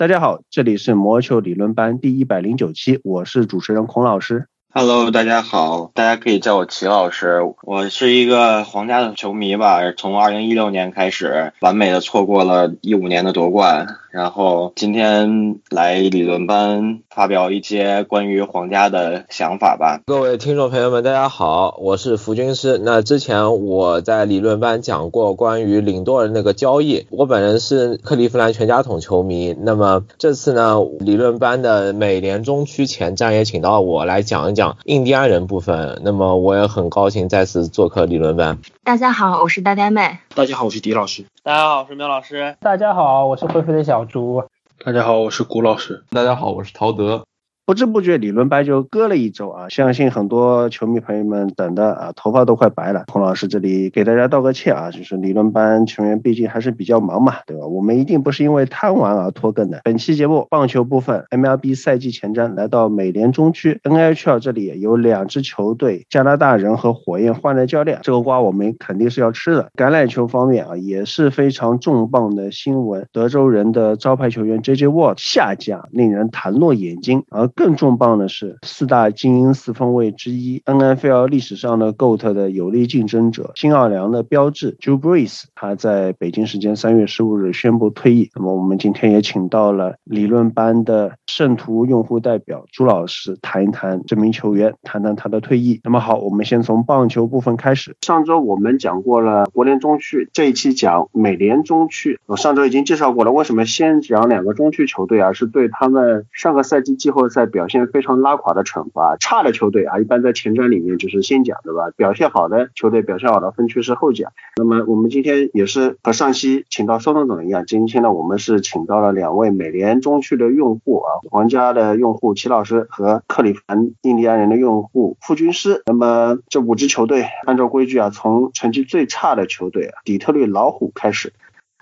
[0.00, 4.48] 大家好，这里是魔球理论班第一百零九期，我是主持人孔老师。
[4.72, 7.40] Hello，大家好，大家可以叫我齐老师。
[7.64, 13.88] 我是一个皇家的球迷吧，从二零一六年开始，完美的错过了一五年的夺冠。
[14.12, 20.00] 然后今天来理论班发表一些关于皇家的想法吧。
[20.06, 22.80] 各位听众朋友们，大家好，我是福军师。
[22.82, 29.54] 那之前我在理论班讲过关于领舵人那个交易，我本人是克利夫兰全家桶球迷。
[29.60, 36.00] 那么这次呢，理论班的美联中区前瞻也请到我来讲一讲印第安人部分。
[36.04, 38.58] 那么我也很高兴再次做客理论班。
[38.84, 40.18] 大家好，我是呆呆妹。
[40.34, 41.24] 大家好，我是狄老师。
[41.42, 42.56] 大家好，我是苗老师。
[42.60, 44.42] 大家好，我是灰灰的小猪。
[44.84, 46.04] 大家好，我是谷老师。
[46.10, 47.24] 大家好，我是陶德。
[47.70, 53.04] 不知不觉理论班就搁了一周啊，相信很多球迷朋友们等的啊，头发都快白了。
[53.06, 57.64] 孔老师这里给大家道个歉啊，就是理论班球员毕竟还是比较忙嘛，对吧？
[57.64, 59.82] 我们一定不是因为贪玩而拖更的。
[59.84, 69.70] 本期节目棒球部分，MLB 赛季前瞻来到美联中区 NHL 这里有两支球队，加拿大人和火焰换了教练，这个瓜我们肯定是要吃的。
[69.76, 77.48] 橄榄球方面啊，也是非常重磅的新闻，德州人的招牌球员 JJ Watt 下架，令人弹落眼睛，而。
[77.60, 88.30] 更重磅的是，四大精英四分卫之一，NFL 历史上的 GOAT 的有力竞争者，新奥尔良的标志 Jew Brees，他在北京时间三月十五日宣布退役。
[88.34, 95.80] 那么我们今天也请到了理论班的圣徒用户代表朱老师谈一谈这名球员，谈谈他的退役。
[95.84, 97.94] 那么好，我们先从棒球部分开始。
[98.00, 102.18] 上周我们讲过了国联中区，这一期讲美联中区。
[102.24, 105.34] 我上周已经介绍过了，为什么先讲两个中区球队啊？
[105.34, 107.49] 是对他们上个赛季季后赛。
[107.50, 111.90] 表现非常拉垮的惩罚，差的球队啊，一般在前瞻里面就是先讲，对吧？
[111.96, 114.32] 表现好的球队，表现好的分区是后讲。
[114.56, 125.82] 那么我们今天也是和上期请到宋总一样，今天呢，我们是请到了两位美联中区的用户啊，皇家的用户齐老师和克里夫兰印第安人的用户傅军师。
[125.86, 131.32] 那么这五支球队按照规矩啊，从成绩最差的球队啊底特律老虎开始。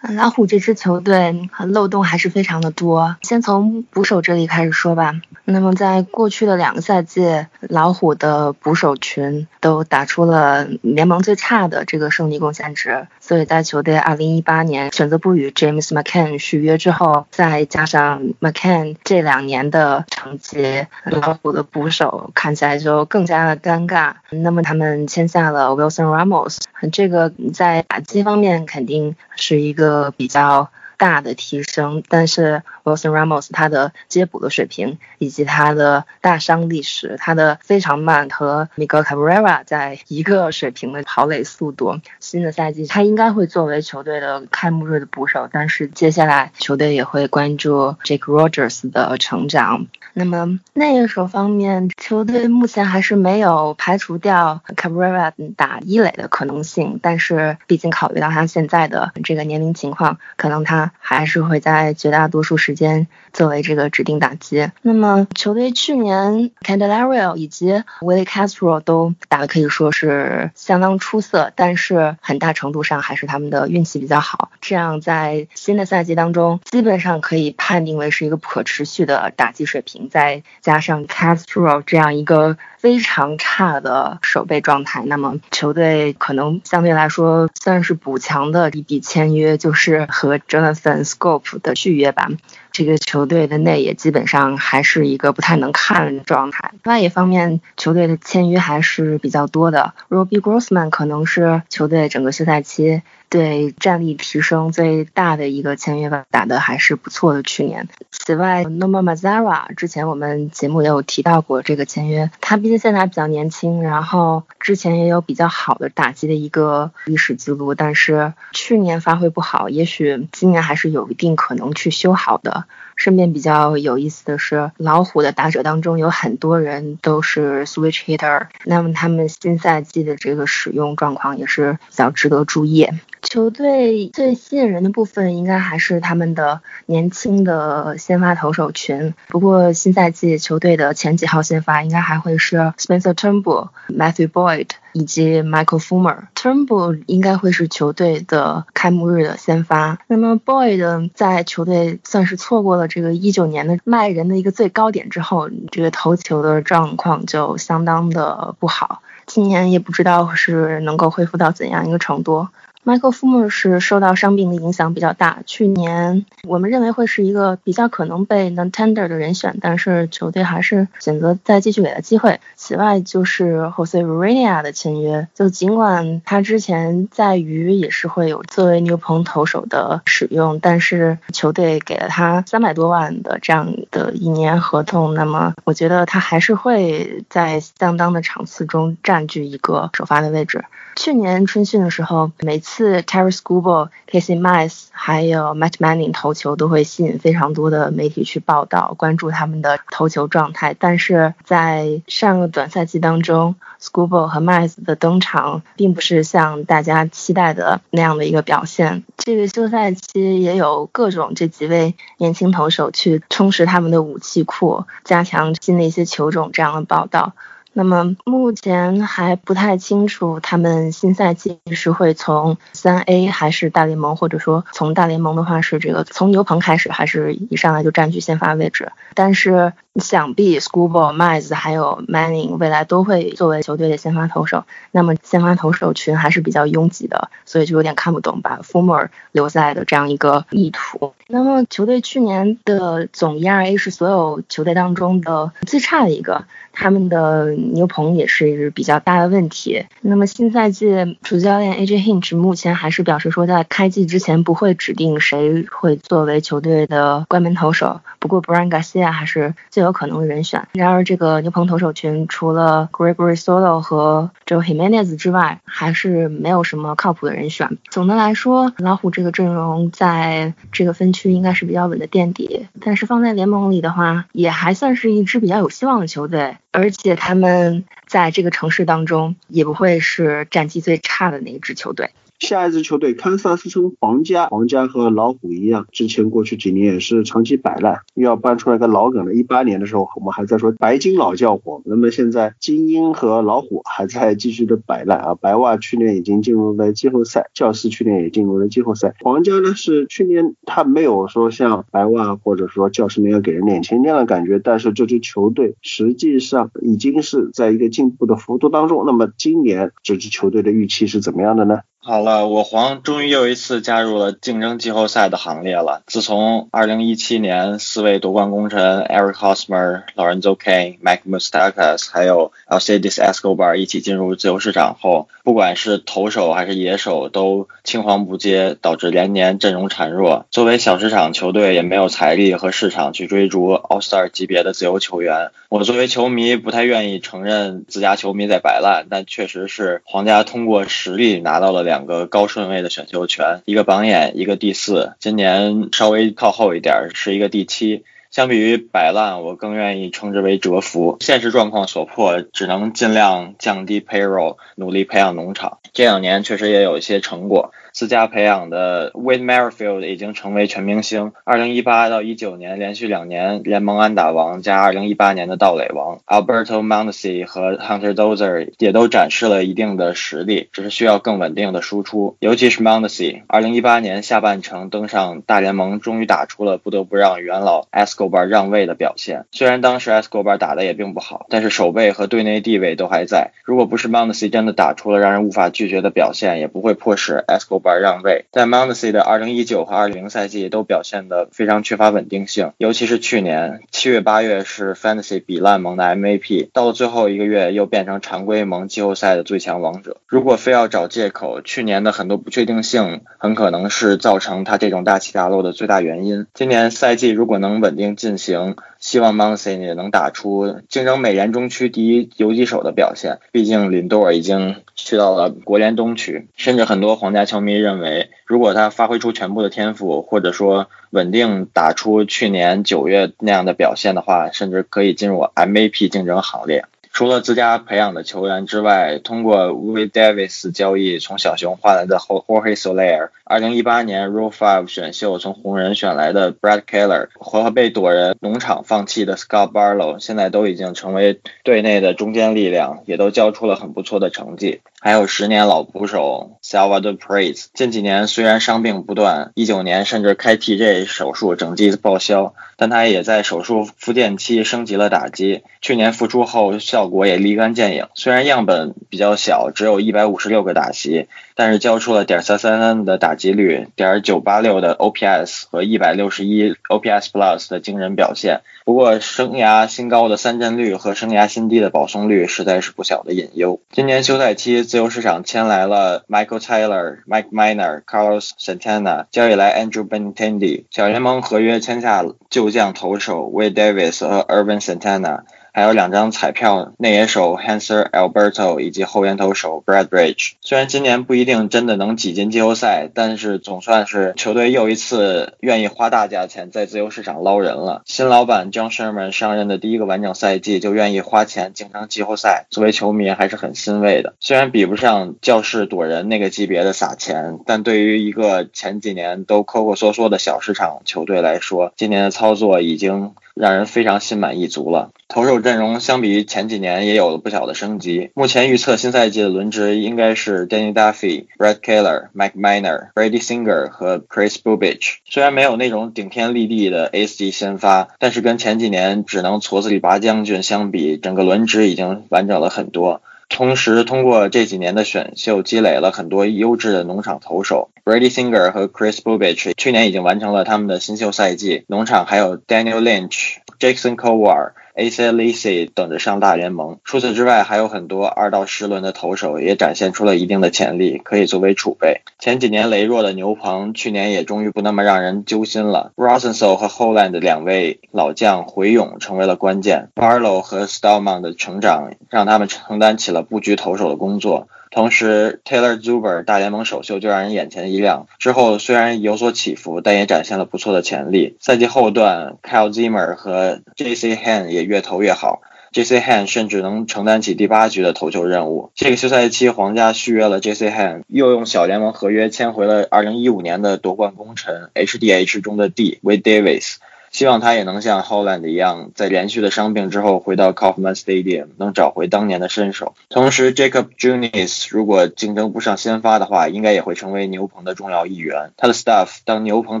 [0.00, 5.20] 老虎这支球队漏洞还是非常的多，先从捕手这里开始说吧。
[5.44, 24.12] 那么在过去的两个赛季，老虎的捕手群都打出了联盟最差的这个胜利贡献值，所以在球队二零一八年选择不与 James McCann 续约之后，再加上 McCann 这两年的成绩，老虎的捕手看起来就更加的尴尬。
[24.28, 26.58] 那么他们签下了 Wilson Ramos，
[26.92, 29.78] 这个在打击方面肯定是一。
[29.78, 49.86] 个比较大的提升，但是 Wilson Ramos 他的接捕的水平以及他的大伤历史，他的非常慢和 Miguel Cabrera 在一个水平的跑垒速度，新的赛季他应该会作为球队的开幕日的捕手，但是接下来球队也会关注 Jake Rogers 的成长。
[50.14, 64.70] 那么那个时候方面，球队目前还是没有排除掉 Cabrera 打一垒的可能性，但是毕竟考虑到他现在的这个年龄情况，可能他还是会在绝大多数时间作为这个指定打击。
[64.82, 74.50] 那么球队去年 Candelario 以及 Willie Castro 都打的可以说是相当出色，但是很大程度上还是他们的运气比较好。
[74.60, 80.08] 这样在新的赛季当中，基本上可以判定为是一个不可持续的打击水平。
[80.08, 90.74] 再加上 Castro 这样一个非常差的守备状态，那么球队可能相对来说算是补强的一笔签约，就是和 Jovan
[91.04, 92.38] Scope 的续约版。
[92.78, 96.70] 这个球队的内野基本上还是一个不太能看的状态。
[96.84, 99.94] 另外野方面，球队的签约还是比较多的。
[100.08, 107.42] Robbie Grossman 可能是球队整个休赛期对战力提升最大的一个签约吧，打的还是不错的。
[107.42, 112.30] 去年，此外，Noma Mazara 之前我们节目也有提到过这个签约。
[112.40, 122.66] 他毕竟现在还比较年轻，然后之前也有比较好的打击的一个历史记录，但是去年发挥不好，也许今年还是有一定可能去修好的。
[122.98, 132.88] 顺便比较有意思的是，老虎的打者当中有很多人都是 switch hitter，那么他们新赛季的这个使用状况也是比较值得注意。
[133.22, 139.14] 球队最吸引人的部分应该还是他们的年轻的先发投手群。
[139.28, 146.28] 不过新赛季球队的前几号先发应该还会是 Spencer Turnbull、Matthew Boyd 以及 Michael fumer。
[146.34, 149.98] Turnbull 应该会是球队的开幕日的先发。
[150.06, 159.02] 那么 Boyd 在球队算是错过了这个一九年的卖人的一个最高点之后，这个投球的状况就相当的不好。
[159.26, 162.48] 今年也不知道是能够恢复到怎样一个程度。
[162.88, 172.40] Michael Fumer 是受到伤病的影响比较大，去年我们认为会是一个比较可能被 non-tender 的人选，但是球队还是选择再继续给他机会。
[172.56, 190.64] 此外就是 Jose Urania 的签约，就尽管他之前在于也是会有作为牛棚投手的使用，但是球队给了他三百多万的这样的一年合同，那么我觉得他还是会在相当的场次中占据一个首发的位置。
[190.98, 200.74] 去年春训的时候，每次 Terry Scuba、Casey Mize 还有 Matt Manning 投球都会吸引非常多的媒体去报道，关注他们的投球状态。
[200.76, 209.04] 但是在上个短赛季当中，Scuba 和 Mize 的登场并不是像大家期待的那样的一个表现。
[209.18, 217.34] 这个休赛期也有各种这几位年轻投手去充实他们的武器库，加强新的一些球种这样的报道。
[217.78, 228.90] 那么目前还不太清楚，他们新赛季是会从三 A 还是大联盟，或者说从大联盟的话是这个从牛棚开始，还是一上来就占据先发位置？
[229.14, 234.64] 但是想必 Schoolboy、Mize 还有 Manning 未来都会作为球队的先发投手。
[234.92, 241.14] 那么先发投手群还是比较拥挤的，所以就有点看不懂把 Former 留在的这样一个意图。
[241.26, 246.44] 那么球队去年的总 ERA 是所有球队当中的最差的一个。
[246.80, 249.84] 他们的牛棚也是比较大的问题。
[250.00, 258.00] 那么新赛季主教练 AJ Hinch 目前还是表示说，在开季之前不会指定谁会作为球队的关门投手。
[258.20, 260.68] 不过 Brian Garcia 还是最有有可能的人选。
[260.72, 267.78] 然而，这个牛棚投手群除了 Gregory Solo 和 Joe Jimenez 之外，还是没有什么靠谱的人选。
[267.90, 272.66] 总的来说，老虎这个阵容在这个分区应该是比较稳的垫底。
[272.80, 276.56] 但是放在联盟里的话，也还算是一支比较有希望的球队。
[276.70, 282.10] 而且他们在这个城市当中也不会是战绩最差的那一支球队。
[282.38, 289.34] 下一支球队堪萨斯城皇家，皇家和老虎一样，之前过去几年也是长期摆烂，又要搬出来个老梗了。
[289.34, 295.34] 一八年的时候，我们还在说白金老教火，那么现在精英和老虎还在继续的摆烂啊。
[295.34, 299.14] 白袜去年已经进入了季后赛，教士去年也进入了季后赛。
[299.20, 309.02] 皇家呢是去年他没有说像白袜或者说教士那样给人脸前这样的感觉，但是这支球队实际上已经是在一个进步的幅度当中。
[309.04, 311.80] 那么今年这支球队的预期是怎么样的呢？
[312.00, 316.02] 好了，我黄终于又一次加入了竞争季后赛的行列了。
[316.06, 330.46] 自从2017年四位夺冠功臣 Eric Hosmer、Lorenzo Cain、Mike Moustakas 还有 l c d i s Escobar 一起进入自由市场后，不管是投手还是野手都青黄不接，导致连年阵容孱弱。
[330.50, 335.50] 作为小市场球队，也没有财力和市场去追逐 All Star 级别的自由球员。
[335.68, 345.14] 我作为球迷，不太愿意承认自家球迷在摆烂，但确实是皇家通过实力拿到了两个高顺位的选秀权，一个榜眼，一个第四。
[345.20, 348.04] 今年稍微靠后一点，是一个第七。
[348.30, 351.16] 相比于摆烂，我更愿意称之为蛰伏。
[351.20, 355.78] 现实状况所迫，只能尽量降低 payroll，努力培养农场。
[355.94, 357.72] 这两年确实也有一些成果。
[357.98, 361.32] 自家培养的 Wade Merrifield 已经成为全明星。
[361.42, 372.36] 二零一八到一九年连续两年联盟安打王加二零一八年的盗垒王 Alberto Mondesi 和 Hunter Dozier 也都展示了一定的实力，只是需要更稳定的输出。
[372.38, 379.46] 尤其是 Mondesi，二零一八年下半程登上大联盟，终于打出了不得不让元老 Escobar 让位的表现。
[379.50, 383.50] 虽然当时 Escobar 打的也并不好，但是守备和队内地位都还在。
[383.64, 387.87] 如果不是 Mondesi 真的打出了让人无法拒绝的表现，也不会迫使 Escobar。
[387.88, 400.18] 而让位，在 Mondesi 的2019和20赛季都表现得非常缺乏稳定性，尤其是去年七月八月是 Fantasy 比烂盟的 MVP，到了最后一个月又变成常规盟季后赛的最强王者。
[400.26, 406.46] 如果非要找借口，去年的很多不确定性很可能是造成他这种大起大落的最大原因。
[406.54, 408.76] 今年赛季如果能稳定进行，
[409.08, 413.38] 希望 Mondesi 也能打出竞争美联中区第一游击手的表现。
[413.52, 417.72] 毕竟林多尔已经去到了国联东区，甚至很多皇家球迷。
[417.72, 426.84] 认为，如果他发挥出全部的天赋，或者说稳定打出去年九月那样的表现的话，甚至可以进入 MVP 竞争行列。
[427.18, 444.80] 除了自家培养的球员之外，通过 Will Davis 交易从小熊换来的 Jorge Soler，二零一八年 Rule Five 选秀从红人选来的 Brad Keller 和被躲人农场放弃的 Scott Barlow，现在都已经成为队内的中坚力量，也都交出了很不错的成绩。
[445.00, 455.62] 还有十年老捕手 Salvador Perez，近几年虽然伤病不断，一九年甚至开 TJ 手术整季报销，但他也在手术复健期升级了打击。
[455.80, 457.08] 去年复出后效。
[457.08, 458.08] 果也立竿见影。
[458.14, 468.60] 虽然样本比较小，只有一百五十六个打席，但是交出了点三三三的打击率、点九八六的 OPS 和一百六十一 OPS Plus 的惊人表现。
[468.84, 473.80] 不过，生涯新高的三振率和生涯新低的保送率实在是不小的隐忧。
[473.90, 480.86] 今年休赛期，自由市场签来了 Michael Taylor、Mike Miner、Carlos Santana，交易来 Andrew Benintendi。
[480.90, 485.42] 小联盟合约签下旧将投手 Wade Davis 和 Urban Santana。
[485.78, 490.54] 还有两张彩票，内野手 Hanser Alberto 以及后援投手 Bradridge。
[490.60, 498.02] 虽然今年不一定真的能挤进季后赛，但是总算是球队又一次愿意花大价钱在自由市场捞人了。
[498.06, 504.34] 新老板 John Sherman 上任的第一个完整赛季就愿意花钱竞争季后赛，作为球迷还是很欣慰的。
[504.40, 513.32] 虽然比不上教室躲人那个级别的撒钱，但对于一个前几年都抠抠缩缩的小市场球队来说，今年的操作已经。
[513.58, 515.10] 让人非常心满意足了。
[515.28, 518.30] 投手阵容相比于前几年也有了不小的升级。
[518.34, 525.16] 目前预测新赛季的轮值应该是 Danny Duffy、Brad Keller、Mike Miner、Brady Singer 和 Chris Bubich。
[525.26, 533.20] 虽然没有那种顶天立地的 A 级先发，但是跟前几年只能矬子里拔将军相比，整个轮值已经完整了很多。
[533.48, 537.90] 同时，通过这几年的选秀，积累了很多优质的农场投手。
[538.04, 541.84] Brady Singer 和 Chris Bubich 去年已经完成了他们的新秀赛季。
[541.88, 544.72] 农场还有 Daniel Lynch、Jackson Cowar。
[544.98, 545.30] A.C.
[545.30, 546.98] l a c y 等着上大联盟。
[547.04, 552.22] 除此之外，还有很多二到十轮的投手也展现出了一定的潜力，可以作为储备。
[552.40, 556.10] 前几年羸弱的牛棚，去年也终于不那么让人揪心了。
[556.16, 560.08] Rosenthal 和 Holland 两位老将回勇成为了关键。
[560.16, 564.66] Barlow 和 Stallman 的成长，让他们承担起了布局投手的工作。
[564.90, 568.26] 同时，Taylor Zuber 大联盟首秀就让人眼前一亮。
[568.38, 571.56] 之后虽然有所起伏，但也展现了不错的潜力。
[571.60, 574.34] 赛季后段，Kyle Zimmer 和 J.C.
[574.36, 575.60] Han 也越投越好。
[575.90, 576.20] J.C.
[576.20, 578.90] Han 甚至能承担起第八局的投球任务。
[578.94, 580.90] 这个休赛期，皇家续约了 J.C.
[580.90, 586.96] Han，又用小联盟合约签回了2015年的夺冠功臣 H.D.H 中的 D We Davis。
[587.38, 593.14] 希望他也能像 Holland 一样，在连续的伤病之后回到 Kaufman Stadium，能找回当年的身手。
[593.28, 598.72] 同时，Jacob Junis 如果竞争不上先发的话，应该也会成为牛棚的重要一员。
[598.76, 600.00] 他的 Staff 当牛棚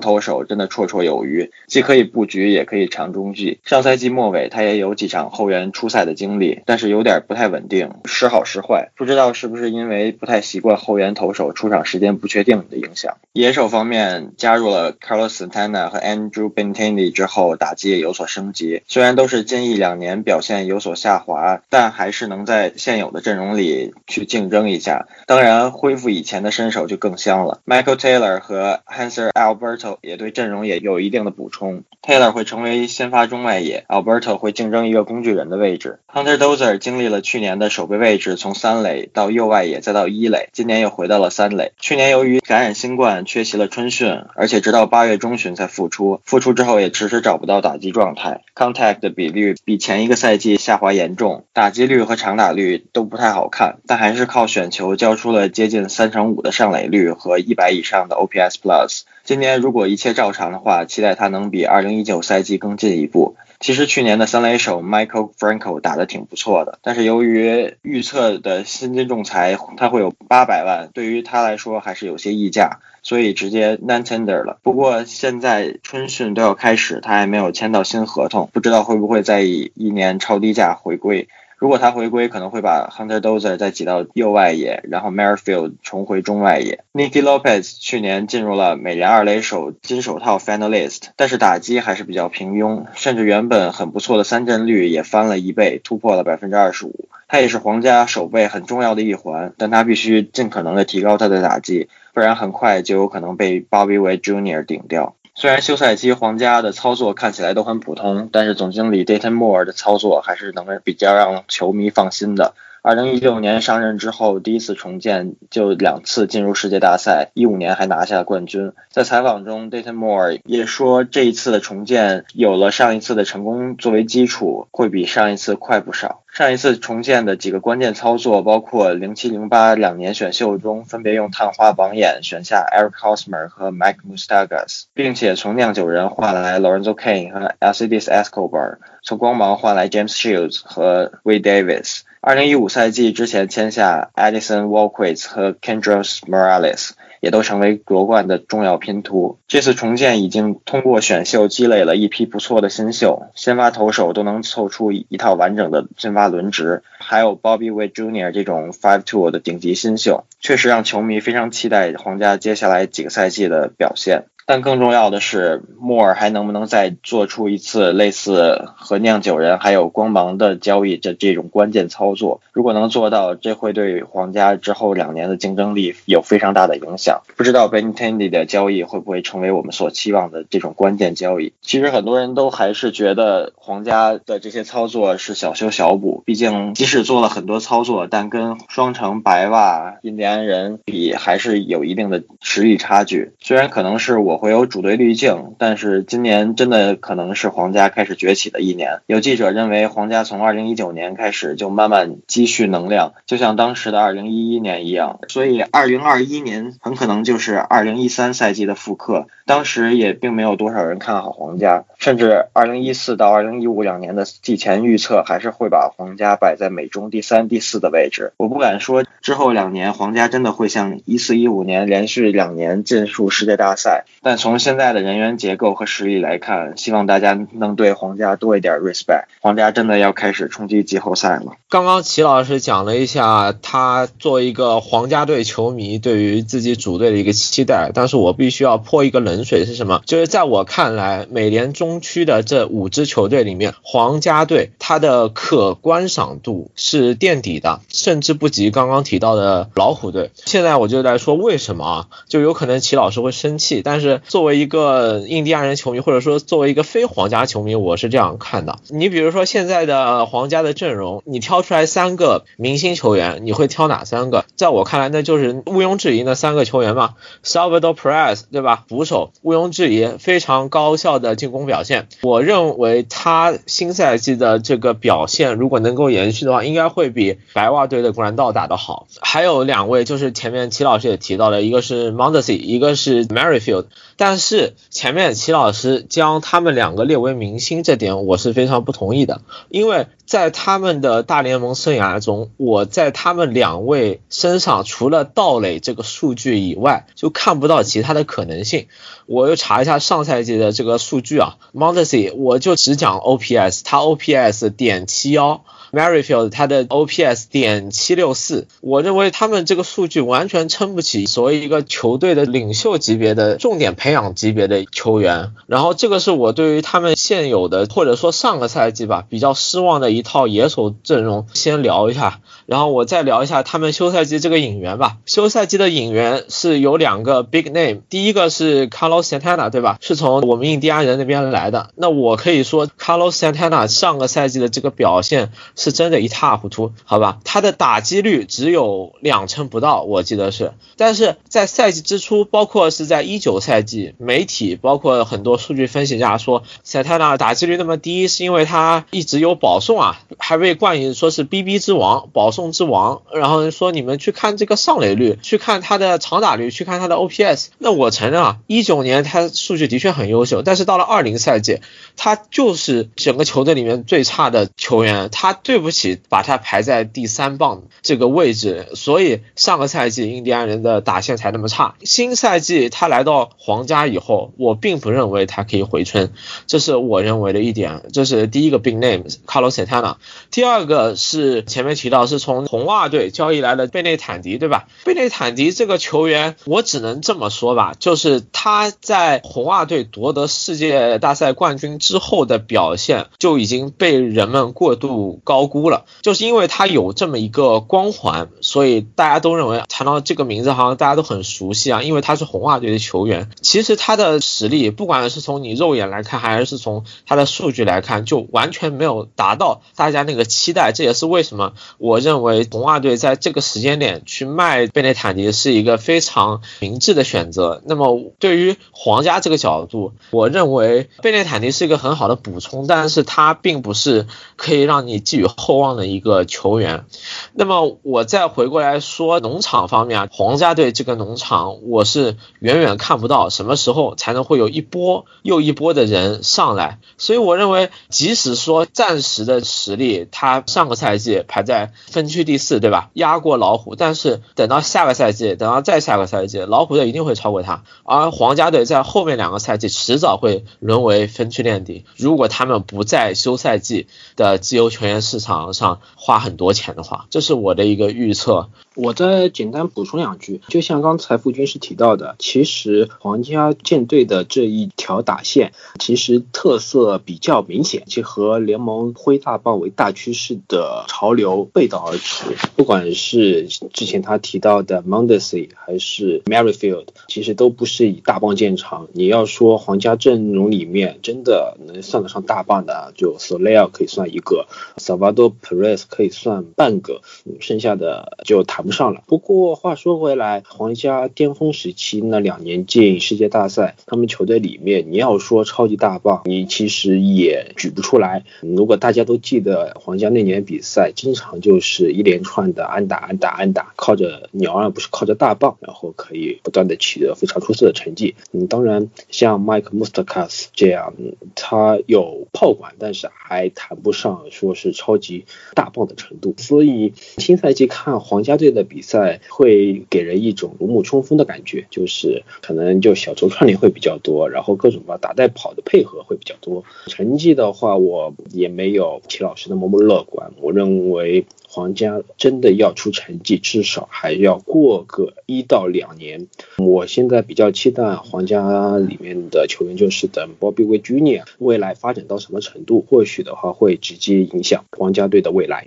[0.00, 3.60] 投手真的绰绰有余，既可以布局，也可以长中继。
[3.64, 8.88] 上赛季末尾他也有几场后援出赛的经历，但是有点不太稳定，时好时坏。
[8.96, 13.18] 不知道是不是因为不太习惯后援投手出场时间不确定的影响。
[13.32, 17.12] 野手方面加入了 Carlos Santana 和 Andrew Benintendi。
[17.12, 25.06] 之后后打击也有所升级，虽然都是近一两年表现有所下滑，但还是能在现有的阵容里去竞争一下。
[25.26, 27.60] 当然，恢复以前的身手就更香了。
[27.66, 31.82] Michael Taylor 和 Hanser Alberto 也对阵容也有一定的补充。
[32.02, 35.98] Taylor 会成为先发中外野，Alberto 会竞争一个工具人的位置。
[36.06, 41.72] Hunter Dozier 经历了去年的守备位置从三垒到右外野再到一垒，今年又回到了三垒。
[41.80, 46.20] 去年由于感染新冠缺席了春训，而且直到八月中旬才复出。
[46.24, 47.08] 复出之后也迟。
[47.08, 59.02] 迟找不到打击状态，contact 的比率比前一个赛季下滑严重，打击率和长打率都不太好看，但还是靠选球交出了接近三成五的上垒率和一百以上的 OPS Plus。
[59.24, 63.36] 今年如果一切照常的话，期待他能比二零一九赛季更进一步。
[63.60, 72.78] 其实去年的三垒手 Michael Franco 打得挺不错的，但是由于预测的薪金仲裁他会有八百万，对于他来说还是有些溢价。
[73.08, 74.58] 所以直接 non tender 了。
[74.62, 81.26] 不过现在春训都要开始，他还没有签到新合同，不知道会不会再以一年超低价回归。
[81.56, 86.84] 如果他回归，可能会把 Hunter Dozier 再挤到右外野，然后 Merrifield 重回中外野。
[86.92, 97.08] Nicky Lopez 去年进入了美联二垒手金手套 finalist，但是打击还是比较平庸，甚至原本很不错的三振率也翻了一倍，突破了百分之二十五。
[97.26, 101.88] 他也是皇家守备很重要的一环，但他必须尽可能的提高他的打击。
[102.12, 104.64] 不然很快就有可能被 Bobby Witt Jr.
[104.64, 105.14] 顶掉。
[105.34, 112.54] 虽然休赛期皇家的操作看起来都很普通，但是总经理 Dayton Moore 的操作还是能比较让球迷放心的。
[112.80, 118.72] 二零一六年上任之后，第一次重建就两次进入世界大赛，一五年还拿下冠军。
[118.90, 126.22] 在采访中，Dayton Moore 也说，这一次的重建有了上一次的成功作为基础，会比上一次快不少。
[126.38, 140.60] 上一次重建的几个关键操作，包括零七零八两年选秀中分别用探花榜眼选下 Eric Hosmer 和 Mike Mustagas，并且从酿酒人换来 Lorenzo Kane 和 l c d s Escobar，从光芒换来 James Shields
[140.62, 142.02] 和 Wade Davis。
[142.20, 146.90] 二零一五赛季之前签下 Addison Walquist 和 Kendrys Morales，
[147.20, 149.38] 也都成为夺冠的重要拼图。
[149.48, 158.32] 这次重建已经通过选秀积累了一批不错的新秀，先发投手都能凑出一套完整的先发轮值，还有 Bobby Witt Jr.
[158.32, 164.24] 这种 Five Two 的顶级新秀，确实让球迷非常期待皇家接下来几个赛季的表现。
[164.48, 172.40] 但更重要的是，莫尔还能不能再做出一次类似和酿酒人还有光芒的交易这这种关键操作？
[172.54, 177.20] 如果能做到，这会对皇家之后两年的竞争力有非常大的影响。
[177.36, 181.52] 不知道 Benintendi 的交易会不会成为我们所期望的这种关键交易？
[181.60, 193.32] 其实很多人都还是觉得皇家的这些操作是小修小补，毕竟即使做了很多操作，但跟双城白袜、印第安人比，还是有一定的实力差距。
[193.40, 194.37] 虽然可能是我。
[194.38, 199.00] 会有主队滤镜，但是今年真的可能是皇家开始崛起的一年。
[199.06, 205.18] 有记者认为，皇家从2019年开始就慢慢积蓄能量，就像当时的2011年一样。
[205.28, 209.26] 所以2021年很可能就是2013赛季的复刻。
[209.44, 218.32] 当时也并没有多少人看好皇家，甚至2014到2015两年的季前预测还是会把皇家摆在美中第三、第四的位置。
[218.36, 224.04] 我不敢说之后两年皇家真的会像14、15年连续两年进入世界大赛。
[224.28, 229.24] 但从现在的人员结构和实力来看，希望大家能对皇家多一点 respect。
[229.40, 231.54] 皇家真的要开始冲击季后赛了。
[231.70, 240.02] 刚刚齐老师讲了一下他作为一个皇家队球迷对于自己主队的一个期待，但是我必须要泼一个冷水是什么？
[240.04, 250.32] 就是在我看来，美联中区的这五支球队里面，皇家队它的可观赏度是垫底的，甚至不及刚刚提到的老虎队。
[250.34, 252.06] 现在我就来说为什么啊？
[252.28, 254.17] 就有可能齐老师会生气，但是。
[254.26, 258.78] 作为一个印第安人球迷，或者说作为一个非皇家球迷，我是这样看的。
[258.88, 264.44] 你比如说现在的皇家的阵容，你挑出来三个明星球员，你会挑哪三个？
[264.56, 267.14] 在我看来，那就是毋庸置疑的三个球员嘛。
[267.44, 268.84] Salvador Perez，对吧？
[268.88, 272.08] 捕手，毋庸置疑，非常高效的进攻表现。
[272.22, 279.06] 我认为他新赛季的这个表现，如果能够延续的话，应该会比白袜队的古兰道打得好。
[279.20, 283.86] 还有两位，就是前面齐老师也提到的，一个是 Mondesi，一个是 Maryfield。
[284.16, 298.88] 但是前面齐老师将他们两个列为明星，这点我是非常不同意的，因为在他们的大联盟生涯中，我在他们两位身上除了盗垒这个数据以外，就看不到其他的可能性。
[299.26, 305.64] 我又查一下上赛季的这个数据啊，Mondesi，我就只讲 OPS，他 OPS 点七幺。
[305.92, 315.52] Maryfield，他的 OPS 点七六四，我认为他们这个数据完全撑不起所谓一个球队的领袖级别的重点培养级别的球员。
[315.66, 325.16] 然后这个是我对于他们现有的或者说上个赛季吧比较失望的一套野手阵容先聊一下，然后我再聊一下他们休赛季这个引援吧。
[325.24, 329.96] 休赛季的引援是有两个 big name，第一个是 Carlos Santana 对吧？
[330.02, 331.90] 是从我们印第安人那边来的。
[331.96, 335.50] 那我可以说 Carlos Santana 上个赛季的这个表现。
[335.76, 337.38] 是真的一塌糊涂，好吧？
[337.44, 340.72] 他的打击率只有两成不到，我记得是。
[340.96, 353.22] 但是在赛季之初，包括是在一九赛季，媒体包括很多数据分析家说，塞泰纳打击率那么低，是因为他一直有保送啊，还被冠以说是 BB 之王、保送送之王。
[353.32, 357.68] 然后说你们去看这个上垒率，去看他的长打率，去看他的 OPS。
[357.78, 361.78] 那我承认啊，一九年他数据的确很优秀，但是到了二零赛季，
[362.18, 365.56] 他就是整个球队里面最差的球员，他。
[365.68, 371.96] 对不起，把他排在第三棒这个位置，所以上个赛季印第安人的打线才那么差。
[372.04, 376.32] 新赛季他来到皇家以后，我并不认为他可以回春，
[376.66, 378.02] 这是我认为的一点。
[378.14, 380.14] 这是第一个 big name Carlos Santana。
[380.50, 384.88] 第二个是前面提到是从红袜队交易来的贝内坦迪，对吧？
[385.04, 395.68] 贝内坦迪这个球员，我只能这么说吧，就是他在红袜队夺得世界大赛冠军之后的表现就已经被人们过度高。
[395.68, 402.02] 估了，就是因为他有这么一个光环，所以大家都认为谈到这个名字，好像大家都很熟悉啊。
[402.02, 410.92] 因为他是红袜队的球员，其实他的实力，不管是从你肉眼来看，还是从他的数据来看，就完全没有达到大家那个期待。
[410.94, 417.82] 这也是为什么我认为红袜队在这个时间点去卖贝内坦尼是一个非常明智的选择。
[417.84, 425.48] 那么对于皇家这个角度，我认为贝内坦尼是一个很好的补充，但是他并不是可以让你寄予。
[425.56, 427.06] 厚望的一个球员，
[427.54, 443.10] 那么我再回过来说农场方面啊，皇家队这个农场我是远远看不到什么时候才能会有一波又一波的人上来，所以我认为即使说暂时的实力，他上个赛季排在分区第四，对吧？
[443.14, 451.87] 压过老虎，但是等到下个赛季，等到再下个赛季，老虎队一定会超过他，而皇家队在后面两个赛季迟早会沦为分区垫底。
[452.16, 458.70] 如果他们不在休赛季的自由球员市场上花很多钱的话，这是我的一个预测。
[458.98, 472.56] 我再简单补充两句，就像刚才傅军师提到的，其实皇家舰队的这一条打线其实特色比较明显，其和联盟挥大棒为大趋势的潮流背道而驰。
[472.74, 479.06] 不管是之前他提到的 Mondesi 还是 Merrifield，其实都不是以大棒见长。
[479.12, 487.20] 你要说皇家阵容里面真的能算得上大棒的，就 Soler 可以算一个，Salvador Perez 可以算半个，
[487.60, 488.87] 剩下的就谈。
[488.88, 489.22] 不上了。
[489.26, 498.46] 不过话说回来，皇家巅峰时期那两年进世界大赛，他们球队里面你要说超级大棒，你其实也举不出来。
[498.62, 508.34] 如果大家都记得皇家那年比赛，经常就是一连串的安打、安打、安打，靠着鸟而不是靠着大棒，然后可以不断的取得非常出色的成绩。
[508.52, 511.12] 嗯，当然像 Mike Mustakas 这样，
[511.54, 516.54] 他有炮管，但是还谈不上说是超级大棒的程度。
[516.56, 518.77] 所以新赛季看皇家队的。
[518.78, 526.84] 的比赛会给人一种如沐春风的感觉，就是可能就小球串联会比较多，然后各种吧打带跑的配合会比较多。
[527.08, 530.52] 成绩的话，我也没有齐老师那么乐观。
[530.60, 536.46] 我认为皇家真的要出成绩，至少还要过个一到两年。
[536.78, 545.86] 我现在比较期待皇家里面的球员，就是等 Bobby w Junior 未来发展到什么程度，或许的话会直接影响皇家队的未来。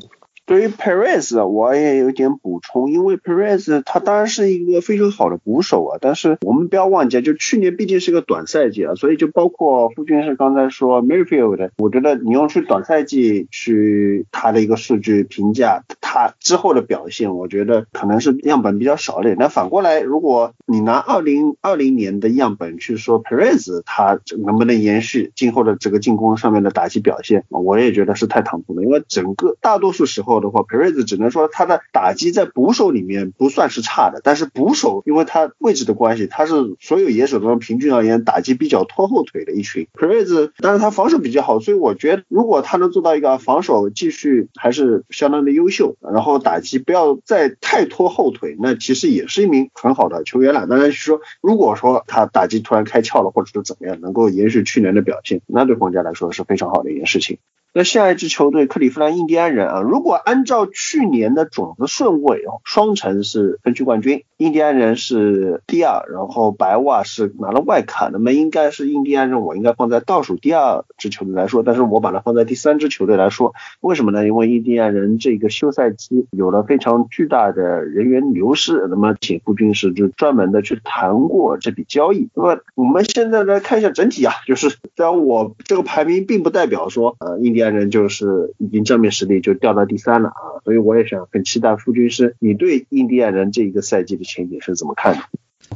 [0.52, 19.38] 对于 Perez，我也有点补充，因为 Perez 他当然是一个非常好的鼓手啊，但是我们不要忘记，就去年毕竟是个短赛季啊，所以就包括傅军是刚才说 Merrifield，我觉得你用去短赛季去他的一个数据评价他之后的表现，我觉得可能是样本比较少一点。
[19.40, 30.41] 那反过来，如果你拿二零二零年的样本去说 Perez，他能不能延续今后的这个进攻上面的打击表现，我也觉得是太唐突了，因为整个大多数时候。
[30.42, 39.88] 的话，Perez 只能说他的打击在捕手里面不算是差的，但是捕手因为他位置的关系，他是所有野手中平均而言打击比较拖后腿的一群。
[39.94, 50.68] Perez，但是他防守比较好，所以我觉得如果他能做到一个防守继续还是相当的优秀，然后打击不要再太拖后腿，那其实也是一名很好的球员了。
[50.68, 57.38] 当然是说，如果说他打击突然开窍了，或者是怎么样，能够延续去年的表现，那对皇家来说是非常好的一件事情。
[57.74, 74.26] 那下一支球队克利夫兰印第安人啊，如果按照去年的种子顺位哦，双城是分区冠军，印第安人是第二，然后白袜是拿了外卡，那么应该是印第安人，我应该放在倒数第二支球队来说，但是我把它放在第三支球队来说，为什么呢？
[74.26, 82.28] 因为印第安人这个休赛期有了非常巨大的人员流失，那么请傅军师就专门的去谈过这笔交易。
[82.34, 87.62] 那么我们现在来看一下整体啊，就是虽然我这个排名并不代表说呃印第。
[87.62, 95.22] 安人就是已经正面实力就掉到第三了啊，所以我也想很期待傅军师，你对印第安人这一个赛季的前景是怎么看的？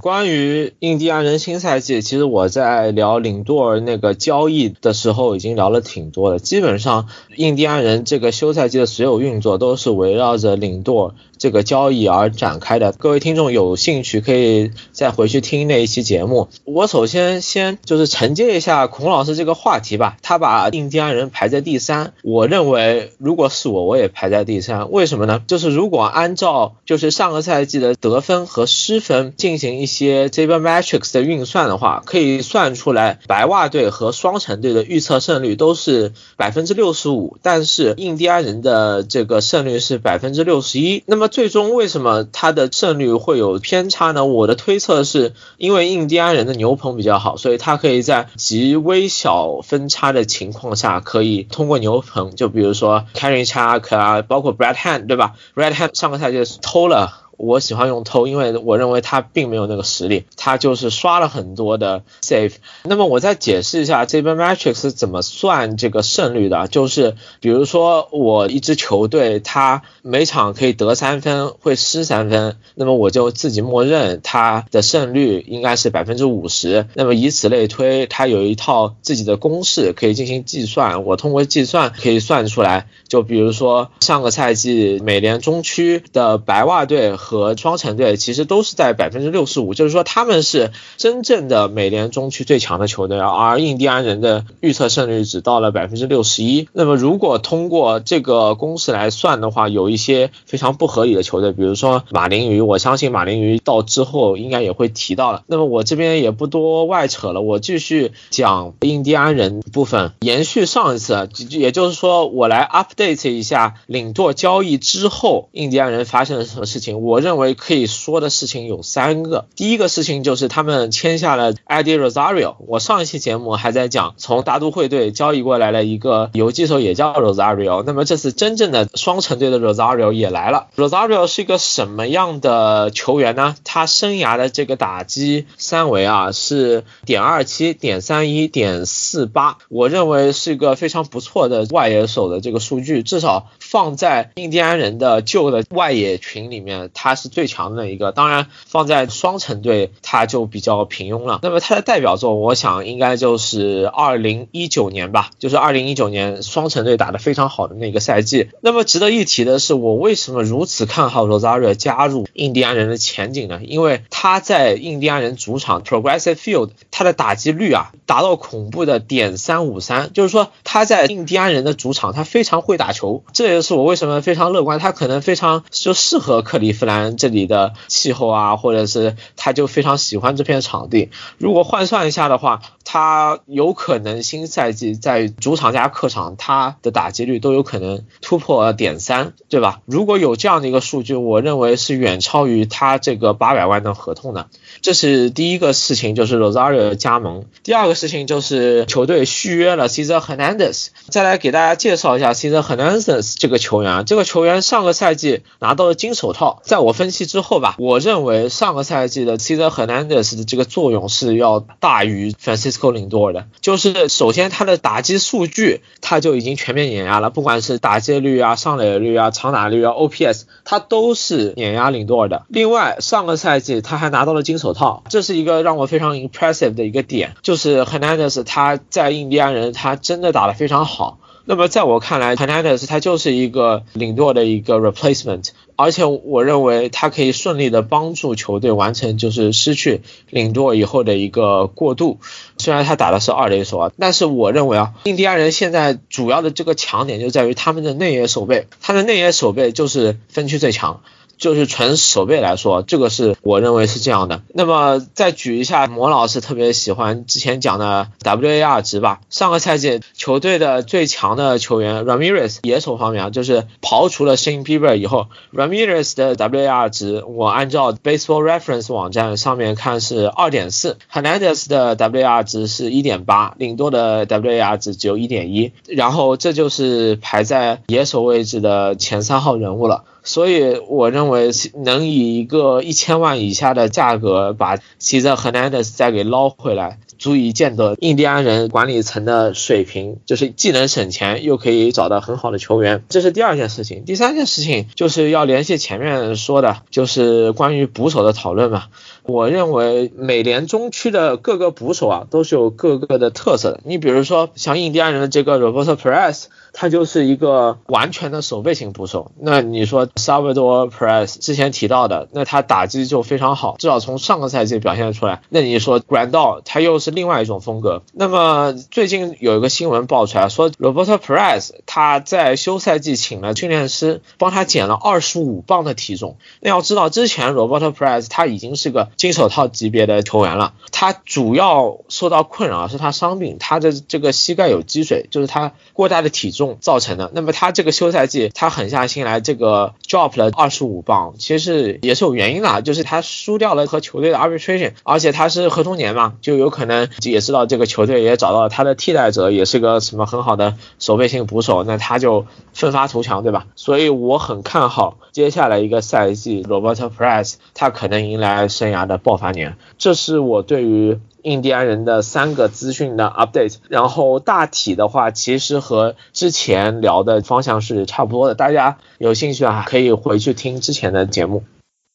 [0.01, 6.37] 关于印第安人新赛季，其实我在聊领舵那个交易的时候已经聊了挺多的。
[6.37, 12.91] 基本上，印第安人这个休赛季的所有运作都是围绕着领舵这个交易而展开的。
[12.91, 16.49] 各位听众有兴趣可以再回去听那一期节目。
[16.65, 20.17] 我首先先就是承接一下孔老师这个话题吧。
[20.21, 24.91] 他把印第安人排在第三，我认为如果是我，我也排在第三。
[24.91, 25.41] 为什么呢？
[25.47, 29.84] 就是如果按照就是上个赛季的得分和失分进行一。
[29.85, 41.03] 一些 z e b r Matrix 的运算的话，可以算出来白袜队和双城队的预测胜率都是百分之六十五，但是印第安人的这个胜率是百分之六十一。
[41.05, 44.25] 那么最终为什么他的胜率会有偏差呢？
[44.25, 57.21] 我的推测是因为印第安人的牛棚比较好，所以他可以在极微小分差的情况下，可以通过牛棚，就比如说 Carry Chuck 啊，包括 Brad Hand 对吧？Brad Hand 上个赛季偷了。
[57.37, 62.53] 我喜欢用偷，因为我认为他并没有那个实力，他就是刷了很多的 save。
[62.83, 76.87] 那么我再解释一下这边 matrix 是怎么算这个胜率的，就是比如说我一支球队，他每场可以得三分，会失三分，那么我就自己默认他的胜率应该是百分之五十。
[76.93, 82.87] 那么以此类推，他有一套自己的公式可以进行计算，我通过计算可以算出来。
[83.07, 87.15] 就比如说上个赛季美联中区的白袜队。
[87.25, 96.69] 和双城队其实都是在百分之六十五，就是说他们是真正的美联中区最强的球队，而印第安人的预测胜率只到了百分之六十一。
[96.71, 105.41] 那么如果通过这个公式来算的话，有一些非常不合理的球队，比如说马林鱼，我相信马林鱼到之后应该也会提到了。
[105.47, 117.01] 那么我这边也不多外扯了，我继续讲印第安人部分，延续上一次，也就是说我来 update 一下领舵交易之后印第安人发生了什么事情。
[117.01, 122.55] 我我认为可以说的事情有三个，第一个事情就是他们签下了 Eddie Rosario。
[122.67, 127.83] 我上一期节目还在讲，从大都会队交易过来了一个游击手，也叫 Rosario。
[127.83, 130.67] 那么这次真正的双城队的 Rosario 也来了。
[130.75, 133.55] Rosario 是一个什么样的球员呢？
[133.63, 148.11] 他生涯的这个打击三围啊是点二七、点三一、点四八，我认为是一个非常不错的外野手的这个数据，至少放在印第安人的旧的外野群里面，他是最强的一个。
[148.11, 151.39] 当然放在双城队他就比较平庸了。
[151.41, 158.49] 那么他的代表作，我想应该就是二零一九年吧，就是二零一九年双城队打得非常好的那个赛季。
[158.61, 163.59] 那么值得一提的是，我为什么如此看好 Rosario 加入印第安人的前景呢？
[163.65, 173.23] 因为他在印第安人主场 Progressive Field，他的打击率啊达到恐怖的点三五三，就是说他在印第安人的主场，他非常会打球。
[173.33, 181.09] 这这是我为什么非常乐观，他可能非常就适合克利夫兰这里的气候啊，或者是他就非常喜欢这片场地。
[181.37, 189.81] 如果换算一下的话，他有可能新赛季在主场加客场，他的打击率都有可能突破点三，对吧？
[189.85, 194.47] 如果有这样的一个数据，我认为是远超于他这个八百万的合同的。
[194.81, 197.45] 这是第一个事情，就是 Rosario 加盟。
[197.63, 200.87] 第二个事情就是球队续约了 Cesar Hernandez。
[201.09, 204.05] 再来给大家介绍一下 Cesar Hernandez 这个球员。
[204.05, 206.61] 这个球员上个赛季拿到了金手套。
[206.63, 213.47] 在我分析之后吧，我认为上个赛季的 Cesar Hernandez 的这个作用是要大于 Francis Francisco Lindor 的。
[213.61, 222.45] 就是首先他的打击数据他就已经全面碾压了，不管是打击率啊、上垒率啊、长打率啊、OPS，他都是碾压 Lindor 的。
[222.49, 231.19] 另外上个赛季他还拿到了金手套，这是一个让我非常 impressive 的一个点，就是 Hernandez 他在印第安人他真的打得非常好。
[231.47, 242.19] 那么在我看来 h e r n a n d e s 他就是一个领舵的一个 replacement，而且我认为他可以顺利的帮助球队完成就是失去领舵以后的一个过渡。
[242.57, 251.01] 虽然他打的是二垒手啊，但是我认为啊，印第安人现在主要的这个强点就在于他们的内野守备，他的内野守备就是分区最强。
[251.37, 254.41] 就是纯守备来说，这个是我认为是这样的。
[254.53, 259.21] 那么再举一下魔老师特别喜欢之前讲的 WAR 值吧。
[259.29, 274.77] 上个赛季球队的最强的球员 Ramirez 野手方面啊，就是刨除了 Shane Bieber 以后，Ramirez 的 WAR 值我按照 Baseball Reference 网站上面看是二点四，Hernandez 的 WAR 值是一点八，领多的 WAR
[274.77, 280.03] 值只有一点一，然后这就是排在野手位置的前三号人物了。
[280.25, 293.03] 所以我认为能以一个一千万以下的价格把其实 Hernandez 再给捞回来，足以见得印第安人管理层的水平，就是既能省钱又可以找到很好的球员。
[293.07, 294.03] 这是第二件事情。
[294.03, 298.85] 第三件事情就是要联系前面说的，就是关于捕手的讨论嘛。
[299.23, 303.81] 我认为美联中区的各个捕手啊，都是有各个的特色的。
[303.85, 306.45] 你比如说像印第安人的这个 Roberto Perez。
[306.77, 309.31] 他就是一个完全的守备型捕手。
[309.39, 315.41] 那你说 Salvador Perez 之前提到的，那他打击就非常好，至少从上个赛季表现出来。
[315.47, 318.03] 那你说 Grandal 他又是另外一种风格。
[318.11, 326.35] 那么最近有一个新闻爆出来说，Roberto Perez 他在休赛季请了训练师帮他减了二十五磅的体重。
[326.59, 336.64] 那要知道之前 Roberto Perez 他已经是个金手套级别的球员了，他主要受到困扰是他伤病，他的这个膝盖有积水，就是他过大的体重。
[336.79, 337.31] 造成的。
[337.33, 352.45] 那么他这个休赛季，他狠下心来，这个 drop 了二十五磅，其实也是有原因的，就是他输掉了和球队的 arbitration，而且他是合同年嘛，就有可能也知道这个球队也找到了他的替代者，也是个什么很好的守备性捕手，那他就
[352.75, 353.65] 奋发图强，对吧？
[353.75, 361.19] 所以我很看好接下来一个赛季，Roberto Price，他可能迎来生涯的爆发年，这是我对于。
[361.45, 368.55] 印第安人的三个资讯的 update，然后大体的话，其实和之前聊的方向是差不多的。
[368.55, 371.61] 大家有兴趣啊，可以回去听之前的节目。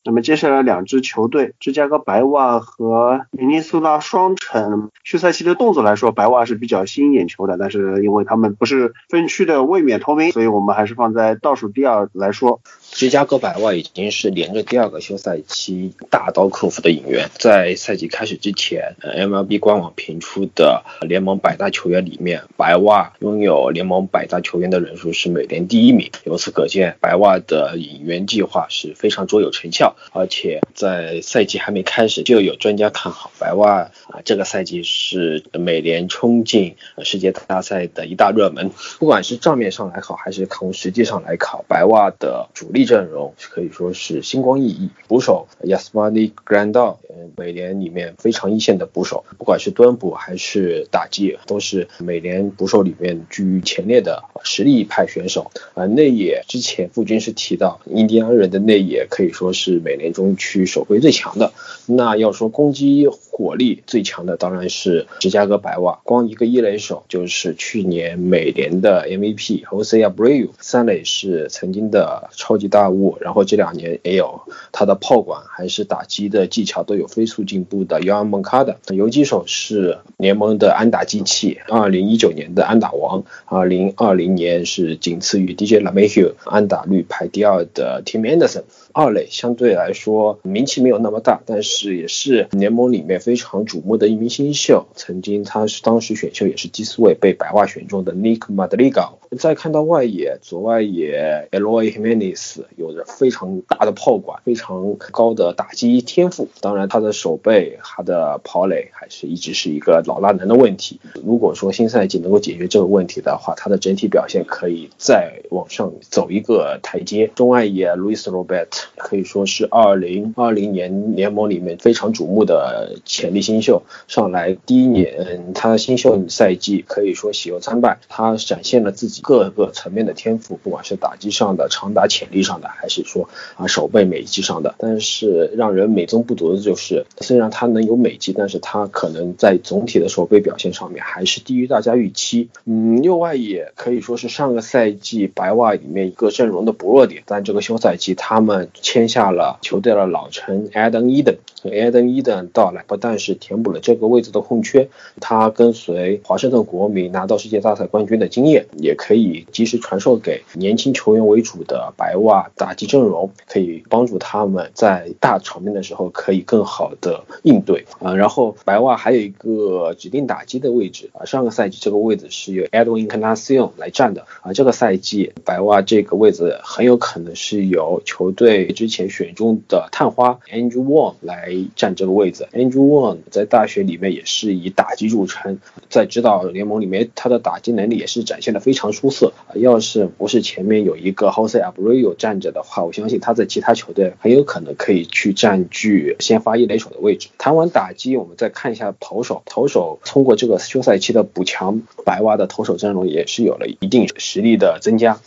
[0.03, 12.61] 那么接下来两支球队，芝加哥白袜和明尼苏达双城，休赛期的动作来说，白袜是比较吸引眼球的，但是因为他们不是分区的卫冕头名，所以我们还是放在倒数第二来说。
[12.93, 17.31] 芝加哥白袜已经是连着第二个休赛期大刀客户的引援。
[17.39, 26.11] 在赛季开始之前，MLB 官网评出的联盟百大球员里面，白袜拥有联盟百大球员的人数是美联第一名。
[26.25, 29.97] 由此可见，白袜的引援计划是非常卓有成效。
[30.13, 38.71] 而且在赛季还没开始，就有专家看好白袜啊，这个赛季是美联冲进世界大赛的一大热门。
[38.99, 44.91] 不管是账面上来考，还是从实际上来考，白袜的主力阵容可以说是星光熠熠。
[45.09, 46.97] 捕手 Yasmani Grandal，
[47.37, 55.51] 美联里面非常一线的捕手，不管是蹲捕还是打击，都是美联捕手里面居于前列的实力派选手。
[55.75, 61.53] 啊，内野之前傅军是提到，印第安人的内野可以说是美联中区守备最强的。
[61.87, 66.01] 那要说攻击火力最强的，当然是芝加哥白袜。
[66.05, 74.41] 光一个一垒手就是去年美联的 MVP Jose Abreu，三垒是曾经的超级大物，然后这两年也有
[74.73, 78.77] 他的炮管还是打击的技巧都有飞速进步的 Yoan Moncada。
[78.95, 88.63] 游击手是联盟的安打机器，二零一九年的安打王，二零二零年是仅次于 DJ LeMahieu 安打率排第二的 Tim Anderson。
[88.93, 94.87] 二垒相对来说名气没有那么大，但是也是联盟里面非常瞩目的一名新秀。
[94.95, 99.15] 曾经他是当时选秀也是第四位被白袜选中的 Nick Madrigal。
[99.39, 106.49] 再看到外野，左外野 Eloy Jimenez 有着非常大的炮管，非常高的打击天赋。
[106.61, 110.99] 当然他的手背、他的跑垒还是一直是一个老大难的问题。
[111.25, 117.31] 如果说新赛季能够解决这个问题的话，他的整体表现可以再往上走一个台阶。
[117.37, 118.80] 中外野 Louis Robert。
[118.97, 134.75] 可以说是二零二零年联盟里面非常瞩目的潜力新秀，上来第一年，他新秀赛季可以说喜忧参半，他展现了自己各个层面的天赋，不管是打击上的、长打潜力上的，还是说啊手背美技上的。
[134.79, 142.49] 但是让人美中不足的就是，虽然他能有美技，但是他可能在总体的手背表现上面还是低于大家预期。
[142.65, 148.70] 嗯，右外野可以说是上个赛季白袜里面一个阵容的薄弱点，但这个休赛期他们。
[148.75, 154.89] 签下了球队的老臣 Adam Eden，Adam Eden 到来不但是填补了这个位置的空缺，
[155.21, 168.15] 他跟随华盛顿国民拿到世界大赛冠军的经验，也可以及时传授给年轻球员为主的白袜打击阵容，可以帮助他们在大场面的时候可以更好的应对啊。
[168.15, 178.60] 然后白袜还有一个指定打击的位置啊，上个赛季这个位置是由 Edwin Encarnacion 来占的啊，这个赛季白袜这个位置很有可能是由球队。
[178.67, 182.47] 之前选中的探花 Andrew Wong 来占这个位置。
[182.53, 189.33] Andrew Wong 在大学里面也是以打击著称，在指导联盟里面，他的打击能力也是展现的非常出色。
[189.55, 197.29] 要是不是前面有一个 Jose Abreu 站着的话，我相信他在其他球队很有可能可以去占据先发一垒手的位置。
[197.39, 199.43] 谈完打击，我们再看一下投手。
[199.47, 205.21] 投手通过这个休赛期的补强，白袜的投手阵容也是有了一定实力的增加。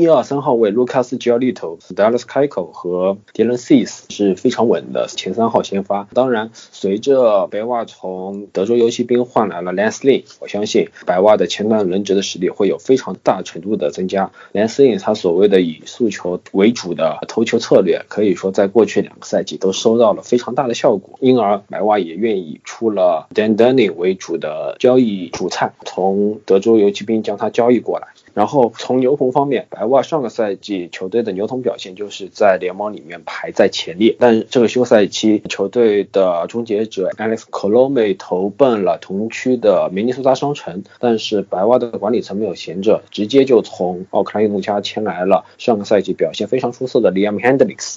[0.00, 6.08] 一二三号位，Lucas Giolito、Dallas Keuchel 和 Dylan Cease 是非常稳的前三号先发。
[6.14, 14.30] 当然，随着白袜从德州游骑兵换来了 Lance Lynn，我相信白袜的前段轮值的实力会有非常大程度的增加。
[14.54, 28.08] Lance Lynn 他所谓的以速球为主的投球策略，可以说在过去两个赛季都收到了非常大的效果，因而白袜也愿意出了 Dan Dunning 为主的交易主菜，从德州游骑兵将他交易过来。
[28.34, 34.16] 然后从牛棚方面，白袜上个赛季球队的牛棚表现就是在联盟里面排在前列。
[34.18, 47.96] 但这个休赛期，球队的终结者 Alex Colome 投奔了同区的明尼苏达商城，但是白袜的管理层没有闲着，直接就从奥克兰运动家签来了上个赛季表现非常出色的 Liam Hendricks。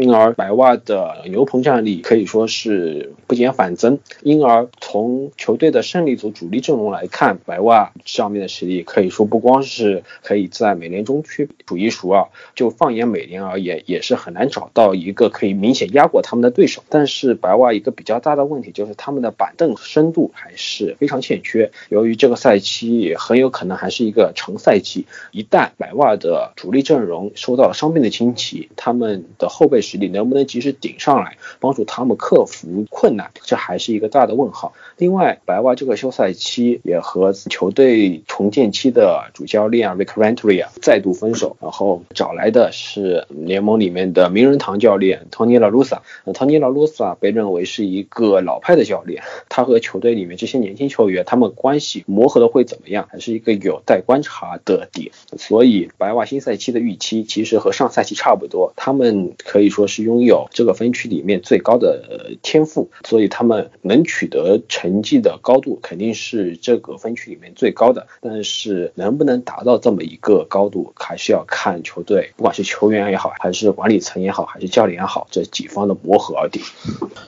[0.00, 16.82] 因而白袜的牛棚战力可以说是不减反增，因而从球队的胜利组主力阵容来看，白袜上面的实力可以说不光是可以在美联中区数一数二，就放眼美联而言，也是很难找到一个可以明显压过他们的对手。
[16.88, 34.72] 但是白袜一个比较大的问题就是他们的板凳深度还是非常欠缺，由于这个赛期很有可能还是一个长赛季，一旦白袜的主力阵容受到了伤病的侵袭，他们的后后备实力能不能及时顶上来，帮助他们克服困难，这还是一个大的问号。
[34.96, 46.02] 另外，白袜这个休赛期也和球队重建期的主教练 Rick Renteria 再度分手，然后找来的是联盟里面的名人堂教练 Tony La r u s a。
[46.32, 55.10] Tony La r u s a 被认为是一个老派的教练，他和球队里面这些年轻球员，他们关系磨合的会怎么样，还是一个有待观察的点。
[55.36, 68.06] 所以，白袜新赛期的预期其实和上赛季差不多，他们可可以说是拥有这个分区里面最高的天赋，所以他们能取得成绩的高度肯定是这个分区里面最高的。
[68.20, 76.60] 但是，能不能达到这么一个高度，还是要看球队，不管是球员也好，还是管理层也好，还是教练也好，这几方的磨合而定。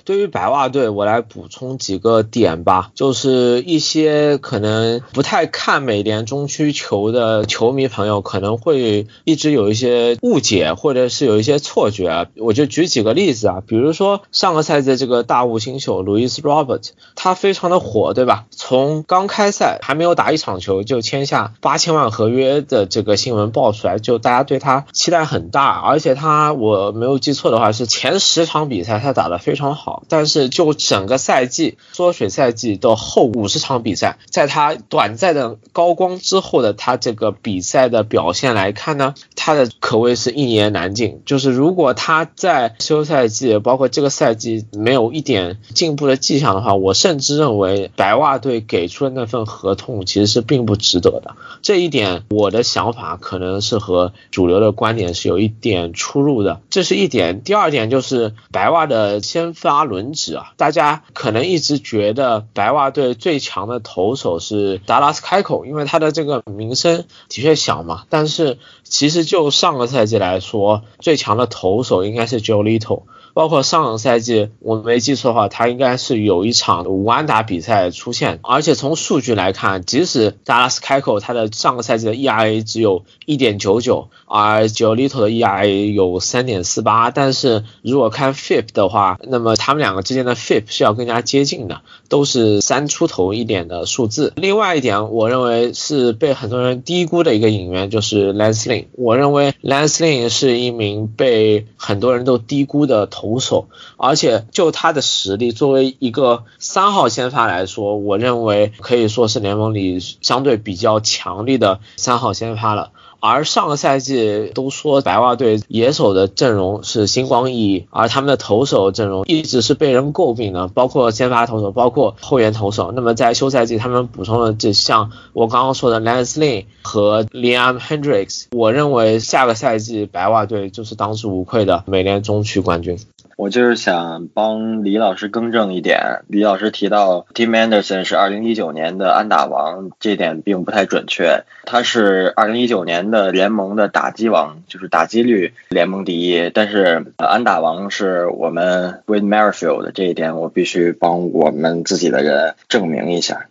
[0.05, 12.18] 对于白袜队，我来补充几个点吧，就是一些可能不太看美联中区球的球迷朋友可能会一直有一些误解，或者是有一些错觉。
[12.37, 18.47] 我就举几个例子啊，比如说上个赛季这个大物新秀 Louis Robert，他非常的火，对吧？
[18.51, 41.21] 从刚开赛还没有打一场球就签下八千万合约的这个新闻爆出来，就大家对他期待很大，而且他我没有记错的话是前十场比赛他打得非常好，但是就整个赛季缩水赛季的后五十场比赛，在他短暂的高光之后的他这个比赛的表现来看呢，他的可谓是一言难尽。
[41.27, 51.37] 就是如果他他在休赛季，包括这个赛季没有一点进步的迹象的话，我甚至认为白袜队给出的那份合同其实是并不值得的。
[51.61, 57.43] 这一点我的想法可能是和主流的观点是有一点出入的，这是一点。
[57.43, 68.05] 第二点就是白袜的先发轮值啊，大家可能一直觉得白袜队最强的投手是达拉斯开口，因为他的这个名声的确响嘛。
[68.09, 68.57] 但是
[68.89, 73.03] 其实就上个赛季来说，最强的投手应该是 Joe Little。
[73.35, 78.41] 包括上个赛季，我没记错的话，他应该是有一场五安打比赛出现。
[78.43, 94.33] 而且从数据来看，即使达拉斯开口他的上个赛季的 ERA 只有一点九九，而 j o l i t o 的 ERA 有三点四八，但是如果看 FIP 的话，那么他们两个之间的 FIP 是要更加接近的，都是三出头一点的数字。
[94.35, 98.87] 另外一点，我认为是被很多人低估的一个引援就是 Lance Lynn。
[98.97, 103.28] 我认为 Lance Lynn 是一名被很多人都低估的投。
[103.29, 112.91] 五手，而且就他的实力，作为一个三号先发来说，我认为可以说是联盟里相对比较强力的三号先发了。
[113.21, 122.93] 而上个赛季都说白袜队野手的阵容是星光熠熠，而他们的投手阵容一直是被人诟病的，包括先发投手，包括后援投手。
[122.95, 133.01] 那么在休赛季，他们补充了这像我刚刚说的 Lance Lynn 和 Liam Hendricks，我认为下个赛季白袜队就是当之无愧的美联中区冠军。
[133.39, 141.45] 我就是想帮李老师更正一点，李老师提到 Tim Anderson 是二零一九年的安打王，这点并不太准确。
[141.65, 146.51] 他是二零一九年的联盟的打击王，就是打击率联盟第一。
[146.53, 153.47] 但是安打王是我们 Wade Merrifield，这一点我必须帮我们自己的人证明一下。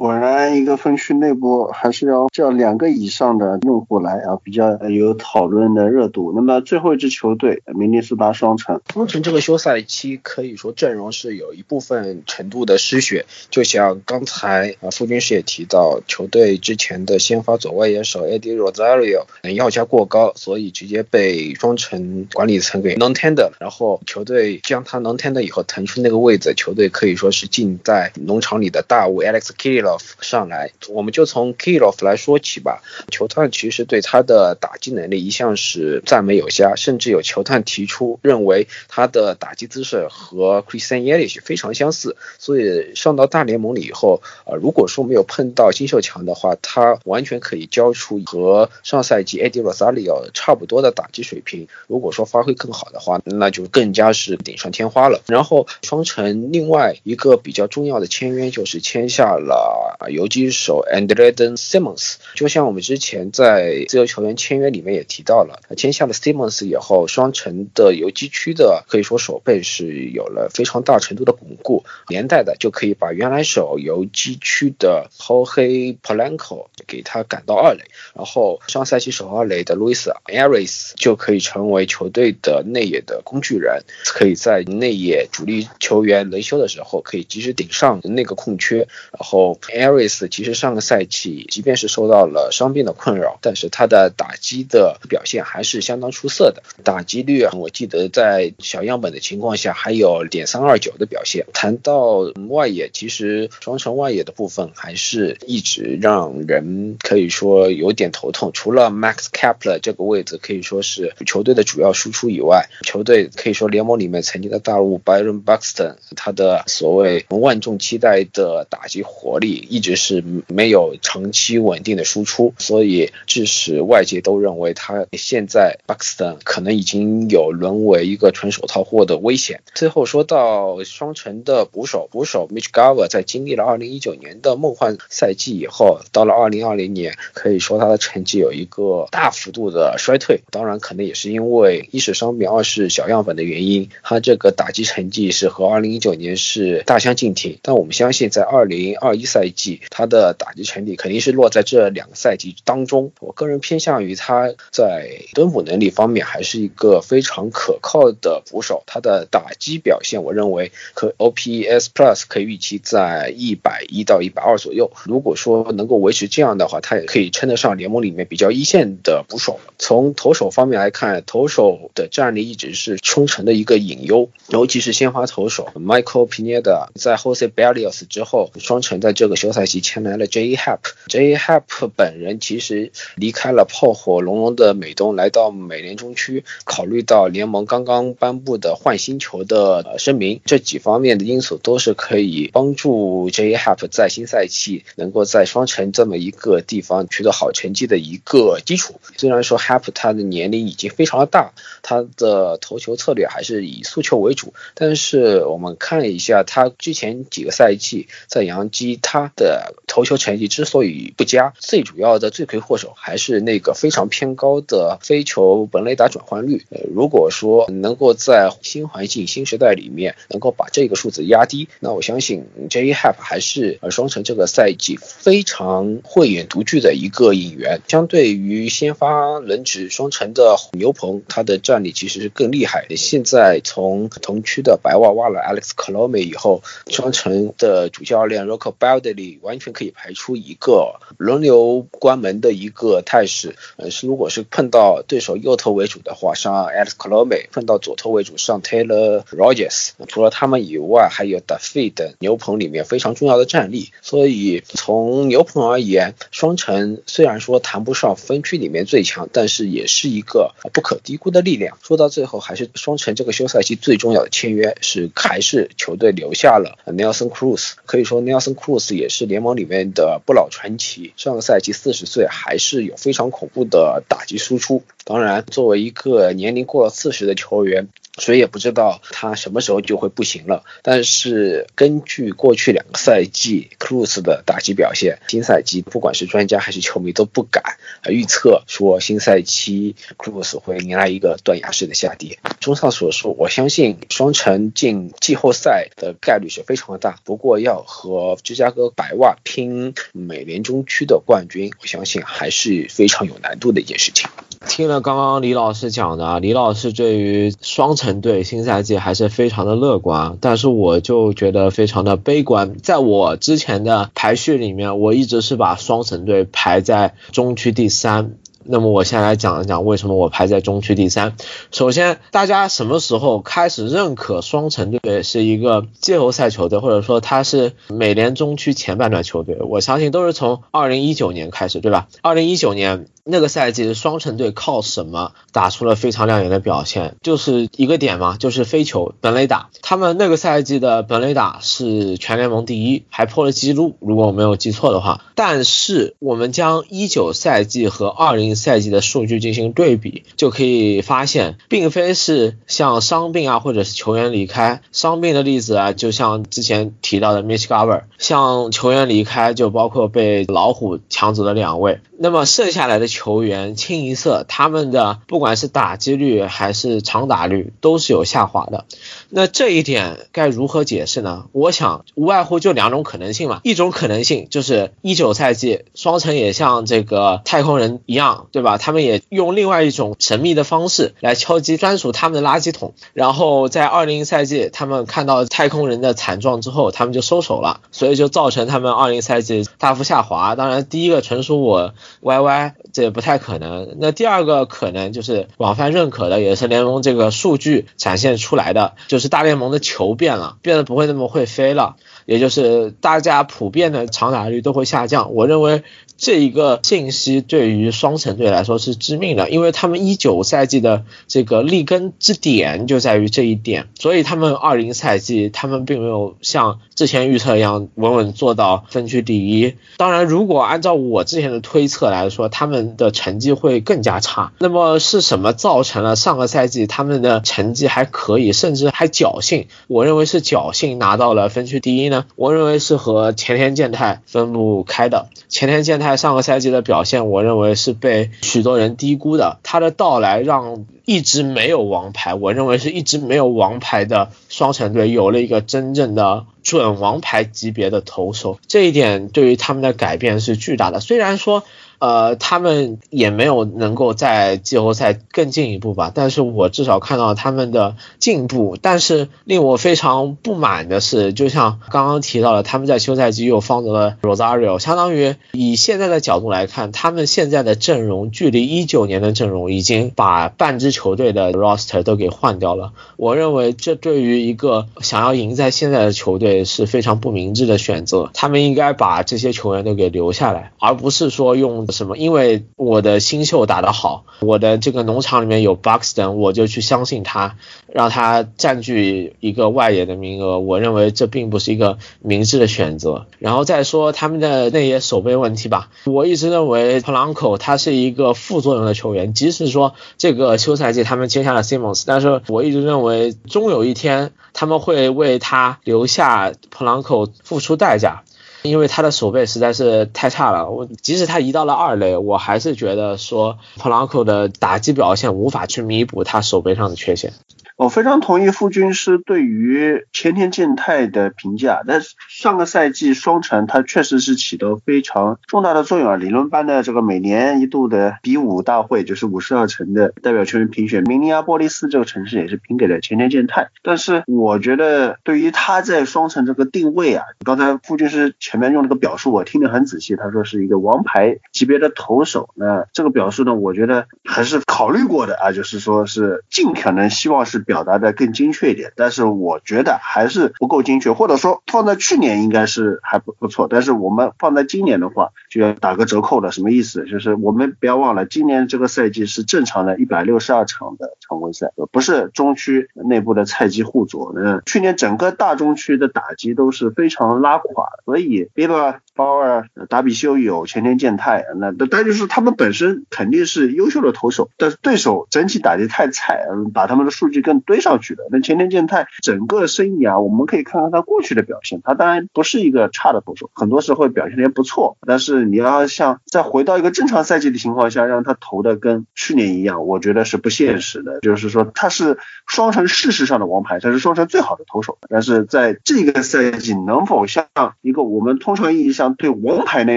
[0.00, 6.32] 果然，一个分区内部还是要叫两个以上的用户来啊，比较有讨论的热度。
[6.34, 8.80] 那么最后一支球队，明尼苏达双城。
[8.94, 19.24] 双城这个休赛期可以说阵容是有一部分程度的失血，就像刚才啊，傅军师也提到，球队之前的先发左外野手 Eddie Rosario
[19.54, 30.02] 要价过高，所以直接被双城管理层给 non tender，然后球队将他 non tender 以后腾出那个位置，球队可以说是近在农场里的大物 Alex Kelly of。
[30.20, 32.82] 上来，我们就从 Kilof 来说起吧。
[33.10, 42.16] 球探其实对他的打击能力一向是赞美有加，甚至有球探提出认为他的打击姿势和 Christian Yelich 非常相似。
[42.38, 51.66] 所以上到大联盟里以后，呃，如果说没有碰到新秀强的话，他完全可以交出和上赛季 Eddie Rosario 差不多的打击水平。
[51.86, 55.20] 如果说发挥更好的话，那就更加是顶上天花了。
[55.26, 59.79] 然后双城另外一个比较重要的签约就是签下了。
[59.80, 88.78] 啊，游击手 Andreden Simmons，就像我们之前在自由球员签约里面也提到了，签下了 Simmons 以后，双城的游击区的可以说手背是有了非常大程度的巩固，连带的就可以把原来守游击区的抛黑 Polanco 给他赶到二垒，然后上赛季守二垒的 Luis Arias 就可以成为球队的内野的工具人，可以在内野主力球员轮休的时候可以及时顶上那个空缺，
[89.12, 89.58] 然后。
[89.68, 96.62] ，Aris 其实上个赛季即便是受到了伤病的困扰，但是他的打击的表现还是相当出色的。
[96.84, 101.46] 打击率啊，我记得在小样本的情况下还有点三二九的表现。
[101.52, 108.50] 谈到外野，其实双城外野的部分还是一直让人可以说有点头痛。
[108.52, 129.60] 除了 Max Kepler 这个位置可以说是球队的主要输出以外，球队可以说联盟里面曾经的大物 Byron Buxton，他的所谓万众期待的打击活力一直是没有长期稳定的输出，所以致使外界都认为他现在 Buxton 可能已经有沦为一个纯手套货的危险。
[129.74, 140.40] 最后说到双城的捕手，捕手 Mitch Garver 在经历了2019年的梦幻赛季以后，到了2020年，可以说他的成绩有一个大幅度的衰退。
[140.50, 147.58] 当然，可能也是因为一是伤病，二是小样本的原因，他这个打击成绩是和2019年是大相径庭。
[147.62, 153.10] 但我们相信，在2021赛赛季，他的打击成绩肯定是落在这两个赛季当中。
[153.20, 158.82] 我个人偏向于他在蹲捕能力方面还是一个非常可靠的捕手。
[158.86, 164.90] 他的打击表现，我认为可 OPS Plus 可以预期在一百一到一百二左右。
[165.04, 169.58] 如果说能够维持这样的话，他也可以称得上联盟里面比较一线的捕手。
[169.78, 180.54] 从投手方面来看，投手的战力一直是冲城的一个隐忧，尤其是先发投手 Michael Pineda 在 Jose Barrios 之后，双城在这个休赛期签来了 J.
[180.56, 181.36] Hap，J.
[181.36, 186.44] Hap 本人其实离开了炮火隆隆的美东，来到美联中区。
[186.64, 193.56] 考虑到联盟刚刚颁布的换星球的呃声明，这几方面的因素都是可以帮助 J.
[193.56, 199.00] Hap 在新赛季能够在双城这么一个地方取得好成绩的一个基础。
[199.16, 201.52] 虽然说 Happ 他的年龄已经非常的大，
[201.82, 216.64] 他的投球策略还是以速球为主，但是我们看一下他之前几个赛季在洋基，他他的投球成绩之所以不佳，最主要的罪魁祸首还是那个非常偏高的飞球本垒打转换率。
[216.70, 222.92] 呃，如果说能够在新环境、新时代里面能够把这个数字压低，那我相信 J.
[222.94, 227.80] Happ 还是呃双城这个赛季非常慧眼独具的一个引援。
[227.88, 232.86] 相对于先发轮值双城的牛棚，他的战力其实是更厉害。
[232.96, 243.56] 现在从同区的白袜挖了 Alex Colome 以后，双城的主教练 Rocco b e l d 这里完全可以排出一个轮流关门的一个态势。
[243.76, 249.90] 呃，是如果是碰到对手右投为主的话，上 Alex Colome；碰到左投为主，上 Taylor Rogers。
[250.06, 253.90] 除了他们以外，还有 Duffy 等牛棚里面非常重要的战力。
[254.00, 261.76] 所以从牛棚而言，双城虽然说谈不上分区里面最强，但是也是一个不可低估的力量。
[261.82, 267.72] 说到最后，还是双城这个休赛期最重要的签约是还是球队留下了 Nelson Cruz。
[267.86, 271.12] 可以说 Nelson Cruz 也也是联盟里面的不老传奇。
[271.16, 274.82] 上个赛季四十岁，还是有非常恐怖的打击输出。
[275.04, 277.88] 当然，作为一个年龄过了四十的球员，
[278.20, 280.64] 谁也不知道他什么时候就会不行了。
[280.82, 292.38] 但是根据过去两个赛季 Cruz 的打击表现，新赛季不管是专家还是球迷都不敢预测说新赛季 Cruz 会迎来一个断崖式的下跌。
[292.60, 297.18] 综上所述，我相信双城进季后赛的概率是非常的大。
[297.24, 304.28] 不过要和芝加哥白袜拼美联中区的冠军，我相信还是非常有难度的一件事情。
[304.68, 312.76] 听了刚刚李老师讲的，李老师对于双城队新赛季还是非常的乐观，但是我就觉得非常的悲观。
[312.82, 318.36] 在我之前的排序里面，我一直是把双城队排在中区第三。
[318.62, 321.34] 那么我先来讲一讲为什么我排在中区第三。
[321.72, 329.56] 首先，大家什么时候开始认可双城队是一个季后赛球队，或者说他是美联中区前半段球队？
[329.62, 332.08] 我相信都是从二零一九年开始，对吧？
[332.20, 337.16] 二零一九年那个赛季，双城队靠什么打出了非常亮眼的表现？
[337.22, 339.70] 就是一个点嘛，就是飞球本垒打。
[339.82, 345.22] 他们那个赛季的本垒打是全联盟第一，还破了纪录，如果我没有记错的话。
[345.34, 354.82] 但是我们将一九赛季和二零赛季的数据进行对比，就可以发现，并非是像伤病啊，或者是球员离开。
[354.92, 362.00] 伤病的例子啊，就像之前提到的 Mitch Garver，像球员离开，就包括被老虎抢走的两位。
[362.18, 368.86] 那么剩下来的球员清一色，他们的不管是打击率还是长打率都是有下滑的。
[369.30, 371.46] 那这一点该如何解释呢？
[371.52, 373.60] 我想无外乎就两种可能性嘛。
[373.62, 378.76] 一种可能性就是一九赛季双城也像这个太空人一样，对吧？
[378.76, 390.56] 他们也用另外一种神秘的方式来敲击专属他们的垃圾桶，然后在二零赛季他们看到太空人的惨状之后，他们就收手了，所以就造成他们二零赛季大幅下滑。
[390.56, 393.96] 当然，第一个纯属我 YY，这也不太可能。
[394.00, 401.94] 那第二个可能就是广泛认可的，也是联盟这个数据展现出来的，就是大联盟的球变了，变得不会那么会飞了，
[402.26, 405.32] 也就是大家普遍的长打率都会下降。
[405.32, 405.84] 我认为。
[406.20, 419.76] 这一个信息对于双城队来说是致命的，因为他们一九赛季的这个立根之点就在于这一点，所以他们二零赛季他们并没有像之前预测一样稳稳做到分区第一。
[419.96, 424.52] 当然，如果按照我之前的推测来说，他们的成绩会更加差。
[424.58, 429.68] 那么是什么造成了上个赛季他们的成绩还可以，甚至还侥幸？
[429.86, 432.26] 我认为是侥幸拿到了分区第一呢？
[432.36, 435.28] 我认为是和前田健太分不开的。
[435.50, 436.16] 前田健太。
[436.16, 439.58] 上个赛季的表现，我认为是被许多人低估的。
[439.62, 448.58] 他的到来让一直没有王牌，我认为是一直没有王牌的双城队有了一个真正的准王牌级别的投手。
[448.68, 451.00] 这一点对于他们的改变是巨大的。
[451.00, 451.64] 虽然说。
[452.00, 458.78] 呃，他们也没有能够在季后赛更进一步吧，但是我至少看到他们的进步。
[458.80, 472.92] 但是令我非常不满的是，就像刚刚提到了，他们在休赛季又放走了 Rosario，相当于以现在的角度来看，他们现在的阵容距离一九年的阵容已经把半支球队的 roster 都给换掉了。
[473.18, 478.30] 我认为这对于一个想要赢在现在的球队是非常不明智的选择。
[478.32, 481.89] 他们应该把这些球员都给留下来，而不是说用。
[481.92, 482.16] 什么？
[482.16, 490.58] 因为我的新秀打得好，我的这个农场里面有 Buxton，我就去相信他，让他占据一个外野的名额。
[490.58, 493.26] 我认为这并不是一个明智的选择。
[493.38, 508.22] 然后再说他们的内野守备问题吧，我一直认为 Polanco 他是一个副作用的球员，即使说这个休赛季他们签下了 Simmons，但是我一直认为终有一天他们会为他留下 Polanco 付出代价。
[508.62, 517.32] 因为他的手背实在是太差了，我即使他移到了二垒，我还是觉得说普朗克的打击表现无法去弥补他手背上的缺陷。
[517.80, 526.16] 我非常同意傅军师对于前田健太的评价，但是上个赛季双城他确实是起到非常重大的作用啊。
[526.16, 533.70] 理论班的这个每年一度的比武大会，就是五十二城的代表球员评选，明尼阿波利斯这个城市也是评给了前田健太。
[533.82, 542.50] 但是我觉得对于他在双城这个定位啊，刚才傅军师前面用那个表述，我听得很仔细，他说是一个王牌级别的投手。
[542.56, 547.64] 那这个表述呢，我觉得还是考虑过的啊，就是说是尽可能希望是。
[547.70, 556.50] 表达的更精确一点，但是我觉得还是不够精确，或者说放在去年应该是还不不错，但是我们放在今年的话就要打个折扣了。
[556.50, 557.04] 什么意思？
[557.04, 564.32] 就是我们不要忘了，今年这个赛季是正常的一百六十二场的常规赛，不是中区内部的菜鸡互啄。
[564.34, 569.00] 那去年整个大中区的打击都是非常拉垮，所以对吧？
[569.16, 578.26] 包尔、达比修有前田健太，那但就是他们本身肯定是优秀的投手，但是对手整体打击太菜，把他们的数据更堆上去了。
[578.30, 584.96] 那前田健太整个生涯，我们可以看看他过去的表现，他当然不是一个差的投手，很多时候表现的也不错。
[585.06, 591.20] 但是你要像再回到一个正常赛季的情况下，让他投的跟去年一样，我觉得是不现实的。
[591.20, 597.46] 就是说他是双城事实上的王牌，他是双城最好的投手，但是在这个赛季能否像
[597.82, 599.96] 一个我们通常意义上对王牌那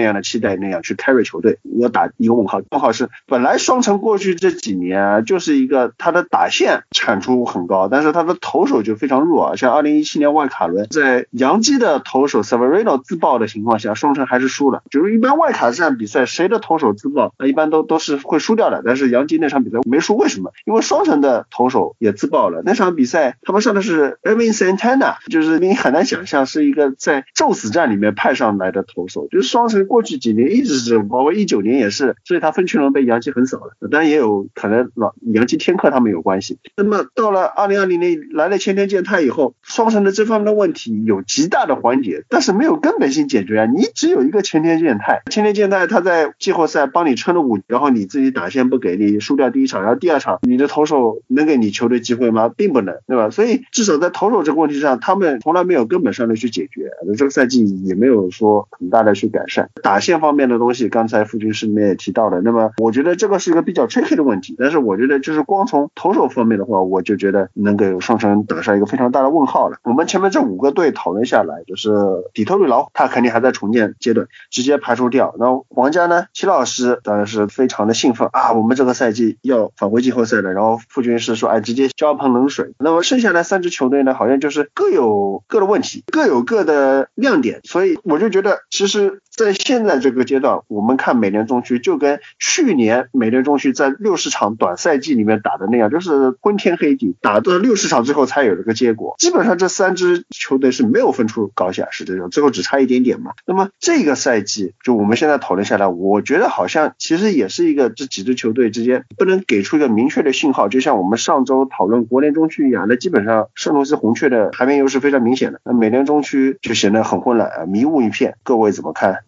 [0.00, 2.60] 样的期待那样去 carry 球队，我打一个问号。
[2.70, 9.56] 问号是本来双城过去这几年就是一个他的打线产出很高，但是他的投手就非常弱。
[9.56, 14.82] 像二零一七年外卡伦在杨基的投手 Severino 自爆的情况下，双城还是输了。
[14.90, 18.82] 就是一般外卡战比赛谁的投手自爆，那一般都都是会输掉的。
[18.84, 20.50] 但是杨基那场比赛没输，为什么？
[20.66, 22.62] 因为双城的投手也自爆了。
[22.64, 29.04] 那场比赛他们上的是 Evan Santana，就是你很难想象是一个在宙死战里面派上来的投。
[29.06, 33.76] 手就是双城过去几年一直是，包括一九年也是，所以他分区轮被杨基横扫了。
[33.90, 36.58] 当然也有可能老杨基天克他们有关系。
[36.74, 43.66] 那么到了二零二零年来了千天健太以后，双城的这方面的问题有极大的缓解，但是没有根本性解决啊！
[43.66, 52.50] 你只有一个千天健太，千天健太他在季后赛帮你撑了五，然后你自己打线不给力，输掉第一场，然后第二场你的投手能给你球队机会吗？
[52.54, 53.30] 并不能，对吧？
[53.30, 56.90] 所以至少在投手这个问题上，他们从来没有根本上的去解决。
[57.16, 58.68] 这个赛季也没有说。
[58.70, 59.70] 很大的去改善。
[59.82, 64.54] 打线方面的东西，刚才傅军师里面也提到了，那么我觉得这个是一个比较 tricky 的问题。
[64.58, 69.78] 但是我觉得就是光从投手方面的话，我就觉得能给双城打上一个非常大的问号了。
[69.84, 71.90] 我们前面这五个队讨论下来，就是
[72.32, 75.34] 底特律老虎，他肯定还在重建阶段，直接排除掉。
[75.38, 80.52] 然后皇家呢，齐老师当然是非常的兴奋啊，我们这个赛季要返回季后赛了。
[80.52, 82.74] 然后傅军师说，哎，直接浇盆冷水。
[82.78, 87.60] 那么剩下来三支球队呢，好像就是各有各的问题，各有各的亮点。
[87.62, 89.20] 所以我就觉得，其实。
[89.36, 99.16] 在现在这个阶段，我们看美联中区就跟去年美联中区在六十场短赛季里面打的那样，就是昏天黑地，打到六十场之后才有这个结果。
[99.18, 103.32] 基本上这三支球队是没有分出高下，是这种，最后只差一点点嘛。
[103.44, 118.38] 那么这个赛季，就我我们现在讨论下来，我觉得好像其实也是一个这几支球队之间不能给出一个明确的信号，就像我们上周讨论国联中区一样，那基本上圣罗斯红雀的排名优势非常明显的，那美联中区就显得很混乱啊，迷雾一片。
[118.44, 119.18] 各位怎么看？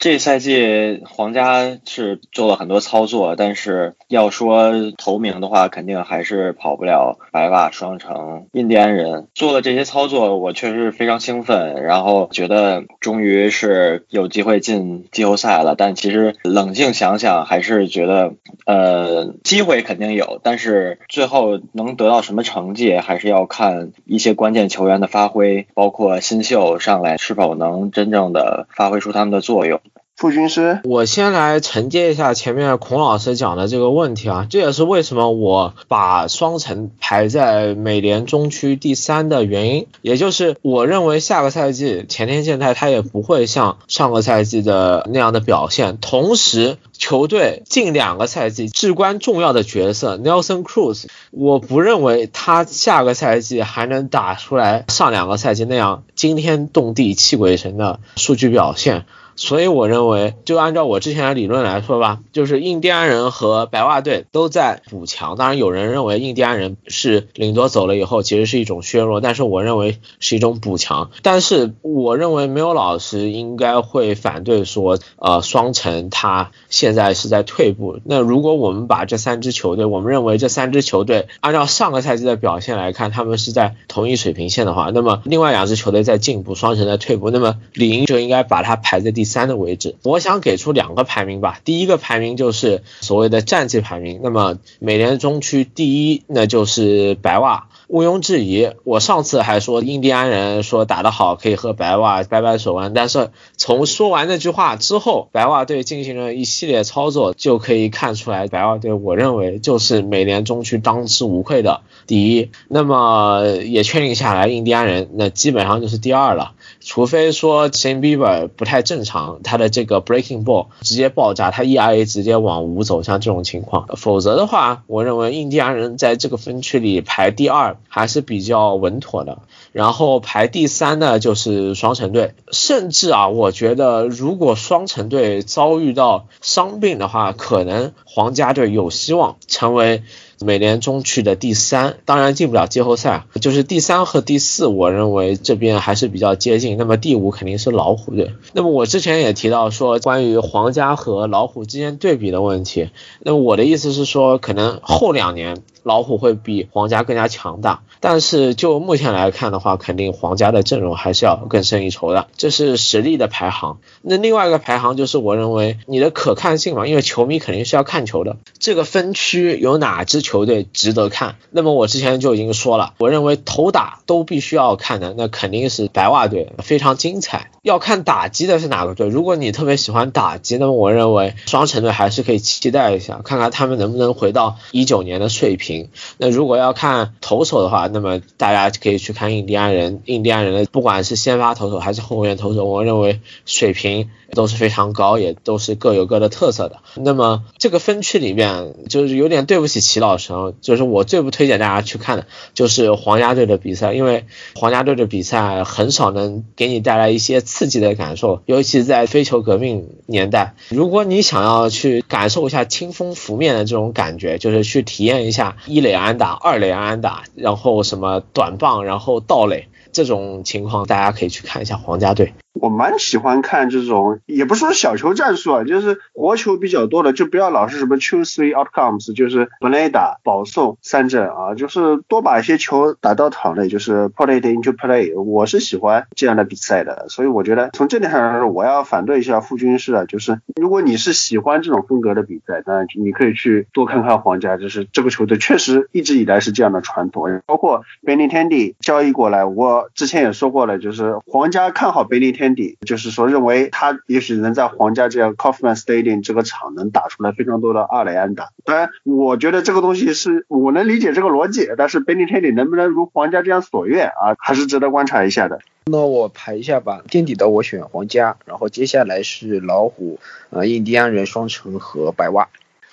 [0.00, 15.74] 这赛季皇家是做了很多操作，但是要说头名的话，肯定还是跑不了白袜双城印第安人做了这些操作，我确实非常兴奋，然后觉得终于是有机会进季后赛了。
[15.76, 18.32] 但其实冷静想想，还是觉得
[18.64, 29.78] 呃机会肯定有，但是最后能得到什么成绩，还是要看一些关键球员的发挥，包括新秀上来是否能真正的发挥出他们的作用。
[30.20, 59.06] 傅军师，我先来承接一下前面孔老师讲的这个问题啊，这也是为什么我把双城排在美联中区第三的原因，也就是我认为下个赛季前田健太他也不会像上个赛季的那样的表现，同时球队近两个赛季至关重要的角色 Nelson Cruz，我不认为他下个赛季还能打出来上两个赛季那样惊天动地泣鬼神的数据表现。
[59.40, 65.34] 所以我认为，就按照我之前的理论来说吧，就是印第安人和白袜队都在补强。
[65.36, 71.10] 当然，有人认为印第安人是领多走了以后，其实是一种削弱，但是我认为是一种补强。
[71.22, 77.98] 但是我认为没有老师应该会反对说，呃，双城他现在是在退步。
[78.04, 89.29] 那如果我们把这三支球队，我们认为这三支球队按照上个赛季的表现来看，他们是在同一水平线的话，那么另外两支球队在进步，双城在退步，那么理应就应该把它排在第。
[89.30, 91.58] 三的位置，我想给出两个排名吧。
[91.64, 94.20] 第一个排名就是所谓的战绩排名。
[94.22, 98.68] 那么美联中区第一，那就是白袜，毋庸置疑。
[98.84, 102.92] 我上次还说印第安人说打得好，可以和白袜掰掰手腕。
[102.92, 112.50] 但是从说完那句话之后，白袜队进行了一系列操作，就可以看出来，白袜队我认为就是美联中区当之无愧的第一。
[112.68, 116.52] 那么也确定下来，印第安人那基本上就是第二了。
[116.90, 129.38] 除非说 Shane Bieber 不太正常，他的这个 breaking ball 直接爆炸，他 ERA 直接往五走，像这种情况，否则的话，我认为印第安人在这个分区里排第二还是比较稳妥的。
[129.70, 140.02] 然后排第三呢就是双城队，甚至啊，我觉得如果双城队遭遇到伤病的话，可能皇家队有希望成为。
[140.44, 146.76] 美联中区的第三，当然进不了季后赛，就是第三和第四，我认为这边还是比较接近。
[146.78, 148.32] 那么第五肯定是老虎队。
[148.52, 152.88] 那么我之前也提到说，关于皇家和老虎之间对比的问题。
[153.20, 155.62] 那我的意思是说，可能后两年。
[155.82, 163.78] 老虎会比皇家更加强大，但是就目前来看的话，肯定皇家的阵容还是要更胜一筹的，这是实力的排行。
[164.02, 168.36] 那另外一个排行就是我认为你的可看性嘛，因为球迷肯定是要看球的。
[168.58, 171.36] 这个分区有哪支球队值得看？
[171.50, 177.50] 那么我之前就已经说了，我认为头打都必须要看的，那肯定是白袜队，非常精彩。
[177.62, 179.08] 要看打击的是哪个队？
[179.08, 185.69] 如果你特别喜欢打击，那么我认为双城队还是可以期待一下，看看他们能不能回到一九年的水平。
[186.18, 190.02] 那如果要看投手的话，那么大家可以去看印第安人。
[190.06, 196.78] 印第安人的不管是先发投手还是后援投手，我认为水平都是非常高，也都是各有各的特色的。
[196.96, 210.54] 那么这个分区里面，就是有点对不起齐老师，就是我最不推荐大家去看的，就是皇家队的比赛，因为皇家队的比赛很少能给你带来一些刺激的感受，尤其在非球革命年代。
[210.68, 215.56] 如果你想要去感受一下清风拂面的这种感觉，就是去体验一下。
[215.66, 222.32] 一垒安打，二垒安打，然后什么短棒，然后盗垒，这种情况大家可以去看一下皇家队。
[222.52, 235.18] 我蛮喜欢看这种，也不是说小球战术啊，就是活球比较多的，就不要老是什么 two three outcomes，就是本垒打、保送、三振啊，就是多把一些球打到场内，就是 put it into play。
[235.20, 252.39] 我是喜欢这样的比赛的，所以我觉得从这点上来说，我要反对一下傅军师啊，就是如果你是喜欢这种风格的比赛，那你可以去多看看皇家，就是这个球队确实一直以来是这样的传统，包括 Benny Tandy 交易过来，我之前也说过了，就是皇家看好 Benny。
[252.40, 258.48] 天底就是说，认为他也许能在皇家这样 Kaufman Stadium 这个场能打出来非常多的二垒安打。
[258.64, 265.60] 当然，我觉得这个东西是我能理解这个逻辑，但是 Benny 天地能不能如皇家这样所愿啊，还是值得观察一下的。
[265.84, 270.18] 那我排一下吧，垫底的我选皇家，然后接下来是老虎、
[270.48, 272.48] 呃印第安人、双城和白袜。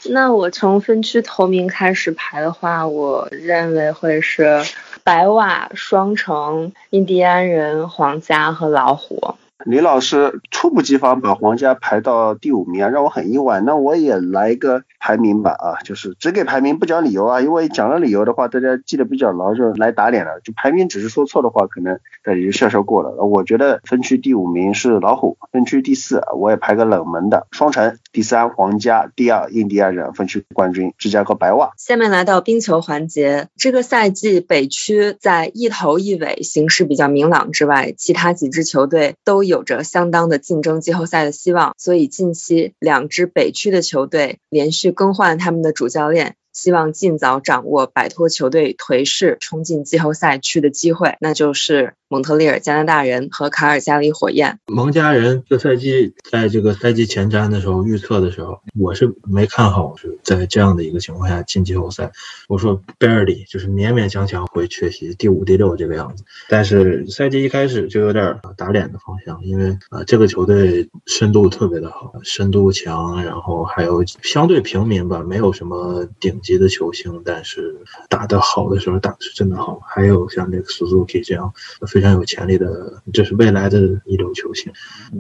[0.06, 4.62] 那我从分区头名开始排的话，我认为会是。
[5.08, 9.36] 白瓦、双城、印第安人、皇家和老虎。
[9.68, 13.60] 李老师猝不及防把皇家排到第五名啊，让我很意外。
[13.60, 20.40] 那我也来一个排名吧啊，就是只给排名不讲理由啊，因为讲了理由的话，大家记得比较牢就来打脸了。
[20.42, 23.10] 就排名只是说错的话，可能大家就笑笑过了。
[23.26, 31.72] 我觉得分区第五名是老虎，分区第四我也排个冷门的双城，第三皇家，第二印第安人，分区冠军芝加哥白袜。
[31.76, 39.44] 下面来到冰球环节，这个赛季北区在一头一尾形势比较明朗之外，其他几支球队都。
[39.48, 46.36] 有有着相当的竞争季后赛的希望，所以近期两支北区的球队连续更换他们的主教练。
[46.58, 54.58] 希望尽早掌握摆脱球队颓势、冲进季后赛区的机会，那就是蒙特利尔加拿大人和卡尔加里火焰。
[54.66, 62.12] 蒙家人这赛季在这个赛季前瞻的时候预测的时候，我是没看好是在这样的一个情况下进季后赛。
[62.48, 66.24] 我说 barely 就是勉勉强强会缺席第五、第六这个样子。
[66.50, 76.42] 但是赛季一开始就有点打脸的方向，因为啊这个球队深度特别的好，深度强，然后还有相对平民吧，没有什么顶。
[76.48, 77.76] 级的球星，但是
[78.08, 79.82] 打得好的时候打的是真的好。
[79.86, 81.54] 还有像这个 Suzuki 这样
[81.88, 84.72] 非常有潜力的，这是未来的一流球星。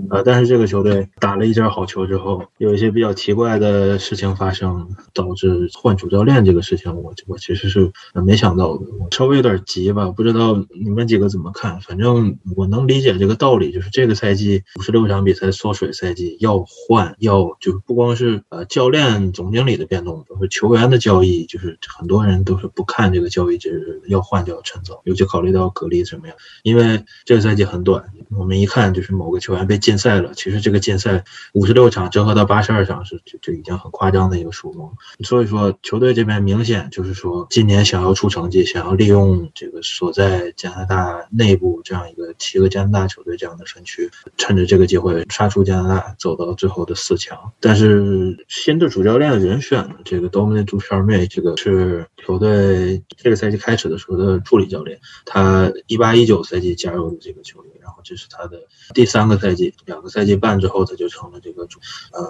[0.10, 8.86] 呃，但是这个球队打了一阵好球之后，有一些比较奇怪的事情发生，导致换主教练这个事情，我我其实是没想到的。
[9.00, 11.82] 我稍微有点急吧，不知道你们几个怎么看？
[11.82, 21.18] 反正我能理解这个道理，就是这个赛季五十六场比赛缩水赛季要换，要就是不光是呃教练、总经理的变动，都是球员的交。
[21.18, 30.32] 易就是很多人都是不看这个交易就是，要换就要趁早，尤其考虑到格力怎么样，因为这个赛季很短，我们一看就是某个球员被禁赛了。
[30.36, 34.92] 其实这个禁赛五十六场折合到八十二场是就就已经很夸张的一个数目，
[35.24, 47.52] 所以说球队这边明显就是说今年想要出成绩，想要利用这个所在加拿大内部这样一个七个加拿大球队这样的分区，趁着这个机会杀出加拿大，走到最后的四强。
[47.60, 58.60] 但是新的主教练的人选这个 Dominic d u 二妹这个是球队这个赛季开始的时候的助理教练，他一八一九赛季加入的这个球队，然后这是他的
[58.94, 61.80] 第三个赛季，两个赛季半之后他就成了这个主，
[62.12, 62.22] 呃。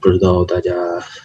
[0.00, 0.72] 不知道大家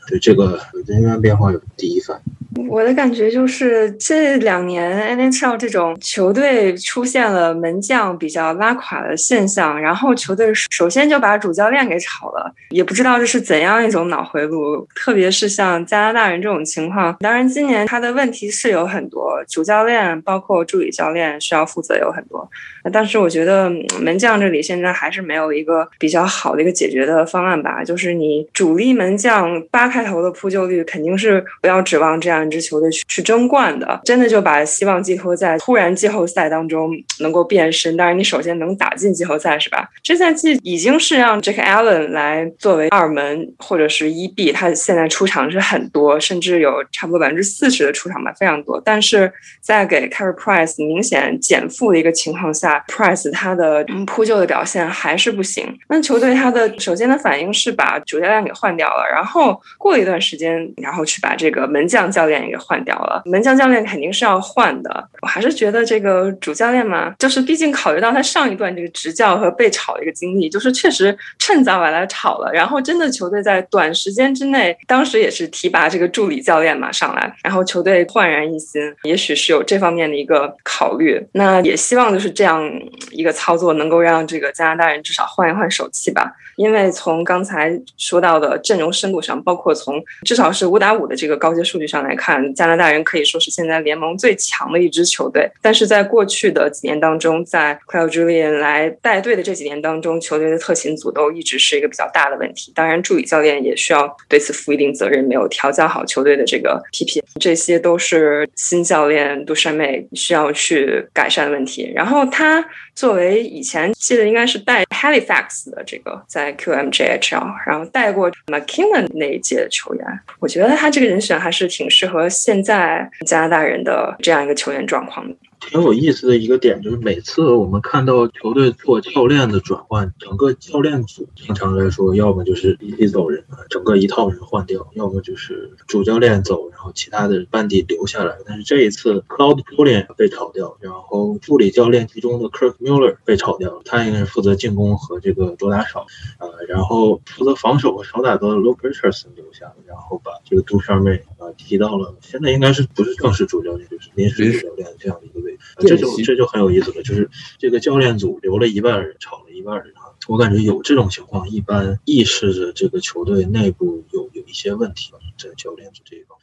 [0.07, 2.19] 对这个人员变化有第一反
[2.55, 2.67] 应？
[2.67, 14.87] 我的感觉就是这两年 NHL 这种球队出现了门将比较拉垮的现象，然后球队首先就把主教练给炒了，也不知道这是怎样一种脑回路。
[14.95, 22.49] 特别是像加拿大人这种情况，当然今年他的问题是有很多，主教练包括助理教练需要负责有很多，
[22.91, 28.47] 但是我觉得嗯门将这里现在还是没有一个比较好的一个解决的方案吧，就是你。
[28.53, 37.95] 主力门将八开头的扑救率肯定是不要指望这样一支球队去去争冠的，真的就把希望寄托在突然季后赛当中能够变身。
[37.97, 39.89] 当然，你首先能打进季后赛是吧？
[40.01, 48.81] 这赛季已经是让 Jack Allen 来作为二门或者是一 B，他现在出场是很多，甚至有差不多百分之四十的出场吧，非常多。
[48.83, 55.77] 但是在给 Carey Price 明显减负的一个情况下，Price 他他的扑救的表现还是不行。
[55.89, 58.51] 那球队他的首先的反应是把主教练给。
[58.63, 63.21] 换掉了，然后过一段时间，然后去把这个门将教练也给换掉了。
[63.25, 72.49] 门将教练肯定是要换的，我还是觉得这个主教练嘛，就是毕竟考虑到他上一段这个执教和被炒的一个经历，就是确实趁早把他炒了。
[72.53, 76.39] 然后真的球队在短时间之内，当时也是提拔这个助理。
[76.39, 81.19] 教练嘛上来，然后球队焕然一新，也许是有这方面的一个考虑。
[81.33, 82.63] 那也希望就是这样
[83.11, 86.31] 一个操作能够让这个加拿大人至少换一换手气吧。
[86.55, 95.49] 因为从刚才说到的阵容深度上，包括从至少是五打五的这个高阶数据上来看，加拿大人可以说是现在联盟最强的一支球队。
[95.61, 102.71] 但是在过去的几年当中，在 Claude Julien 来带队的这几年当中，球队的特勤组都一直是一个比较大的问题。
[102.75, 111.91] 当然，助理教练也需要对此负一定责任，没有调教好球队的这个 PP，这些都是新教练杜山妹需要去改善的问题。
[111.95, 112.63] 然后他
[112.95, 116.53] 作为以前记得应该是带 Halifax 的这个在。
[116.63, 125.35] QMJHL，然后带过 McKinnon 那一届的球员，我觉得他这个人选还是挺适合现在加拿大人的这样一个球员状况的。
[125.69, 138.35] 挺有意思的一个点就是，每次我们看到球队做教练的转换，整个教练组经常来说，要么就是一起走人啊，整个一套人换掉；要么就是主教练走，然后其他的班底留下来。
[138.45, 146.05] 但是这一次，Cloud Julian 被炒掉，然后助理教练其中的 Kirk Muller 被炒掉，他应该是负责进攻和这个多打少
[146.39, 155.52] 呃，然后负责防守和少打多的 Luke Richardson 留下，然后把这个杜尚妹啊提到了，现在应该是不是正式主教练，就是临时主教练这样的一个位。
[155.77, 160.13] 这就这就很有意思了，就是这个教练组留了一半人，炒了一半人啊。
[160.27, 166.37] 我感觉有这种情况，一般意识着这个球队内部有有一些问题在教练组这一方。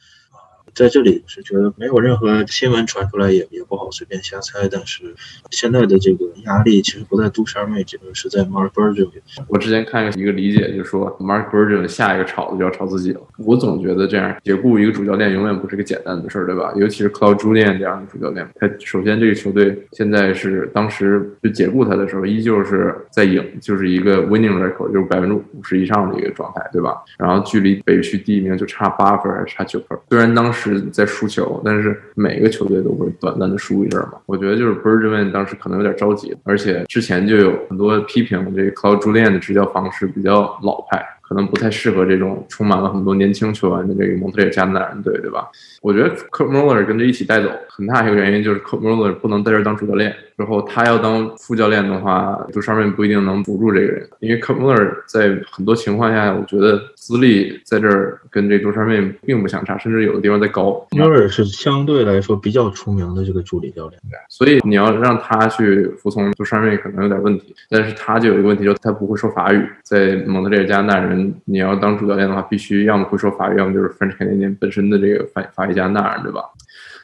[0.73, 5.13] 在这里是觉得没有任何新闻传出来也也不好随便瞎猜，但是
[5.49, 9.09] 现在的这个压力其实不在杜莎妹这边，是在 Mark Burgess。
[9.47, 13.21] 我之前看一个理解，就说 Mark Burge 下一个炒的就要炒自己了。
[13.37, 16.71] 我总觉得这样解雇一个主教练永远不是个简单的事儿，对吧？
[16.77, 26.95] 尤其是 Claude Julien 这样的主教练，他首先这个球队现在是当时就解雇他的时候，依旧是在赢，就是一个 winning record，就是百分之五十以上的一个状态，对吧？
[27.17, 29.99] 然后距离北区第一名就差八分还是差九分？
[30.09, 30.60] 虽然当时。
[30.61, 34.13] 是在输球，但是每个球队都会短暂的输一阵嘛。
[34.25, 41.03] 我觉得就是 Bergman 当时可能有点着急，而且之前就有很多批评这个 Claude Julien 的执教方式比较老派。
[41.31, 45.47] 可能不太适合这种充满了很多年轻球员的这个蒙特利尔加拿大人队，对吧？
[45.81, 60.85] 我觉得 kurmuller 跟着一起带走，很大一个原因就是 kurmuller 不能在这当主教练，之后他要当副教练的话，就上面不一定能补助这个人，因为 kurmuller 在很多情况下，我觉得资历在这儿跟这杜尚妹并不相差，甚至有的地方在高。
[60.91, 63.99] 纽尔是相对来说比较出名的这个助理教练，
[64.29, 71.33] 所以你要让他去服从杜尚妹可能有点问题，但是他就有一个问题，就是他不会说法语，在蒙特利尔加拿大人。
[71.45, 76.43] 你要当主教练的话，必须要么会说法语，要么就是 French Canadian 本身的这个法法语加拿大人，对吧？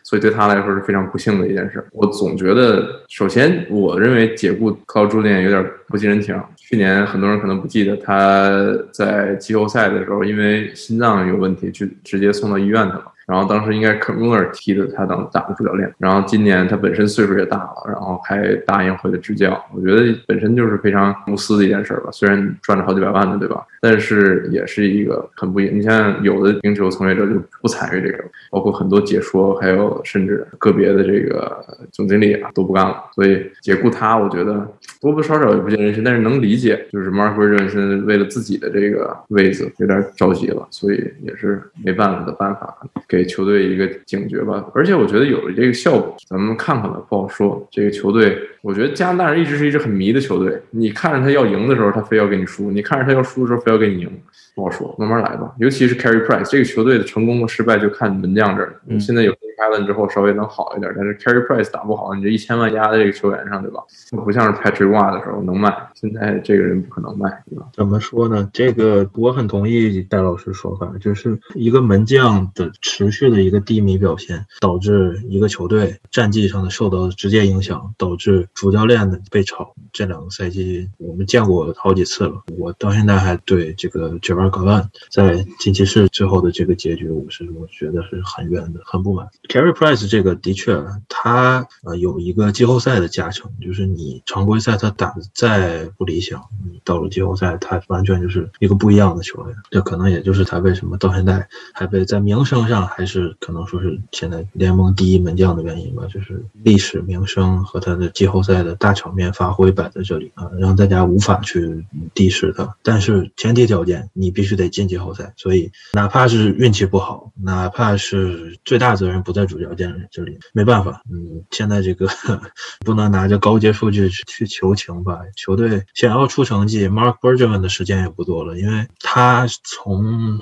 [0.08, 1.86] 所以对他来说是非常不幸的一件事。
[1.91, 6.34] 我总觉得，首先我认为解雇 Claude Julien 有点不近人情。
[6.55, 8.49] 去年很多人可能不记得，他
[8.93, 13.03] 在季后赛的时候因为心脏有问题，去直接送到医院去了。
[13.28, 22.09] 然后当时应该科穆尔踢的他当打的主教练，然后今年他本身岁数也大了，然后还答应回来执教，我觉得本身就是非常无私的一件事吧。
[22.13, 23.67] 虽然赚了好几百万的，对吧？
[23.82, 31.61] 但是也是一个很不你像有的冰球从业者就不参与这个，包括很多解说，还有甚至个别的这个
[31.91, 32.95] 总经理啊都不干了。
[33.13, 34.65] 所以解雇他，我觉得
[35.01, 42.73] 多多少少也不近人心，但是能理解，就是 Mark Wilson 为了自己的这个位子有点着急了，所以也是没办法的办法
[43.05, 43.16] 给。
[43.18, 47.68] 给球队一个警觉吧，而且我觉得有了这个效果，咱们看看吧，不好说。
[47.72, 50.61] 这个球队，我觉得加拿大人一直是一支很迷的球队。
[50.70, 54.09] 你看着他要赢的时候，他非要给你输；你看着他要输的时候，非要给你赢。
[54.55, 55.51] 不好说，慢慢来吧。
[55.59, 58.80] 尤其是 Carry Price 这个球队的成功和失败，就看门将这儿。
[58.99, 60.91] 现在有 Allen 之后，稍微能好一点。
[60.95, 63.82] 但是 Carry Price 打不好，你这一千万压在这个球员上，对吧？
[64.24, 67.68] 不像是 Patrick Wa 的时候能卖，现在这个人不可能卖，对吧？
[67.74, 68.49] 怎么说呢？
[68.53, 79.74] 这个我很同意戴老师说法，就是一个门将的持续的一个低迷表现，导致一个球队战绩上的受到直接影响，导致主教练的被炒。
[79.91, 89.28] 这两个赛季我们见过好几次了，我到现在还对这个 j a v a r g a n 在金骑士最后的这个结局，我是我觉得是很冤的，很不满。
[89.47, 90.77] Carry Price 这个的确，
[91.07, 99.55] 他呃有一个季后赛的加成，就是你常规赛他打的再不理想，你到了季后赛，他完全就是一个不一样的球员。
[99.71, 112.75] 这可能也就是他为什么到现在还被在名声上还是可能说是现在联盟第一门将的原因吧，就是历史名声和他的季后赛的大场面发挥摆在这里啊，让大家无法去敌视他。
[112.83, 115.33] 但是前提条件，你必须得进季后赛。
[115.37, 121.03] 所以哪怕是运气不好，哪怕是最大责任不在主教练这里，没办法。
[121.11, 122.07] 嗯，现在这个
[122.83, 125.19] 不能拿着高阶数据去求情吧？
[125.35, 130.39] 球队想要出成绩，Mark Bergman 的时间也不多了，因为他从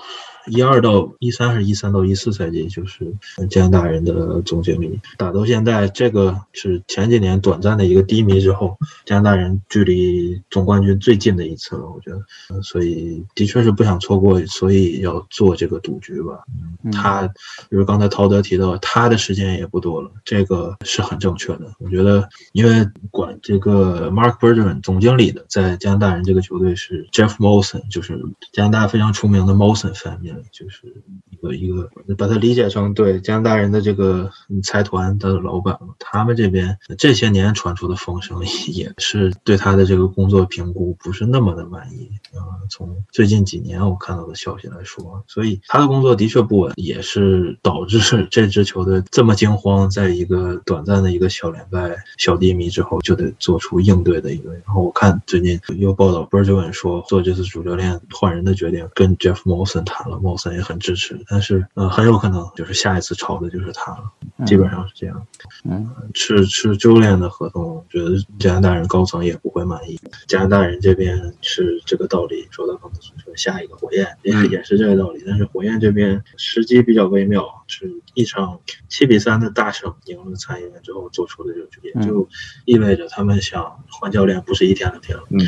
[0.47, 3.13] 一二到一三还是一三到一四赛季，就是
[3.49, 4.99] 加拿大人的总经理。
[5.17, 12.61] 打到现在，这个是前几年短暂的一个低迷之后，加拿大人距离总冠军最近的一次了，我觉得。
[12.61, 16.43] 所以的确是不想错过，所以要做这个赌局吧。
[16.91, 17.27] 他，
[17.69, 21.71] 就是刚才陶德提到，他的时间也不多了，这个是很正确的。
[21.79, 28.21] 我觉得，因为管这个 Mark Bergman 总经理的，在加拿大人这个球队是 Jeff Molson，就是
[28.53, 31.03] 加拿大非常出名的 Molson family，就是
[31.45, 34.29] 个一个把它理解成对加拿大人的这个
[34.63, 35.93] 财团的老板嘛。
[35.99, 42.65] 他们这边这些年传出的风声也是对他的这个工作评估不是那么的满意啊。
[42.69, 47.99] 从最近几年我看到的消息来说，所以他的工作的确不稳，也是导致
[48.31, 54.51] 这支球队这么惊慌，在一个短暂的一个小连败、小低迷之后，就得做出应对的一个。
[54.53, 65.27] 然后我看最近又报道 b e r g e r n 说做这次主教练换人的决定，跟 Jeff Molson 谈了，Molson 也很支持，但是呃很有可能就是下一次炒的就是他了，基本上是这样。
[65.65, 69.99] 嗯，是是教练的合同，我觉得加拿大人高层也不会满意。
[70.27, 78.57] 加拿大人这边是这个道理，说到刚才说下一个火焰也也是这个道理，但是火焰这边时机比较微妙，是一场
[78.87, 82.29] 七比三的大胜赢了参议员之后做出的这个决定，就
[82.63, 85.25] 意味着他们想换教练不是一天两天了。
[85.31, 85.39] 嗯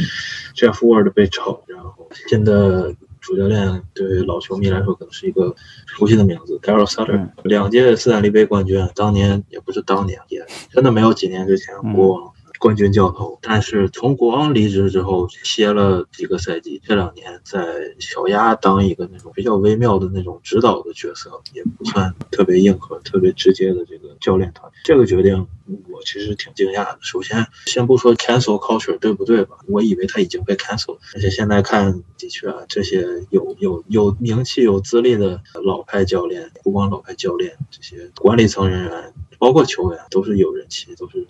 [0.53, 2.93] ，Jeff Ward 被炒，然后新的
[3.28, 5.53] 主教练对于老球迷来说可能是一个
[5.86, 12.34] 熟悉的名字，Daryl Sutter，两届斯坦利杯冠军，当年也不是当年，也真的没有几年之前过。
[12.59, 24.71] 冠军教头，但是从国王离职之后歇了几个赛季，这两年在小鸭当一个那种比较微妙的那种指导的角色，也不算特别硬核、特别直接的这个教练团。
[24.83, 25.47] 这个决定
[25.89, 26.97] 我其实挺惊讶的。
[27.01, 29.57] 首先，先不说 cancel culture 对不对吧？
[29.67, 41.27] 我以为他已经被 cancel 了，而且现在看，的确啊，这些有有有名气、有资历的老派教练，不光老派教练，这些管理层人员，包括球员，都是有人气，都是。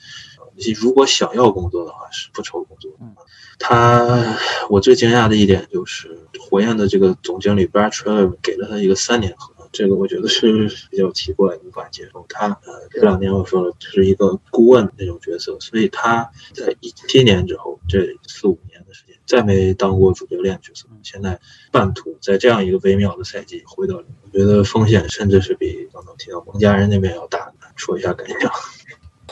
[0.79, 2.91] 如果想要工作的话，是不愁工作。
[3.59, 4.37] 他，
[4.69, 12.25] 我最惊讶的一点就是火焰的这个总经理 e v 给了他一个三年合同，这个我觉得是比较奇怪，无法接受。
[12.29, 21.39] 他呃，这两年我说了，是一个顾问那种角色，所以他在一七年之后这四五年的时间再没当过主教练角色，现在
[21.71, 27.51] 半途在这样一个微妙的赛季回到，我觉得风险甚至是比刚刚提到蒙家人那边要大。
[27.75, 28.51] 说一下感想。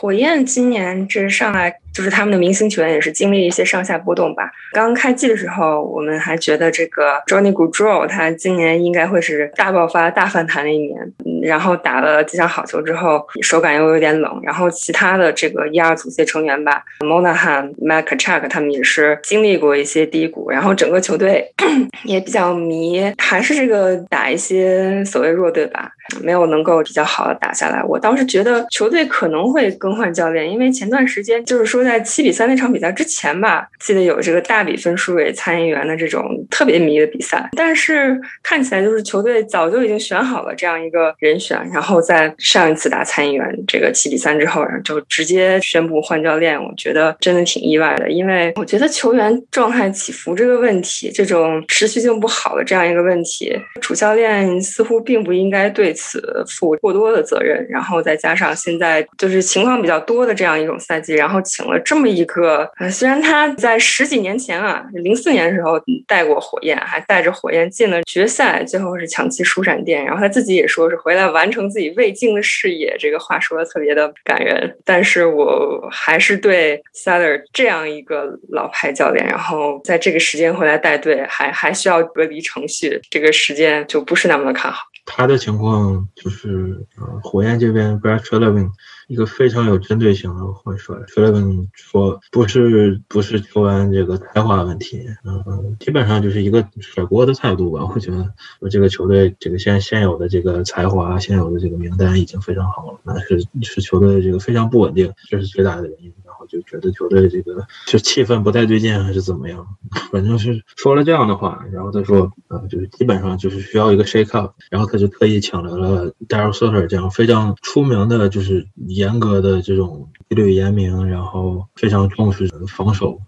[0.06, 1.80] 火焰今年这上来。
[1.95, 4.51] 就是他们的明星球员也是经历一些上下波动吧。
[4.73, 11.13] 刚开季的时候，我们还觉得这个 Johnny Gaudreau 他今年应该会是大爆发、大反弹的一年。
[11.41, 14.41] 然后打了几场好球之后，手感又有点冷。
[14.43, 20.49] 然后其他的这个一二组些成员吧，Monahan、m c c h u k 他们也是经历过一些低谷。
[20.49, 21.53] 然后整个球队
[22.03, 25.91] 也比较迷，还是这个打一些所谓弱队吧，
[26.21, 27.81] 没有能够比较好的打下来。
[27.83, 31.84] 我当时觉得球队可能会更换教练，因为前段时间就是说。
[31.86, 61.74] 在七比三那场比赛之前吧，记得有这个大比分输给参议员的这种特别迷的比赛，但是看起来就是球队早就已经选好了这样一个人选，然后在上一次打参议员这个七比三之后，然后就直接宣布换教练，我觉得真的挺意外的，因为我觉得球员状态起伏这个问题，这种持续性不好的这样一个问题，主教练似乎并不应该对此负过多的责任，然后再加上现在就是情况比较多的这样一种赛季，然后请了。
[61.80, 74.78] 这么一个，虽然他在十几年前啊，零四年的时候带过火焰，还带着火焰进了决赛，最后是抢七输闪电，然后他自己也说是回来完成自己未尽的事业，这个话说的特别的感人。
[74.84, 84.84] 但是我还是对 s a l e r 这样一个老牌教练，然后在这个时间回来带队，还还需要隔离程序，这个时间就不是那么的看好。
[85.07, 88.69] 他的情况就是，呃，火焰这边 Brad t r e l e v i n
[89.08, 97.86] 一个非常有针对性的换帅 t r e l e v i n 说不是不是球员这个才华问题，嗯，基本上就是一个甩锅的态度吧。
[97.93, 106.14] 我觉得我这个球队这个现现有的这个才华，现有的这个名单已经非常好了，但是是球队这个非常不稳定，这是最大的原因。
[106.56, 109.68] 就觉得球队这个就气氛不太对劲，还是怎么样？
[110.12, 123.20] 反正是说了这样的话，然后他说，呃，就是基本上就是需要一个 shake up，然后他就特意请来了 Daryl Sutter 这样非常出名的，就是严格的这种纪律严明，然后非常重视防守，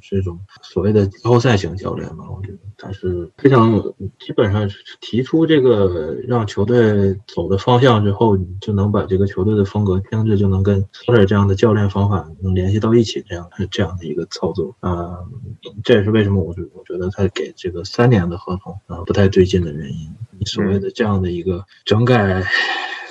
[0.00, 2.24] 这种所谓的季后赛型教练吧。
[2.34, 3.80] 我觉得他是非常
[4.18, 4.68] 基本上
[5.00, 12.54] 提出这个让球队走的方向之后，你就能把这个球队的风格听着就能跟 Sutter 这样的教练方法能。
[12.54, 15.18] 联系到一起，这样这样的一个操作啊，
[15.82, 20.46] 这也是为什么我我觉得他给这个三年的合同啊不太对劲的原因。
[20.46, 22.44] 所谓的这样的一个整改。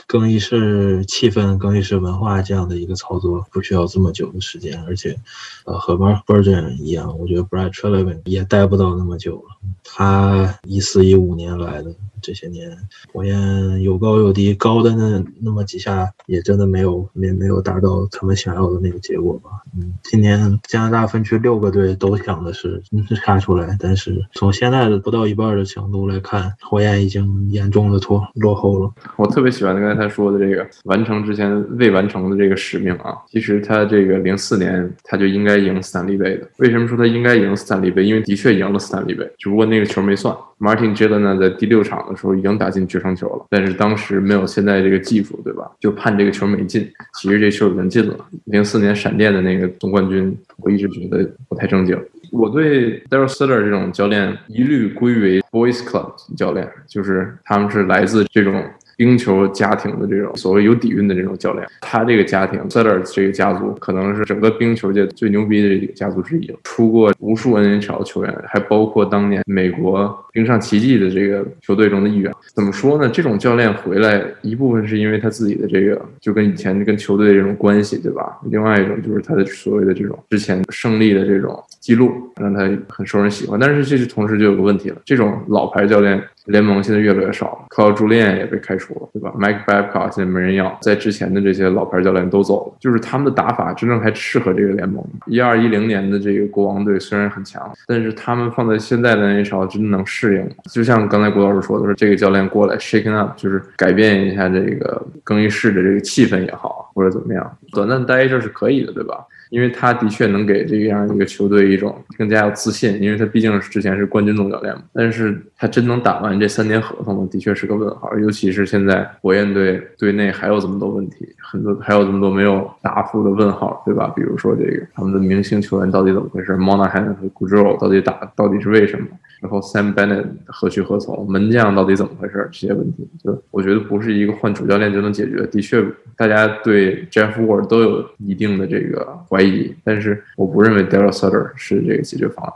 [0.07, 5.17] 更衣室气氛、更衣室文化这样的一个操作不需要这么久的时间，而且，
[5.65, 8.11] 呃，和 Mark b u r g e n 一样，我觉得 Brad t r e l e v
[8.11, 9.55] a n 也待不到那么久了。
[9.83, 11.93] 他一四一五年来的。
[12.25, 12.71] 这些年
[13.11, 19.49] 火焰有高有低，高的那那么几下也真的没有没没有达到他们想要的那个结果吧。
[19.77, 22.81] 嗯，今年加拿大分区六个队都想的是
[23.25, 28.89] 杀出来，但是从现在的不到一半的强度来看，火焰已经严重的拖落后了。
[29.17, 33.17] 我特别喜欢那个他说的这个完成之前未完成的这个使命啊。
[33.27, 36.47] 其实他这个零四年他就应该赢斯坦利杯的。
[36.57, 38.03] 为什么说他应该赢斯坦利杯？
[38.03, 40.35] 因为的确赢了斯坦利杯，只不过那个球没算。
[40.59, 45.69] Martin j i l l e n 呢，在第六场的时候已经打进决胜球了，但是当时没有现在这个技术，对吧？
[45.79, 46.89] 就判这个球没进，
[47.19, 48.15] 其实这球已经进了。
[48.45, 51.99] 零四年闪电的那个总冠军，我一直觉得不太正经。
[52.31, 58.63] 我对 Daryl Sutter 这种教练一律归为 Boys Club 教练，就是他们是来自这种。
[59.03, 72.31] 冰球家庭的这种所谓有底蕴的这种教练，他这个家庭 s e t t e r 这个家族可能是整个冰球界最牛逼的这个家族之一，出过无数 NHL 球员，还包括当年美国冰上奇迹的这个球队中的一员。
[72.55, 73.09] 怎么说呢？
[73.09, 78.39] 这种教练回来一部分是因为他自己的这个就跟以前跟球队这种关系，对吧？
[78.49, 82.09] 另外一种就是他的所谓的这种之前胜利的这种记录，
[82.39, 83.59] 让他很受人喜欢。
[83.59, 86.21] 但是这是同时就有个问题了，这种老牌教练。
[86.45, 95.03] 联盟现在越来越少，了，克劳朱利安也被开除了，对吧？Mike Babcock 现在没人要，在之前的这些老牌教练都走了，就是他们的打法真正还适合这个联盟。
[95.27, 100.49] 一二一零年的这个国王队虽然很强，但是他们放在现在的 NHL 真的能适应？
[100.71, 109.25] 就像刚才郭老师说的，说这个教练过来 shaking up，就是改变一下这个更衣室的这个气氛也好，或者怎么样，短暂待一阵是可以的，对吧？
[109.53, 114.81] 因为他的确能给这样一个球队一种更加有自信，因为他毕竟是之前是冠军总教练嘛。
[114.91, 117.29] 但是他真能打完这三年合同吗？
[117.31, 118.17] 的确是个问号。
[118.17, 124.11] 尤其是现在火焰队队内还有这么多问题，很多还有这么多没有答复的问号，对吧？
[124.15, 129.05] 比如说这个他们的明星球员到底怎么回事？Monahan 和 g u d r o 到底打到底是为什么？
[129.39, 131.29] 然后 Sam Bennett 何去何从？
[131.29, 132.49] 门将到底怎么回事？
[132.51, 135.45] 这些问题，就我觉得不是一个换主教练就能解决。
[135.45, 135.85] 的确，
[136.17, 142.53] 大家对 Jeff Ward 都有一定的这个怀疑，但是我不认为 Daryl Sutter 是这个解决方案。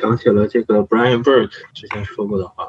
[0.00, 2.64] 想起了这个 Brian Burke 之前说过的话。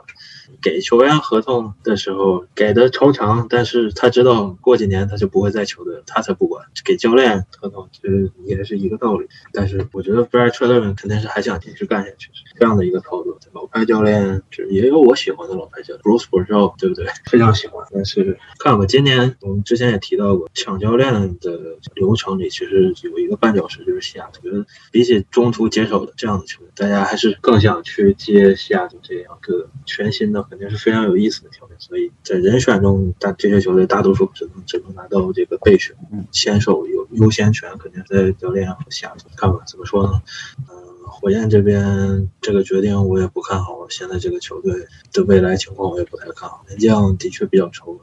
[0.62, 6.66] 给球员合同的时候给的超长，但是他知道过几年他就不会在球队，他才不管。
[6.84, 13.38] 给教练合同其实也是一个道理，但是我觉得 Brad Treleving 肯定是还想继续干下去，这样的一个操作。
[13.54, 17.06] 老牌教练就也有我喜欢的老牌教练，Bruce Boudreau，对不对？
[17.26, 17.86] 非常喜欢。
[17.92, 24.40] 但是看吧，今年我们之前也提到过，抢教练的流程里其实有一个绊脚石，就是西雅图。
[24.48, 30.39] 觉得比起中途接手的这样的球队，大家还是更想去接西雅图这样个全新的。
[30.44, 35.96] 肯定是非常有意思的条件，所以在人选中，大这些球队大多数只能只能拿到这个备选，
[36.32, 40.22] 先手有优先权，肯定在教练和下看吧，怎么说呢？
[40.70, 40.76] 嗯，
[41.08, 48.00] 火焰这边这个决定我也不看好，现在这个球队的未来情况我也不太看好，门将的确比较愁。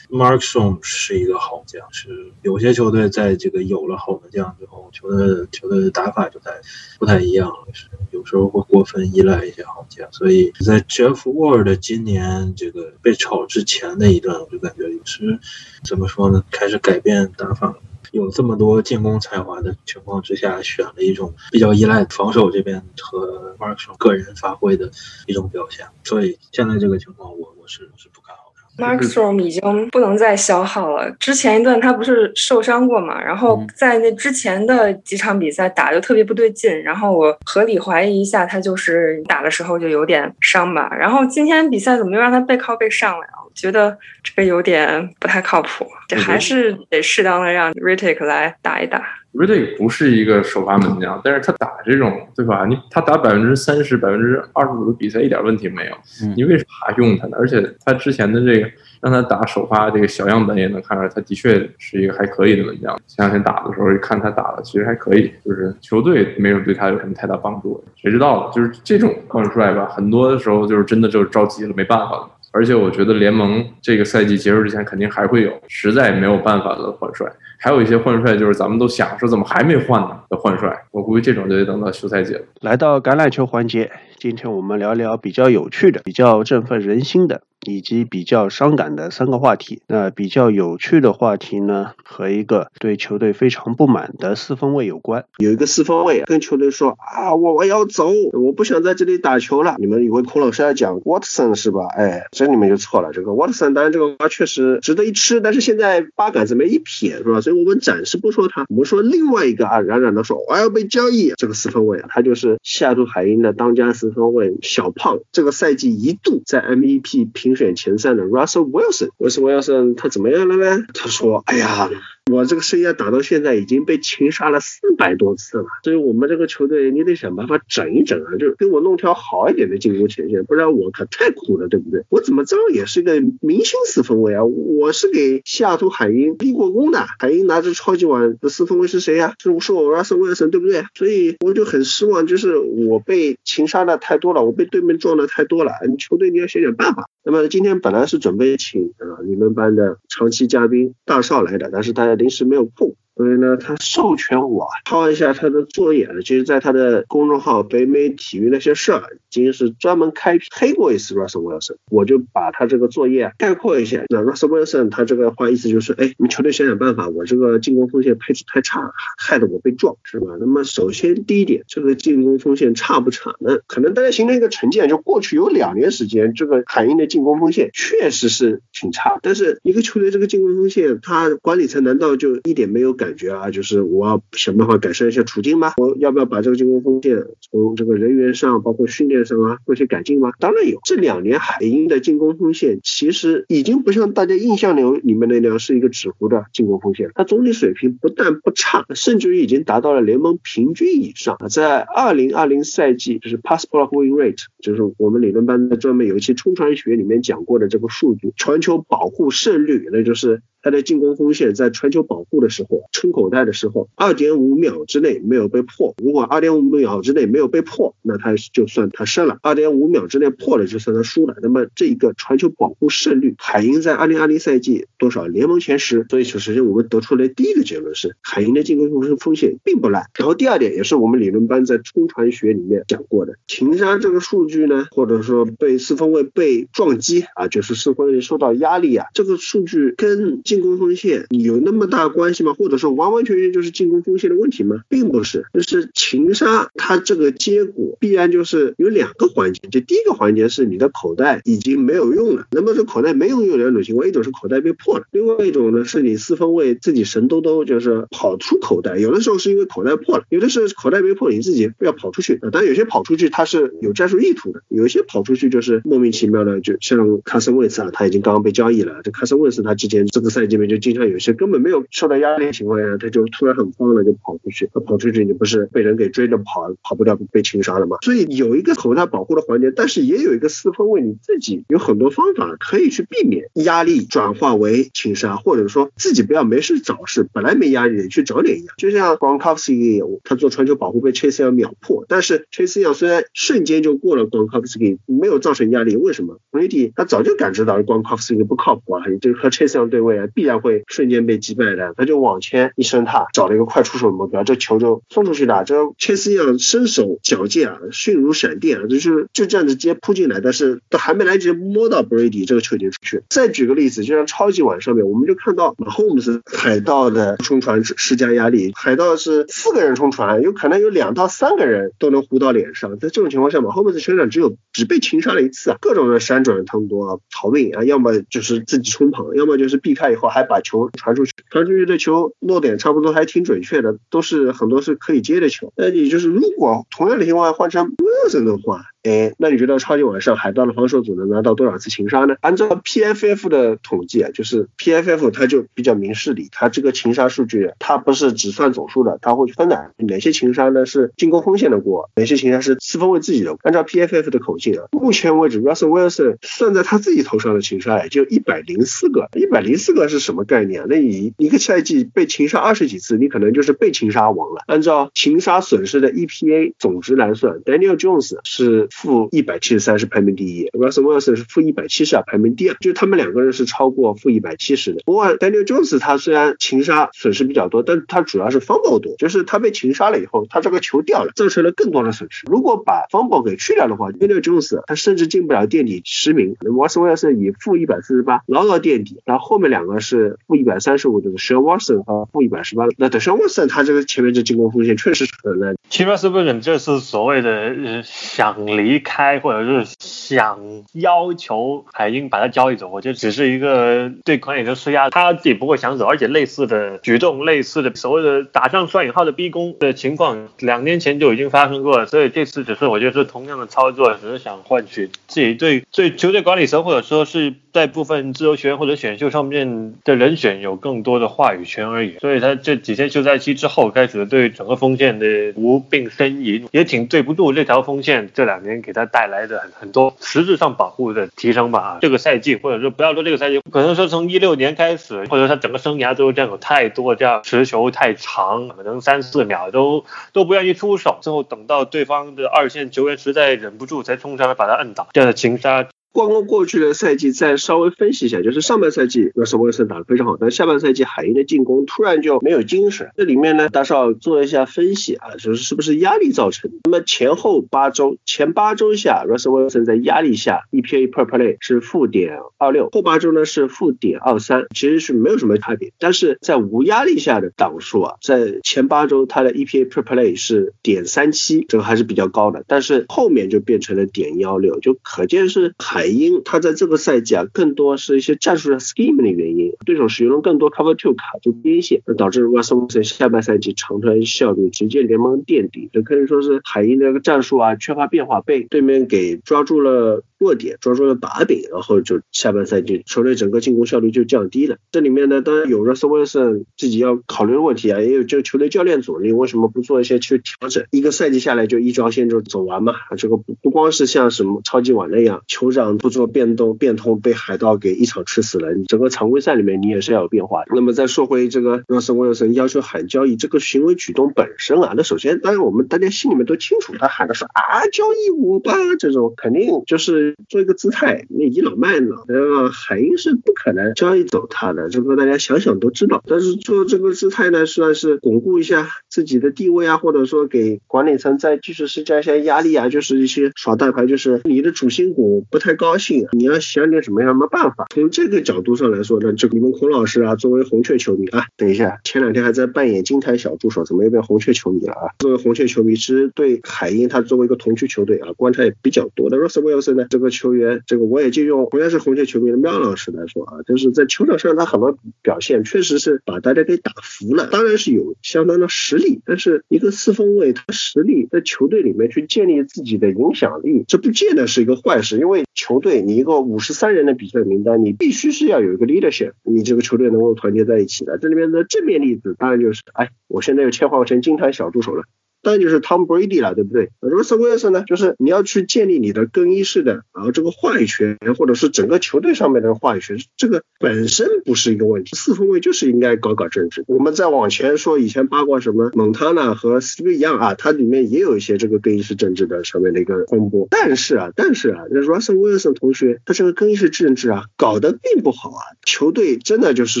[0.12, 6.50] Markstrom 是一个好将，是有些球队在这个有了好的将之后，球队球队的打法就太
[6.98, 10.06] 不太一样了，是有时候会过分依赖一些好将。
[10.12, 15.40] 所以在 Jeff Ward 今年这个被炒之前那一段，我就感觉也是
[15.82, 16.44] 怎么说呢？
[16.50, 17.74] 开始改变打法，
[18.10, 24.90] 有这么多进攻才华的情况之下，选了一种比较依赖防守这边和 Markstrom 个人发挥的
[25.26, 25.86] 一种表现。
[26.04, 28.51] 所以现在这个情况，我我是是不看好。
[28.78, 31.10] Markstrom 已经不能再消耗了。
[31.20, 40.90] 之前一段他不是受伤过嘛，然后在那之前的几场比赛打的特别不对劲，然后我合理怀疑一下他就是打的时候就有点伤吧。
[40.98, 43.44] 然后今天比赛怎么又让他背靠背上来了？
[43.44, 49.04] 我觉得这个有点不太靠谱，这还是得适当的让 Ritic 来打一打。
[49.34, 52.66] R i d d i 不是一个首发门将，但是他打这种，对吧？
[52.66, 55.96] 你他打百分之三十、百分之二十五的比赛一点问题没有，
[56.36, 56.64] 你为啥
[56.98, 57.36] 用他呢？
[57.40, 58.68] 而且他之前的这个
[59.00, 62.94] 让他打首发这个小样本也能看出来，他的确是一个还可以的门将。
[63.06, 68.52] 前两天打的时候一看他打的其实还可以，就是球队没有对他有什么太大帮助，谁知道呢？
[68.54, 72.28] 就是这种换帅吧，很多的时候就是真的就是着急了，没办法了。
[72.52, 77.26] 而且我觉得联盟这个赛季结束之前肯定还会有实在没有办法的换帅。
[77.58, 82.42] 还有一些换帅，就是咱们都想说怎么还没换呢的换帅，我估计这种就得等到休赛季了。
[82.60, 89.82] 来到橄榄球环节，今天我们聊聊比较有趣的、比较振奋人心的以及比较伤感的三个话题。
[89.86, 95.24] 那比较有趣的话题呢，和一个对球队非常不满的四分卫有关。
[95.38, 99.76] 有一个四分卫跟球队说啊，我我要走，我不想在这里打球了。
[99.78, 101.86] 你们以为孔老师要讲 Watson 是吧？
[101.96, 103.10] 哎，这你们就错了。
[103.12, 107.40] 这个 Watson 当然这个瓜确实值得一吃，但是现在八杆子没一撇是吧？
[107.40, 115.20] 所以我们暂时不说他，我们说另外一个啊，冉冉的说我要被交易，这个四分卫啊，他就是西雅图海鹰的当家四分卫小胖。
[115.30, 120.84] 这个赛季一度在 MVP 评选前三的 Russell Wilson，Russell Wilson 他怎么样了呢？
[120.94, 121.90] 他说，哎呀。
[122.30, 132.04] 我这个生涯打到现在已经被擒杀了四百多次了，所以我们这个球队你得想办法整一整啊，就给我弄条好一点的进攻前线，不然我可太苦了，对不对？
[132.08, 139.34] 我怎么着也是一个明星四分卫啊，我是给西雅图海鹰立过功的，海鹰拿着超级碗的四分卫是谁呀？
[139.38, 140.84] 是是我 Russell Wilson，对不对？
[140.94, 147.08] 所以我就很失望，就是我被擒杀的太多了，我被对面撞的太多了，你球队你要想想办法。
[147.24, 152.94] 那么今天本来是准备请啊你们班的长期嘉宾大少来的，但是他临时没有空。
[153.14, 164.02] 所以呢，他授权我抄一下他的作业，就是在他的公众号“北美体育那些事儿”，今天是专门开黑过一次 Russell Wilson，我就把他这个作业概括一下。
[164.08, 170.26] 那 Russell Wilson 他这个话意思就是，哎，你们球队想想办法，我这个进攻锋线配置太差，害得我被撞，是吧？
[170.40, 173.58] 那么首先第一点，这个进攻锋线差不差呢？
[173.66, 185.72] 可能大家形成一个成见，就过去有两年时间，这个海鹰的进攻锋线确实是挺差，但是一个球队这个进攻锋线，他管理层难道就一点没有感觉啊，就是我要想办法改善一下处境吗？
[185.78, 190.30] 我要不要把这个进攻锋线从这个人员上，包括训练上啊，做些改进吗？
[190.38, 190.78] 当然有。
[190.84, 201.38] 这两年海鹰的进攻锋线其实已经不像大家印象里里面那样是一个纸糊的进攻锋线，它总体水平不但不差，甚至于已经达到了联盟平均以上。
[201.48, 210.42] 在二零二零赛季，就是 pass block win rate，就是我们理论班的专门有一期冲传学里面讲过的这个数据，传球保护胜率，那就是。
[210.62, 215.94] 他的进攻锋线在传球保护的时候，撑口袋的时候，二点五秒之内没有被破。
[216.02, 221.36] 如果二点五秒之内没有被破，那他就算他胜了；二点五秒之内破了，就算他输了。
[221.42, 225.26] 那么这一个传球保护胜率，海鹰在二零二零赛季多少？
[225.26, 226.06] 联盟前十。
[226.08, 230.04] 所以首先我们得出来第一个结论是，海鹰的进攻锋锋线并不烂。
[230.16, 242.52] 然后第二点也是我们理论班在冲传学里面讲过的，擒杀这个数据呢，或者说被四分卫被撞击啊，就是四分卫受到压力啊，这个数据跟进攻锋线有那么大关系吗？
[242.52, 244.82] 或者说完完全全就是进攻锋线的问题吗？
[244.90, 270.82] 并不是，就是情杀它这个结果必然就是有两个环节，就第一个环节是你的口袋已经没有用了，那么这口袋没有用有两种情况，一种是口袋被破了，另外一种呢是你四分卫自己神兜兜就是跑出口袋，有的时候是因为口袋破了，有的是口袋没破你自己要跑出去，但有些跑出去它是有战术意图的，有些跑出去就是莫名其妙的，就像卡森·魏斯啊，他已经刚刚被交易了，这卡森·魏斯他之前这个赛季里面就。
[270.82, 274.68] 经常有些根本没有受到压力的情况下，他就突然很慌了，就跑出去。
[274.74, 277.98] 他跑出去，你不是被人给追着跑，跑不掉被擒杀了吗？
[278.02, 288.72] 所以有一个口袋保护的环节，但是也有一个四分卫，你自己有很多方法可以去避免压力转化为擒杀，或者说自己不要没事找事，本来没压力去找点压。
[288.76, 300.82] 就像 Gronkowski 他做传球保护被 Chase Young 秒破，但是 Chase Young 虽然瞬间就过了 Gronkowski，没有造成压力，为什么？Brady 他早就感知到 Gronkowski 不靠谱啊，就是和 Chase Young 对位啊，必然会。
[300.88, 305.64] 瞬间被击败的，他就往前一伸踏，找了一个快出手的目标，这球就送出去了。
[305.64, 313.22] 这切斯一样身手矫健啊，迅如闪电啊，就是就这样子直接扑进来，但是都还没来得及摸到 Brady，这个球已经出去。
[313.28, 322.98] 再举个例子，就像超级碗上面，我们就看到 Holmes 海盗的冲传施加压力，海盗是四个人冲传，有可能有两到三个人都能糊到脸上。
[322.98, 330.90] 在这种情况下嘛，Holmes 全场只有只被擒杀了一次啊，各种的闪转腾挪逃命啊，要么就是自己冲跑，要么就是避开以后还把球。
[330.98, 335.72] 传出去，传出去的球落点差不多还挺准确的，都是很多是可以接的球。
[335.76, 338.91] 那你就是如果同样的情况换成 Wilson 的话。
[339.02, 342.36] 哎，那你觉得超级碗上海盗的防守组能拿到多少次擒杀呢？
[342.40, 353.56] 按照 PFF 的统计啊，就是 PFF 它就比较明事理，它这个擒杀数据它不是只算总数的，它会分的哪些擒杀呢是进攻锋线的锅，哪些擒杀是四分卫自己的。
[353.64, 360.84] 按照 PFF 的口径啊，目前为止 Russell Wilson 算在他自己头上的擒杀也就一百零四个，一百零四个是什么概念？
[360.88, 364.62] 那你一个赛季被擒杀二十几次，你可能就是被擒杀王了。
[364.68, 368.88] 按照擒杀损失的 EPA 总值来算，Daniel Jones 是。
[368.94, 375.00] 负一百七十三是排名第一，Russell Wilson 是负一百七十啊排名第二，就他们两个人是超过负一百七十的。
[375.04, 382.46] 不过 Daniel Jones 他虽然擒杀损失比较多，但他主要是 fumble 多，就是他被擒杀了以后，他这个球掉了，造成了更多的损失。
[382.50, 395.74] 如果把 fumble 给去掉的话，Daniel Jones 他甚至进不了垫底十名，Russell Wilson 以负一百四十八牢牢垫底，然后后面两个是负一百三十五的 Sean Watson 和负一百十八，那 Sean Watson 他这个前面这进攻风险确实很烂。
[395.88, 400.58] 其实是不是就是所谓的想离开，或者是想
[400.92, 402.88] 要求海鹰把他交易走？
[402.88, 412.06] 我觉得只是一个对管理层施压，他自己不会想走，而且类似的举动、类似的所谓的打上双引号的逼宫的情况，两年前就已经发生过了。
[412.06, 422.18] 所以这次只是我觉得是同样的操作，只是想换取自己对对球队管理层或者说是在部分自由球员或者选秀上面的人选有更多的话语权而已。
[422.20, 425.26] 所以他这几天休赛期之后开始对整个锋线的
[425.56, 431.98] 无病呻吟，也挺对不住这条锋线这两年给他带来的很很多实质上保护的提升吧。
[432.00, 445.86] 这个赛季或者说不要说这个赛季，可能说从一六年开始，或者他整个生涯都这样有太多这样持球太长，可能三四秒都都不愿意出手，最后等到对方的二线球员实在忍不住才冲上来把他摁倒，这样的情杀。
[446.12, 453.10] 光光过去的赛季再稍微分析一下，就是上半赛季 Russell Wilson 打得非常好，但下半赛季海鹰的进攻突然就没有精神。
[453.16, 456.70] 这里面呢，大少做一下分析啊，就是是不是压力造成？
[456.84, 465.92] 那么前后八周，前八周下 Russell Wilson 在压力下 EPA per play 是负点二六，后八周呢是负点二三，其实是没有什么差别。
[465.98, 476.01] 但是在无压力下的档数啊，在前八周它的 EPA per play 是点三七，这个还是比较高的，但是后面就变成了点幺六，就可见是海。
[476.02, 490.24] 海鹰他在这个赛季啊，更多是一些战术的 scheme 的原因，对手使用了更多 cover two 卡住边线，导致 Russell Wilson 下半赛季长传效率直接联盟垫底，这可以说是海鹰这个战术啊缺乏变化，被对面给抓住了。
[490.42, 494.76] 弱点抓住了把柄，然后就下半赛季球队整个进攻效率就降低了。
[494.90, 500.84] 这里面呢，当然有 Russell Wilson 自己要考虑的问题啊，也有就球队教练组，你为什么不做一些去调整？
[500.90, 502.92] 一个赛季下来就一条线就走完嘛？
[503.16, 508.72] 这个不不光是像什么超级碗那样，酋长不做变动变通被海盗给一场吃死了。
[508.74, 510.72] 你整个常规赛里面你也是要有变化的。
[510.74, 520.36] 那么再说回这个罗斯威尔森要求喊交易这个行为举动本身啊，那首先当然我们大家心里面都清楚，他喊的是啊交易我吧，这种肯定就是。
[520.48, 526.22] 做一个姿态，那倚老卖老的海鹰是不可能交易走他的，这个大家想想都知道。
[526.26, 537.88] 但是做这个姿态呢，算是巩固一下自己的地位啊，或者说给管理层再继续施加一些压力啊，就是一些耍大牌，就是你的主心骨不太高兴，你要想点什么样的办法。
[537.92, 545.10] 从这个角度上来说呢，这个你们孔老师啊，作为红雀球迷啊，等一下，前两天还在扮演金台小助手，怎么又变红雀球迷了啊？
[545.18, 549.36] 作为红雀球迷，其实对海鹰他作为一个同区球队啊，观察也比较多的。
[549.36, 571.16] Russell Wilson 呢，这个球员，这个我也借用同样是红雀球迷的喵老师来说啊，就是在球场上他很多表现确实是把大家给打服了，当然是有相当的实力，但是一个四分卫他实力在球队里面去建立自己的影响力，这不见得是一个坏事，因为球球队你一个五十三人的比赛名单，你必须是要有一个 leadership，你这个球队能够团结在一起的。
[571.16, 575.04] 这里面的正面例子当然就是，哎，我现在又切换成金滩小助手了。
[575.42, 585.16] 当然就是 Tom Brady 了，对不对？Russell Wilson 呢，就是你要去建立你的更衣室的，然后这个话语权，或者是整个球队上面的话语权，这个本身不是一个问题。
[585.16, 586.84] 四分卫就是应该搞搞政治。
[586.86, 593.66] 我们再往前说，以前八卦什么蒙塔纳和 Steve 一样啊，它里面也有一些这个更衣室政治的上面的一个风波。
[593.68, 598.62] 但是啊，但是啊，那 Russell Wilson 同学他这个更衣室政治啊，搞得并不好啊。
[598.86, 600.00] 球队真的就是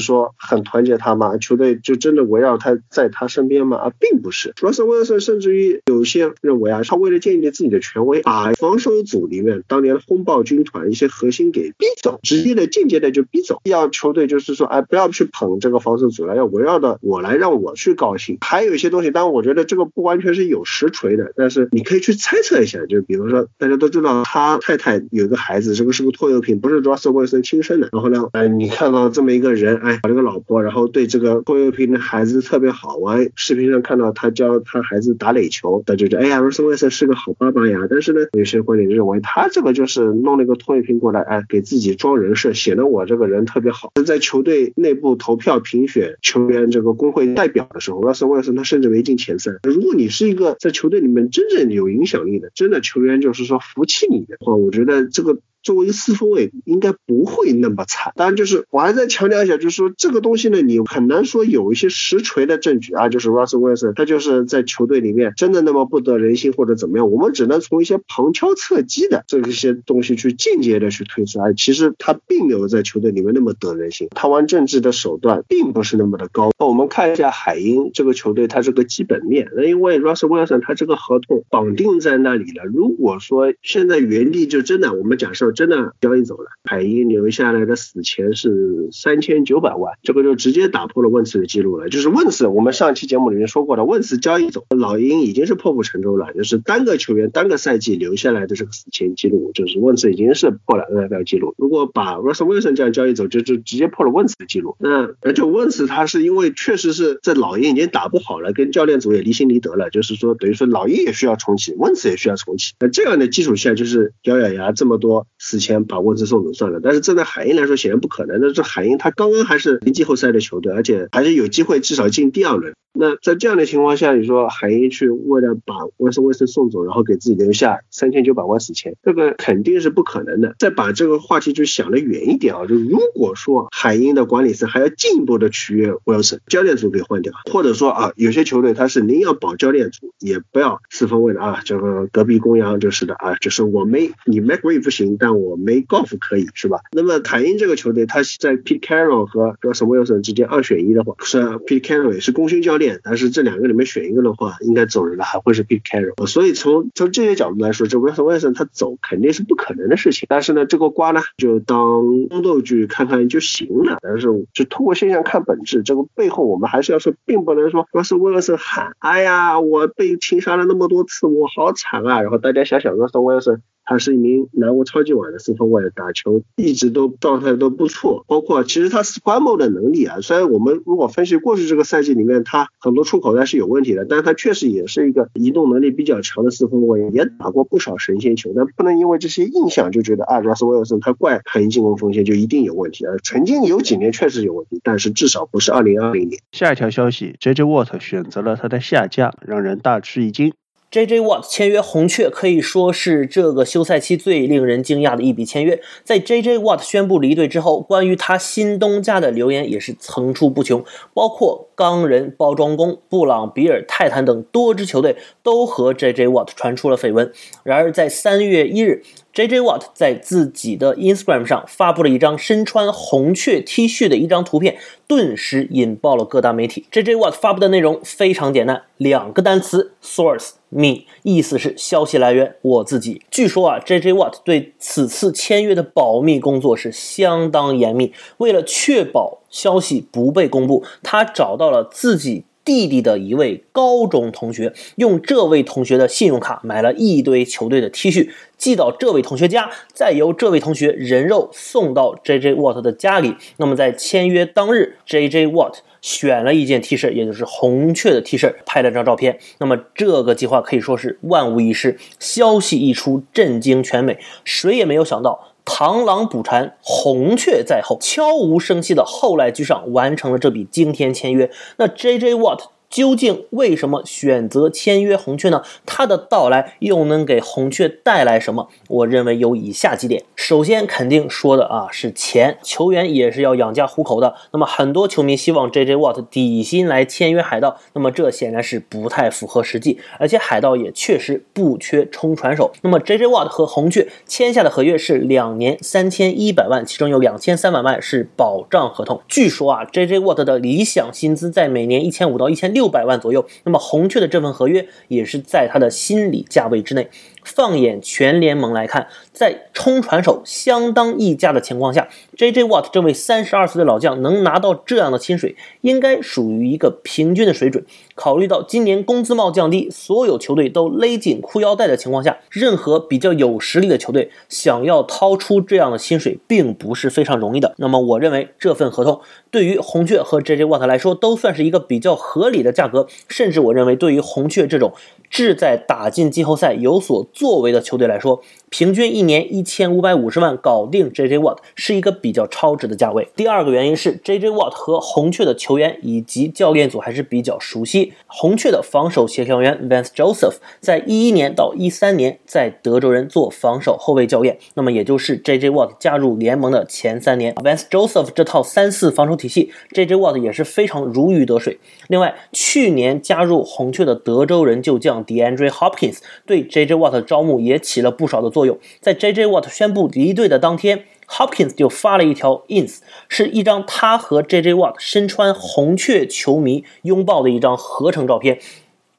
[0.00, 1.36] 说很团结他吗？
[1.38, 3.76] 球队就真的围绕他在他身边吗？
[3.78, 4.52] 啊，并不是。
[4.60, 5.31] Russell Wilson 是。
[5.32, 13.62] 甚至于有些认为啊，他为了建立自己的权威，把防守组里面当年的轰爆军团一些核心给逼走，直接的、间接的就逼走。
[13.64, 18.36] 要球队就是说，哎，不要去捧这个防守组了，要围绕的我来，让我去高兴。
[18.42, 22.84] 还有一些东西，当然我觉得这个不完全是有实锤的，但是你可以去猜测一下。
[22.84, 27.88] 就比如说，大家都知道他太太有一个孩子，这个是个拖油瓶，不是 Russell Wilson 亲生的。
[27.90, 32.96] 然后呢，哎，你看到这么一个人，哎，这个老婆，然后对这个拖油瓶的孩子特别好。
[32.96, 35.16] 我视频上看到他教他孩子。
[35.22, 37.86] 打垒球，大家觉得哎呀，Russell Wilson 是个好爸爸呀。
[37.88, 43.92] 但是呢，有些观点认为他这个就是弄了一个拖油瓶过来，哎，给自己装人设，显得我这个人特别好。
[44.04, 49.60] 在球队内部投票评选球员这个工会代表的时候，Russell Wilson 他甚至没进前三。
[49.62, 55.38] 如果你是一个在球队里面真正有影响力的，真的球员就是说服气你的话，我觉得这个。
[55.62, 58.12] 作为一个四分卫，应该不会那么惨。
[58.16, 71.52] 当然，就是我还在强调一下，就是说这个东西呢，你很难说有一些实锤的证据啊，就是 Russell Wilson 他就是在球队里面真的那么不得人心或者怎么样，我们只能从一些旁敲侧击的这些东西去间接的去推出来。
[71.54, 76.50] 其实他并没有在球队里面那么得人心，他玩政治的手段并不是那么的高。
[76.58, 79.48] 我们看一下海鹰这个球队，它是个基本面。
[79.56, 91.88] 那因为 Russell Wilson 他这个合同绑定在那里了，如果说现在原地就真的，我们假设真的交易走了，海鹰留下来的死钱是三千九百万，这个就直接打破了温茨的记录了。
[91.88, 101.54] 就是温茨，我们上期节目里面说过的，温茨交易走，老鹰已经是破釜沉舟了，就是单个球员单个赛季留下来的这个死钱记录，就是温茨已经是破了 NFL 记录。
[101.58, 104.76] 如果把 Russell Wilson 这样交易走，就就直接破了温茨的记录。
[104.78, 112.74] 那而且温茨他是因为确实是在老鹰已经打不好了，跟教练组也离心离德了，就是说等于说老鹰也需要重启，温茨也需要重启。
[112.80, 116.78] 那这样的基础下，就是咬咬牙这么多死钱把温茨送走算了。
[116.80, 118.40] 但是站在海鹰来说，显然不可能。
[118.40, 122.74] 那这海鹰他刚刚还是临季后赛的球队，而且还是有机会至少进第二轮。
[122.94, 130.54] 那在这样的情况下，你说海鹰去为了把沃森威森送走，然后给自己留下三千九百万死钱，这个肯定是不可能的。
[130.58, 146.80] 再把这个话题就想得远一点啊，就如果说海鹰的管理层还要进一步的取悦威尔森，教练组给换掉，或者说啊，有些球队他是宁要保教练组，也不要四分卫的啊，这个隔壁公羊就是的啊，就是我没你 m c r a e 不行，但我没 Golf 可以是吧？
[146.92, 153.00] 那么海鹰这个球队，他在 Pete Carroll 和 Russell Wilson 之间二选一的话，是 Pete Carroll 也是功勋教练。
[153.02, 156.26] 但是这两个里面选一个的话，应该走人的还会是 Pete Carroll。
[156.26, 160.26] 所以从从这些角度来说，这 Russell Wilson 他走肯定是不可能的事情。
[160.28, 163.98] 但是呢，这个瓜呢就当宫斗剧看看就行了。
[164.02, 172.22] 但是就通过现象看本质，这个背后我们还是要说，并不能说 Russell Wilson 喊，哎呀，我被情杀了那么多次，我好惨啊。
[172.22, 173.60] 然后大家想想 Russell Wilson。
[173.84, 196.40] 他是一名南无超级碗的四分卫，打球一直都状态都不错，包括其实他 squam 的能力啊，虽然我们如果分析过去这个赛季里面他很多出口袋是有问题的，但是他确实也是一个移动能力比较强的四分卫，也打过不少神仙球，但不能因为这些印象就觉得啊，Russell Wilson 他怪海鹰进攻锋线就一定有问题啊，曾经有几年确实有问题，但是至少不是2020年。
[196.52, 200.52] 下一条消息，JJ Watt 选择了他的下家，让人大吃一惊。
[200.92, 201.20] J.J.
[201.20, 205.80] Watt 签约红雀可以说是这个休赛期最令人惊讶的一笔签约。
[206.04, 206.58] 在 J.J.
[206.58, 216.28] Watt 宣布离队之后，关于他新东家的留言也是层出不穷，包括钢人、包装工、布朗、比尔、泰坦等多支球队都和 J.J.
[216.28, 217.32] Watt 传出了绯闻。
[217.62, 219.02] 然而，在三月一日
[219.32, 219.60] ，J.J.
[219.60, 224.76] Watt 在自己的 Instagram 上发布了一张身穿红雀 T 恤的一张图片，
[225.06, 226.86] 顿时引爆了各大媒体。
[226.90, 227.16] J.J.
[227.16, 230.52] Watt 发布的内容非常简单，两个单词：source。
[230.74, 233.20] me 意思是消息来源我自己。
[233.30, 234.14] 据说啊，J.J.
[234.14, 238.14] Watt 对此次签约的保密工作是相当严密。
[238.38, 252.54] 为了确保消息不被公布，他找到了自己弟弟的一位高中同学，用这位同学的信用卡买了一堆球队的 T 恤，寄到这位同学家，再由这位同学人肉送到 J.J.
[252.54, 253.34] Watt 的家里。
[253.56, 255.46] 那么在签约当日，J.J.
[255.48, 255.78] Watt。
[256.02, 259.38] 选了一件 T 恤，也就是红雀的 T 恤，拍了张照片。
[259.58, 261.96] 那么这个计划可以说是万无一失。
[262.18, 271.50] 消息一出，震惊全美，谁也没有想到，螳螂捕蝉，红雀在后，悄无声息的后来居上，完成了这笔惊天签约。
[271.76, 272.34] 那 J.J.
[272.34, 272.62] What？。
[272.92, 275.62] 究竟为什么选择签约红雀呢？
[275.86, 278.68] 他的到来又能给红雀带来什么？
[278.86, 280.22] 我认为有以下几点。
[280.36, 284.34] 首先，肯定说的啊是钱，球员也是要养家糊口的。
[284.52, 285.96] 那么很多球迷希望 J.J.
[285.96, 289.98] Watt 底薪来签约海盗，那么这显然是不太符合实际。
[290.18, 292.72] 而且海盗也确实不缺冲传手。
[292.82, 293.24] 那么 J.J.
[293.28, 299.22] Watt 和红雀签下的合约是两年三千一百万，其中有两千三百万是保障合同。
[299.26, 300.18] 据说啊，J.J.
[300.18, 302.81] Watt 的理想薪资在每年一千五到一千六。
[302.82, 307.08] 六百万左右，那么红雀的这份合约也是在他的心理价位之内。
[307.44, 312.64] 放眼全联盟来看，在冲传手相当溢价的情况下，J.J.
[312.64, 317.84] Watt 这位三十二岁的老将能拿到这样的薪水，应该属于一个平均的水准。
[318.14, 327.74] 考虑到今年工资帽降低，所有球队都勒紧裤腰带的情况下，任何比较有实力的球队想要掏出这样的薪水，并不是非常容易的。
[327.76, 329.20] 那么，我认为这份合同
[329.50, 330.64] 对于红雀和 J.J.
[330.64, 334.94] Watt 来说，都算是一个比较合理的的价格，甚至我认为对于红雀这种
[335.28, 338.42] 志在打进季后赛有所作为的球队来说，
[338.72, 341.36] 平均一年一千五百五十万搞定 J.J.
[341.40, 343.28] Watt 是一个比较超值的价位。
[343.36, 344.48] 第二个原因是 J.J.
[344.48, 348.14] Watt 和红雀的球员以及教练组还是比较熟悉。
[348.26, 355.68] 红雀的防守协调员 Vance Joseph 在一一年到一三年在德州人做防守后卫教练，那么也就是 J.J.
[355.68, 360.14] Watt 加入联盟的前三年，Vance Joseph 这套三四防守体系，J.J.
[360.14, 361.78] Watt 也是非常如鱼得水。
[362.08, 366.94] 另外，去年加入红雀的德州人旧将 DeAndre Hopkins 对 J.J.
[366.94, 368.61] Watt 的招募也起了不少的作用
[369.00, 369.46] 在 J.J.
[369.46, 372.98] Watt 宣布离队的当天，Hopkins 就发了一条 ins，
[373.28, 374.74] 是一张他和 J.J.
[374.74, 378.60] Watt 身穿红雀球迷拥抱的一张合成照片。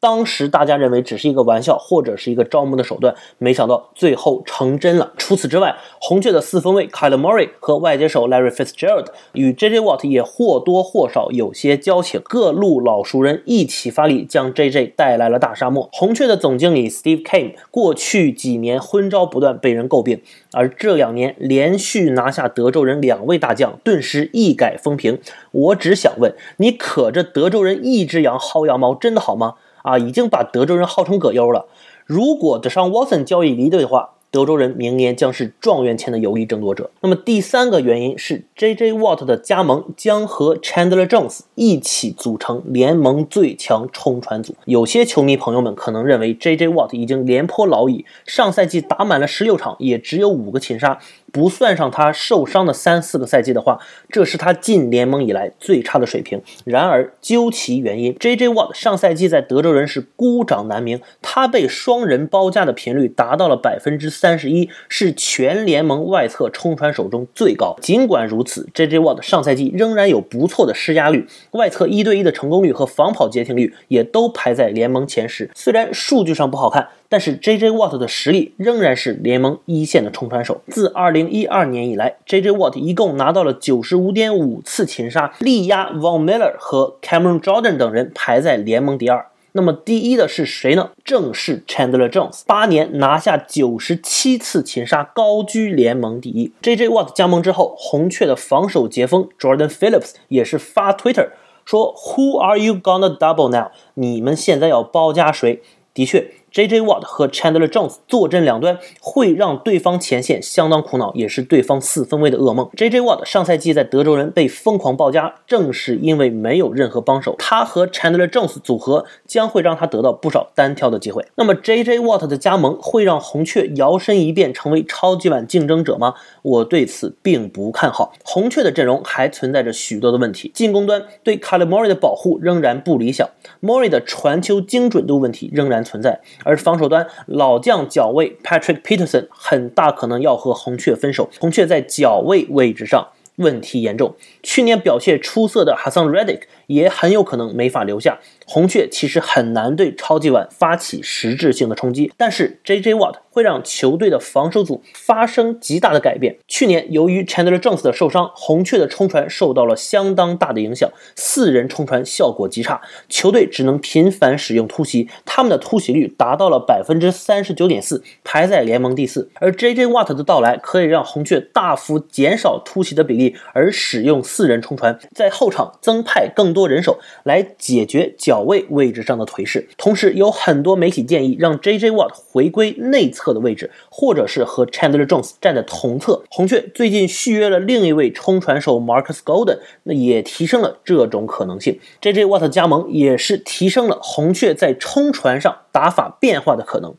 [0.03, 5.13] 当时大家认为只是一个玩笑或者是一个招募的手段，没想到最后成真了。
[5.17, 9.79] 除此之外，红雀的四分卫 Kyle Murray 和外接手 Larry Fitzgerald 与 J.J.
[9.79, 14.87] Watt 也或多或少有些交情，各路老熟人一起发力，将 J.J.
[14.87, 15.87] 带来了大沙漠。
[15.93, 20.21] 红雀的总经理 Steve Kane 过去几年昏招不断，被人诟病，
[20.51, 25.19] 而这两年连续拿下德州人两位大将，顿时一改风评。
[25.51, 29.55] 我只想问，你可这德州人一只羊薅羊毛，真的好吗？
[29.83, 31.67] 啊，已经把德州人号成葛优了。
[32.05, 36.89] 如果德尚沃森交易离队的话，德州人明年将是状元签的有力争夺者。
[37.01, 38.93] 那么第三个原因是，J.J.
[38.93, 44.55] Watt 的加盟将和 Chandler Jones 一起组成联盟最强冲传组。
[44.65, 46.69] 有些球迷朋友们可能认为 J.J.
[46.69, 50.97] Watt 已经廉颇老矣，上赛季打满了十六场，也只有五个擒杀。
[51.33, 56.39] 不算上他受伤的三四个赛季的话，这是他进联盟以来最差的水平。
[56.63, 58.49] 然而究其原因，J.J.
[58.49, 67.75] Watt 上赛季在德州人是孤掌难鸣，他被双人包夹的频率达到了百分之三十一，是全联盟外侧冲传手中最高。
[67.81, 68.99] 尽管如此，J.J.
[68.99, 75.49] Watt 上赛季仍然有不错的施压率，外侧一对一的成功率和防跑截停率也都排在联盟前十。
[75.55, 76.89] 虽然数据上不好看。
[77.13, 77.69] 但是 J.J.
[77.69, 80.61] Watt 的实力仍然是联盟一线的冲传手。
[80.69, 82.49] 自2012年以来，J.J.
[82.53, 89.27] Watt 一共拿到了95.5次擒杀，力压 Von Miller 和 Cameron Jordan 等人排在联盟第二。
[89.51, 90.89] 那么第一的是谁呢？
[91.05, 96.51] 正是 Chandler Jones，八年拿下97次擒杀，高居联盟第一。
[96.63, 96.89] J.J.
[96.89, 101.29] Watt 加盟之后，红雀的防守截锋 Jordan Phillips 也是发 Twitter
[101.63, 103.67] 说：“Who are you gonna double now？
[103.93, 105.61] 你们现在要包夹谁？”
[105.93, 106.31] 的确。
[106.53, 106.81] J.J.
[106.81, 112.69] Watt 和 Chandler Jones 坐镇两端，会让对方前线相当苦恼，也是对方四分卫的噩梦。
[112.77, 113.01] J.J.
[113.01, 117.35] Watt 上赛季在德州人被疯狂爆加，正是因为没有任何帮手。
[117.39, 121.25] 他和 Chandler Jones 组合将会让他得到不少单挑的机会。
[121.33, 121.97] 那么 J.J.
[121.97, 126.13] Watt 的加盟会让红雀摇身一变成为超级碗竞争者吗？
[126.43, 128.13] 我对此并不看好。
[128.23, 133.27] 红雀的阵容还存在着许多的问题，进攻端对 k a l e Murray 的保护仍然不理想
[133.61, 136.21] m o r i 的传球精准度问题仍然存在。
[136.43, 143.07] 而防守端老将脚位 Patrick Peterson 很大可能要和红雀分手，红雀在脚位位置上
[143.37, 144.15] 问题严重。
[144.43, 148.19] 去年表现出色的 Hassan Redick 也很有可能没法留下。
[148.45, 152.93] 红雀其实很难对超级碗发起实质性的冲击，但是 J.J.
[152.95, 156.35] Watt 会让球队的防守组发生极大的改变。
[156.45, 169.29] 去年由于 Chandler Jones 的受伤，红雀的冲传受到了相当大的影响，四人冲传效果极差，球队只能频繁使用突袭，他们的突袭率达到了百分之三十九点四，排在联盟第四。
[169.35, 169.87] 而 J.J.
[169.87, 178.43] Watt 的到来可以让红雀大幅减少突袭的比例，而使用四人冲传，在后场增派更多人手来解决脚。
[178.43, 181.91] 位位置上的颓势，同时有很多媒体建议让 J.J.
[181.91, 186.23] Watt 回归内侧的位置，或者是和 Chandler Jones 站在同侧。
[186.29, 191.79] 红雀最近续约了另一位冲传手 Marcus Golden，那也提升了这种可能性。
[192.01, 192.25] J.J.
[192.25, 196.93] Watt 加盟也是提升了红雀在冲传上打法变化的可能。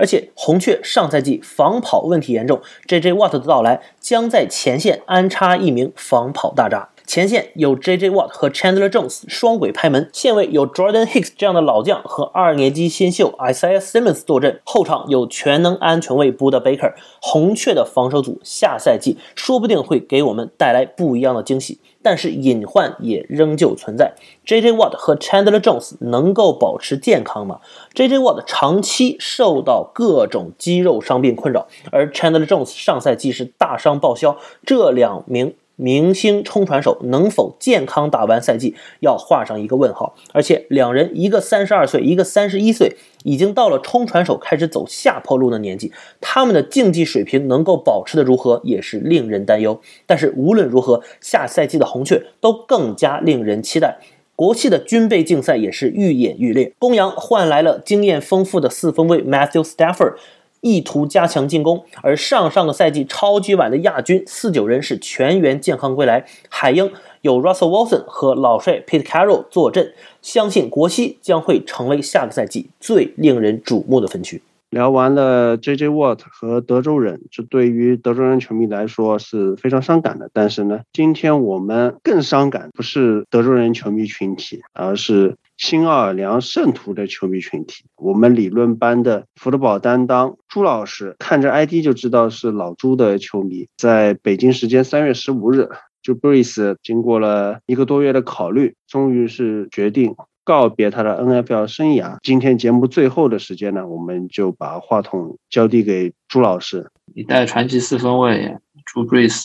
[0.00, 3.12] 而且红雀上赛季防跑问题严重，J.J.
[3.12, 6.88] Watt 的到来将在前线安插一名防跑大闸。
[7.10, 8.10] 前线有 J.J.
[8.10, 16.94] Watt 和 Chandler Jones 双轨拍门，线位有 Jordan Hicks 这样的老将和二年级新秀 Isaiah Simmons 坐镇，后场有全能安全卫 Bud Baker。
[17.20, 24.14] 红雀的防守组下赛季说不定会给我们带来不一样的惊喜，但是隐患也仍旧存在。
[24.44, 24.70] J.J.
[24.74, 27.58] Watt 和 Chandler Jones 能够保持健康吗
[27.92, 28.18] ？J.J.
[28.18, 35.56] Watt 长期受到各种肌肉伤病困扰，而 Chandler Jones 上赛季是大伤报销，这两名。
[35.80, 40.14] 明星冲传手能否健康打完赛季，要画上一个问号。
[40.32, 45.90] 而且两人一个三十二岁，一个三十一岁，已经到了冲传手开始走下坡路的年纪，
[46.20, 49.80] 他们的竞技水平能够保持的如何，也是令人担忧。
[50.06, 53.98] 但是无论如何，下赛季的红雀都更加令人期待。
[54.36, 56.72] 国际的军备竞赛也是愈演愈烈。
[56.78, 60.14] 公羊换来了经验丰富的四分卫 Matthew Stafford。
[60.60, 66.26] 意图加强进攻，而上上个赛季超级碗的亚军四九人是全员健康归来。
[66.48, 66.92] 海鹰
[67.22, 74.42] 有 Russell Wilson 和老帅 Pete Carroll 坐镇，相信国西将会成为下个赛季最令人瞩目的分区。
[74.70, 75.88] 聊完了 J.J.
[75.88, 80.30] Watt 和德州人，这对于德州人球迷来说是非常伤感的。
[80.32, 87.84] 但是呢，今天我们更伤感，不是德州人球迷群体，而是新奥尔良圣徒的球迷群体。
[87.96, 93.66] 我们理论班的福德堡担当朱老师，看着 ID 就知道是老朱的球迷。
[93.76, 95.68] 在北京时间三月十五日，
[96.00, 100.14] 就 Brees 经过了一个多月的考虑，终于是决定。
[100.44, 102.16] 告别他的 NFL 生涯。
[102.22, 106.90] 今天节目最后的时间呢，我们就把话筒交递给朱老师。
[107.14, 108.56] 一代传奇四分卫
[108.86, 109.44] 朱 Brees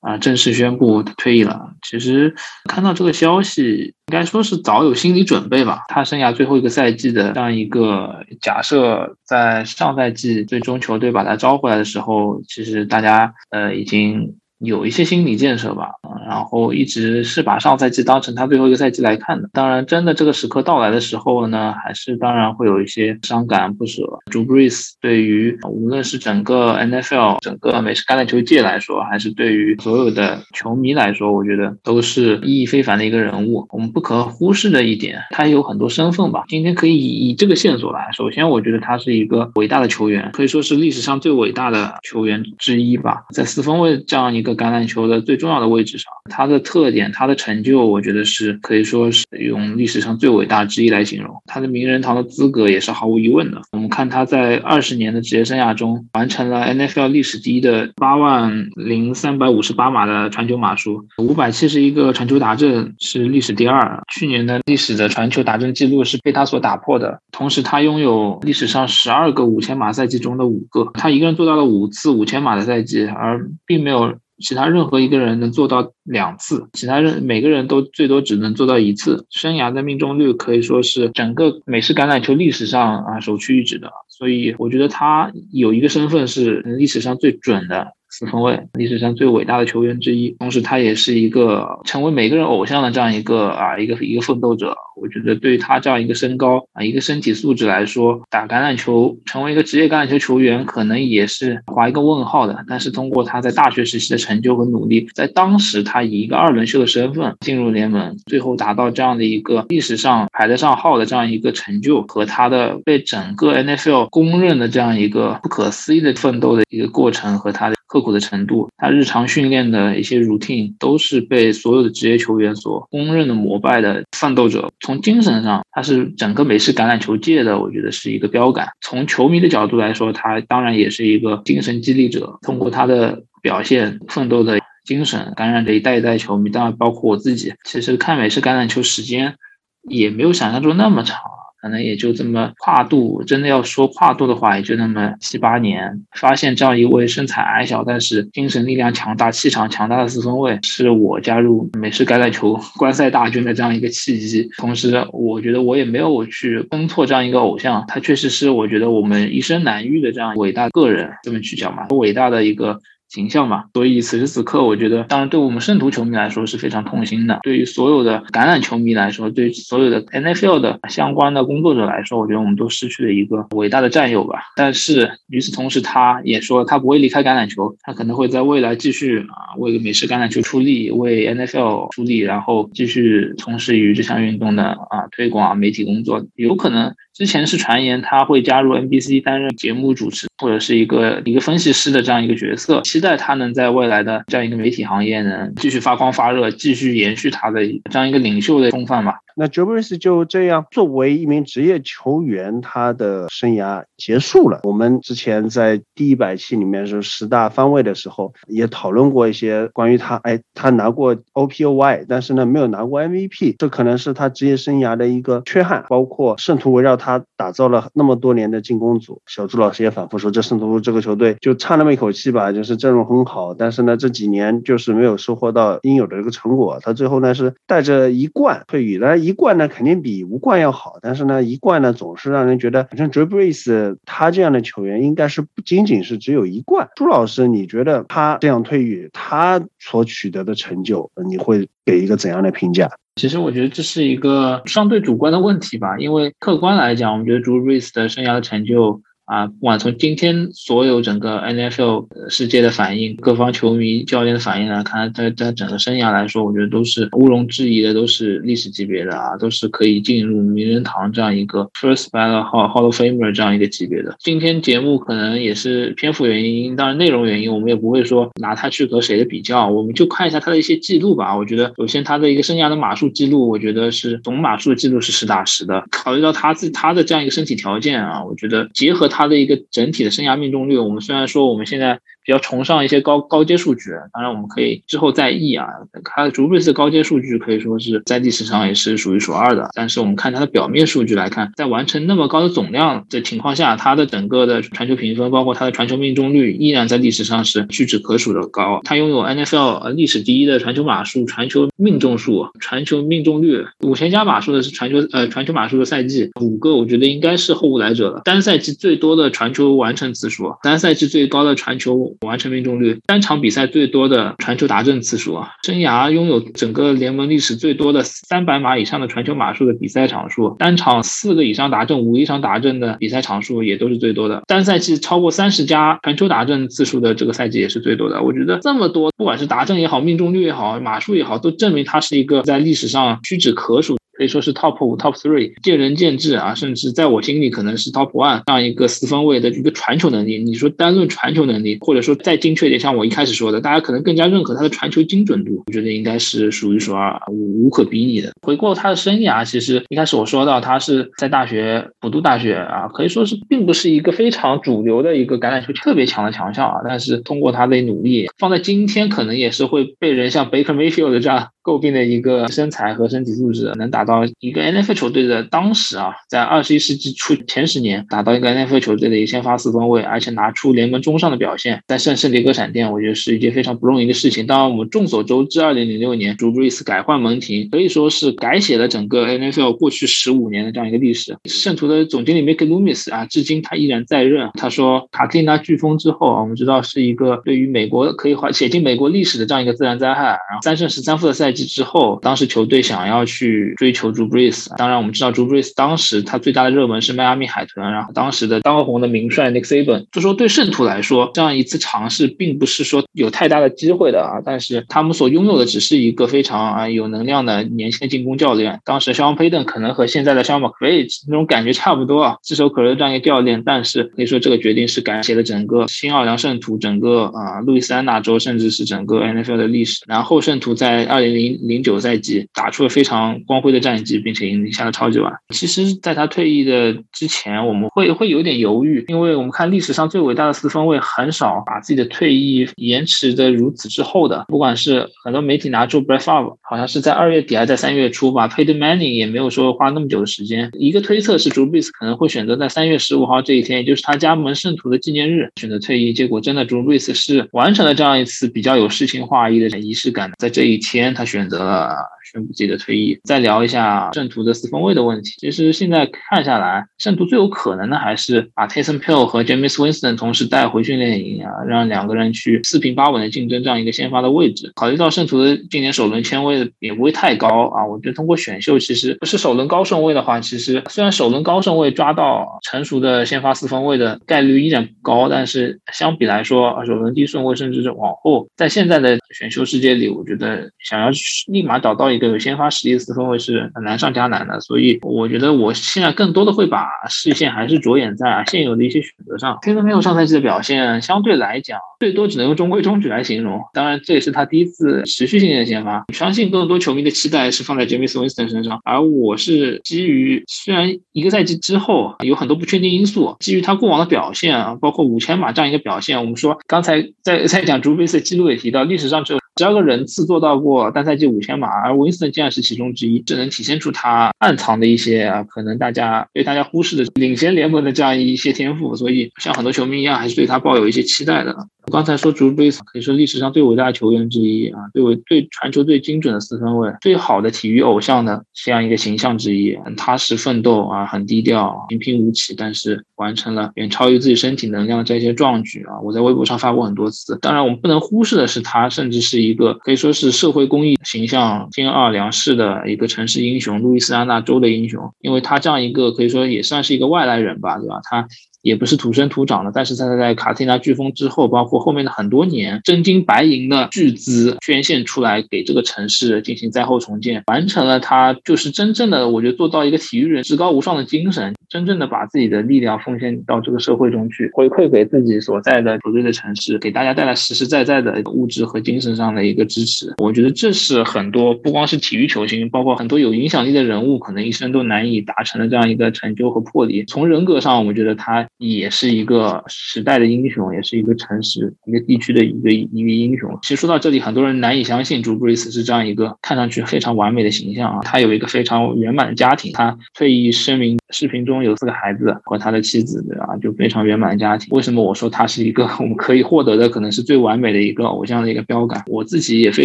[0.00, 1.72] 啊，正式宣布退役了。
[1.82, 5.82] 其实看到这个消息，应该说是早有心理准备吧。
[5.88, 14.36] 他生涯最后一个赛季的这样一个假设，在上赛季最终球队把他招回来的时候，其实大家呃已经。
[14.64, 15.90] 有一些心理建设吧，
[16.28, 19.48] 然后一直是把上赛季当成他最后一个赛季来看的。
[19.52, 24.02] 当然，真的这个时刻到来的时候呢，还是当然会有一些伤感不舍。
[24.30, 33.66] 朱布瑞斯对于无论是整个 NFL、整个美式橄榄球界来说，还是对于所有的球迷来说，我觉得都是意义非凡的一个人物。
[33.70, 36.44] 我们不可忽视的一点，他有很多身份吧。
[36.48, 43.24] 今天可以以以这个线索来，首先我觉得他是一个伟大的球员，可以说是历史上最伟大的球员之一吧。
[43.34, 51.34] 在四分卫这样一个橄榄球的最重要的位置上，他的特点、他的成就，我觉得是可以说是用历史上最伟大之一来形容。
[51.46, 53.60] 他的名人堂的资格也是毫无疑问的。
[53.72, 64.02] 我们看他在二十年的职业生涯中，完成了 NFL 历史第一的八万零三百五十八码的传球码数，五百七十一个传球达阵是历史第二。
[64.12, 67.20] 去年的历史的传球达阵记录是被他所打破的。
[67.30, 74.14] 同时，他拥有历史上十二个五千码赛季中的五个，他一个人做到了五次五千码的赛季，而并没有。
[74.42, 79.24] 其他任何一个人能做到两次，其他人每个人都最多只能做到一次。
[79.30, 87.94] 生涯的命中率可以说是整个美式橄榄球历史上啊首屈一指的，所以我觉得他有一个身份是历史上最准的。
[88.12, 94.76] 四分卫，历史上最伟大的球员之一，同时他也是一个成为每个人偶像的这样一个啊一个一个奋斗者。
[94.94, 102.62] 我觉得对于他这样一个身高啊一个身体素质来说，打橄榄球成为一个职业橄榄球球员，可能也是划一个问号的。
[102.68, 117.74] 但是通过他在大学时期的成就和努力，在当时他以一个二轮秀的身份进入联盟，最后达到这样的一个历史上排得上号的这样一个成就，和他的被整个 NFL 公认的这样一个不可思议的奋斗的一个过程和他的。
[117.92, 124.70] 刻苦的程度，他日常训练的一些 routine 都是被所有的职业球员所公认的膜拜的奋斗者。
[124.80, 128.66] 从精神上，他是整个美式橄榄球界的，我觉得是一个标杆。
[128.80, 132.38] 从球迷的角度来说，他当然也是一个精神激励者。
[132.40, 137.52] 通过他的表现、奋斗的精神，感染着一代一代球迷，当然包括我自己。
[137.64, 139.34] 其实看美式橄榄球时间
[139.82, 141.20] 也没有想象中那么长。
[141.62, 146.02] 可能也就这么跨度，真的要说跨度的话，也就那么七八年。
[146.18, 154.48] 发现这样一位身材矮小，但是精神力量强大、气场强大的四分卫，是我加入美式橄榄球 观赛大军的这样一个契机。
[154.58, 162.80] 同时，我觉得我也没有去跟错这样一个偶像，他确实是我觉得我们一生难遇的这样伟大个人，这么去讲嘛，伟大的一个。
[163.12, 167.40] 形象嘛，所以此时此刻，我觉得，当然对我们圣徒球迷来说是非常痛心的。
[167.42, 174.40] 对于所有的橄榄球迷来说，对所有的 NFL 的相关的工作者来说，我觉得我们都失去了一个伟大的战友吧。
[174.56, 186.94] 但是与此同时，他也说他不会离开橄榄球，他可能会在未来继续啊为美式橄榄球出力，为 NFL 出力，然后继续从事于这项运动的啊推广媒体工作，有可能。
[187.14, 197.60] 之前是传言他会加入 NBC 担任节目主持或者是一个一个分析师的这样一个角色，期待他能在未来的这样一个媒体行业能继续发光发热，继续延续他的
[197.90, 199.14] 这样一个领袖的风范吧。
[199.34, 204.60] 那 j o b r i s 就这样作为一名职业球员，他的生涯结束了。
[204.64, 215.86] 我们之前在第一百期里面是十大方位的时候，也讨论过一些关于他，哎，他拿过 OPOY，但是呢没有拿过 MVP，这可能是他职业生涯的一个缺憾。
[215.88, 226.78] 包括圣徒围绕他打造了那么多年的进攻组，小朱老师也反复说，这圣徒这个球队就差那么一口气吧，就是阵容很好，但是呢这几年就是没有收获到应有的这个成果。
[226.80, 229.18] 他最后呢是带着一冠退役了。
[229.18, 236.88] 一冠呢肯定比无冠要好，但是呢一冠呢总是让人觉得，像 Drew Brees 他这样的球员应该是不仅仅是只有一冠。
[236.94, 242.88] 朱老师，你觉得他这样退役，他所取得的成就，你会给一个怎样的评价？
[243.16, 249.02] 其实我觉得这是一个相对主观的问题吧，因为客观来讲，我们觉得 Drew Brees 的生涯的成就。
[249.32, 264.14] 啊，不管从今天所有整个 NFL 世界的反应、各方球迷、教练的反应来看，在在整个生涯来说，我觉得都是毋庸置疑的，都是历史级别的啊，都是可以进入名人堂这样一个 First Ballot Hall of Famer 这样一个级别的。
[264.18, 271.34] 今天节目可能也是篇幅原因，当然内容原因，我们也不会说拿他去和谁的比较，我们就看一下他的一些记录吧。
[271.34, 275.82] 我觉得首先他的一个生涯的码数记录，我觉得是总码数的记录是实打实的。
[275.90, 282.00] 考虑到他自他的这样一个身体条件啊，我觉得结合他他的一个整体的生涯命中率，我们虽然说我们现在。
[282.24, 285.66] 比较崇尚一些高高阶数据，当然我们可以之后再议啊。
[286.04, 289.70] 它的竹瑞斯的高阶数据可以说是在历史上也是数一数二的。
[289.74, 298.80] 但是我们看它的表面数据来看，在完成那么高的总量的情况下，它的整个的传球评分，包括它的传球命中率，依然在历史上是屈指可数的高。
[298.84, 308.20] 它拥有 NFL 历史第一的传球码数、传球命中数、传球命中率，五千加码数的是传球呃传球码数的赛季五个，我觉得应该是后无来者了。
[308.24, 312.11] 单赛季最多的传球完成次数，单赛季最高的传球。
[312.20, 324.42] 完成命中率，单场比赛最多的传球达阵次数啊，生涯拥有整个联盟历史最多的三百码以上的传球码数的比赛场数，单场四个以上达阵、五以上达阵的比赛场数也都是最多的。
[324.46, 328.22] 单赛季超过三十加传球达阵次数的这个赛季也是最多的。
[328.22, 333.96] 我觉得这么多，不管是达阵也好，命中率也好，码数也好，都证明他是一个在历史上屈指可数。
[334.22, 340.40] 可以说是 top 五、top three，见仁见智啊，甚至在我心里可能是 top one 这样一个四分位的一个传球能力。
[340.40, 348.30] 你说单论传球能力，或者说再精确点，像我一开始说的，大家可能更加认可他的传球精准度，我觉得应该是数一数二、无无可比拟的。
[348.42, 361.48] 回顾他的生涯，其实一开始我说到他是在大学普渡大学啊，可以说是并不是一个非常主流的一个橄榄球特别强的强校啊，但是通过他的努力，放在今天可能也是会被人像 Baker Mayfield 这样。
[361.64, 374.46] 诟病的一个身材和身体素质，能达到一个 NFL 球队的当时啊，在二十一世纪初前十年，打到一个 NFL 球队的一个先发四分位，而且拿出联盟中上的表现，在圣圣迭戈闪电，我觉得是一件非常不容易的事情。
[374.46, 381.36] 当然，我们众所周知，二零零六年，Drew Brees 改换门庭，可以说是改写了整个 NFL 过去十五年的这样一个历史。
[381.44, 384.50] 圣徒的总经理 Mick Loomis 啊，至今他依然在任。
[384.54, 390.22] 他说，卡特琳娜飓风之后，我们知道是一个对于美国可以写进美国历史的这样一个自然灾害。
[390.22, 391.62] 然后三胜十三负的赛季。
[391.62, 408.80] 之后，当时球队想要去追求朱布瑞斯，当然我们知道朱布瑞斯当时他最大的热门是迈阿密海豚，然后当时的当红的名帅 Nick Saban，就说对圣徒来说，这样一次尝试并不是说有太大的机会的啊，但是他们所拥有的只是一个非常啊有能量的年轻的进攻教练。
[408.84, 420.02] 当时肖恩佩顿可能和现在的肖恩马克雷那种感觉差不多啊，炙手可热这样一个教练，但是可以说这个决定是改写了整个新奥尔良圣徒整个啊路易斯安那州甚至是整个 NFL 的历史。
[420.06, 425.30] 然后圣徒在二零零零九赛季打出了非常光辉的战绩，并且赢下了超级碗。
[425.50, 434.44] 其实，在他退役的之前，我们会会有点犹豫，因为我们看历史上最伟大的四分卫很少把自己的退役延迟的如此之后的。
[434.48, 440.70] 不管是很多媒体拿出 Brett Favre，好像是在二月底还在三月初吧，Peyton Manning 也没有说花那么久的时间。
[440.74, 446.12] 一个推测是 Drew Brees 可能会选择在三月十五号这一天，也就是他加盟圣徒的纪念日选择退役。
[446.12, 451.96] 结果真的 Drew Brees 是完成了这样一次比较有诗情画意的仪式感，在这一天他选择了。
[452.30, 453.18] 宣布自己的退役。
[453.24, 455.32] 再聊一下圣徒的四分卫的问题。
[455.38, 464.72] 其实现在看下来，圣徒最有可能的还是把 Tayson p i l l 和 James Winston 同时带回训练营啊，让两个人去四平八稳的竞争这样一个先发的位置。
[464.74, 481.10] 考虑到圣徒的今年首轮签位也不会太高啊，我觉得通过选秀，其实不是首轮高顺位的话，其实虽然首轮高顺位抓到成熟的先发四分位的概率依然不高，但是相比来说，首轮低顺位甚至是往后，在现在的选秀世界里，我觉得想要
[481.48, 481.82] 立马。
[481.82, 489.58] 找到一个先发实力的四分卫是难上加难的，所以我觉得我现在更多的会把视线还是着眼在现有的一些选择上。
[489.62, 493.60] 天森没有上赛季的表现，相对来讲最多只能用中规中矩来形容。
[493.72, 496.04] 当然，这也是他第一次持续性的先发。
[496.12, 509.41] 相信更多球迷的期待是放在 James Winston 身上，而我是基于虽然一个赛季之后有很多不确定因素，基于他过往的表现啊，包括五千码这样一个表现，我们说刚才在在讲朱贝斯记录也提到，历史上只有。
[509.58, 518.96] 十二个人次做到过单赛季五千码，而 Winston 竟然是其中之一，这能体现出他暗藏的一些啊，可能大家被大家忽视的领先联盟的这样一些天赋。
[518.96, 521.54] 所以，像很多球迷一样，还是对他抱有一些期待的。
[521.90, 536.00] 刚才说 Drew Brees 可以说历史上最伟大的球员之一啊，最为最传球最精准的四分卫，最好的体育偶像的这样一个形象之一，很踏实奋斗啊，很低调，平平无奇，但是完成了远超于自己身体能量的这些壮举啊！
[536.00, 537.36] 我在微博上发过很多次。
[537.40, 548.00] 当然，我们不能忽视的是，他甚至是一个可以说是社会公益形象、新奥尔良市的一个城市英雄、路易斯安那州的英雄，因为他这样一个可以说也算是一个外来人吧，对吧？
[548.04, 548.28] 他。
[548.62, 570.14] 也不是土生土长的，但是他在卡蒂娜飓风之后，包括后面的很多年，真金白银的巨资捐献出来给这个城市进行灾后重建，完成了他就是真正的，我觉得做到一个体育人至高无上的精神，真正的把自己的力量奉献到这个社会中去，回馈给自己所在的球队的城市，给大家带来实实在在的物质和精神上的一个支持。
[570.18, 577.04] 我觉得这是很多不光是体育球星，包括很多有影响力的人物，可能一生都难以达成的这样一个成就和魄力。
[577.04, 578.46] 从人格上，我觉得他。
[578.62, 583.58] 也是一个时代的英雄，也是一个城市、一个地区的一个一个英雄。
[583.62, 588.00] 其实说到这里，很多人难以相信朱布里斯是这样一个看上去非常完美的形象啊。
[588.02, 593.56] 他有一个非常圆满的家庭，他退役声明视频中有四个孩子和他的妻子，对吧？
[593.60, 594.68] 就非常圆满的家庭。
[594.70, 599.02] 为什么我说他是一个 我们可以获得的可能是最完美的一个偶像的一个标杆？
[599.08, 599.84] 我自己也非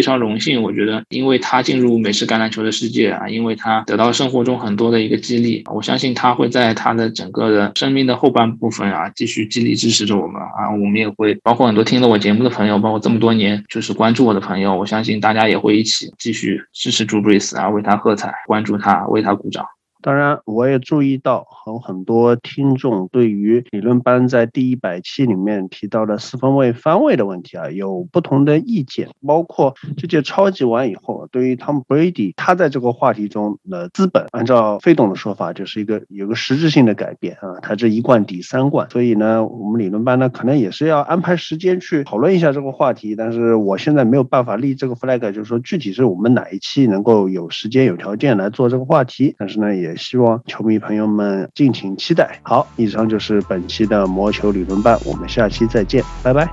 [0.00, 8.70] 常荣幸，我觉得因为他进入美式橄榄球的世界啊，因为他得到生活中很多的一个激励，我相信他会在他的整个的生命的后半部。
[8.70, 19.64] 分啊，继续激励支持着我们啊，我们也会包括很多听了我节目的朋友，包括这么多年就是关注我的朋友，我相信大家也会一起继续支持朱布里斯啊，为他喝彩，关注他，为他鼓掌。
[20.00, 29.08] 当然，我也注意到，和很多听众对于理论班在第一百期里面提到的四分卫翻位的问题啊，有不同的意见。
[29.26, 37.58] 包括这届超级完以后，对于 Tom Brady 他在这个话题中的资本，按照费董的说法，就是一个有个实质性的改变啊。
[37.60, 43.16] 他这一冠抵三冠，所以呢，我们理论班呢可能也是要安排时间去讨论一下这个话题。
[43.16, 49.34] 但是我现在没有办法立这个 flag，就是说具体是我们哪一期能够有时间有条件来做这个话题。
[49.36, 52.40] 但是呢，也希望球迷朋友们敬请期待。
[52.42, 56.48] 好，以上就是本期的魔球理论班，我们下期再见，拜拜。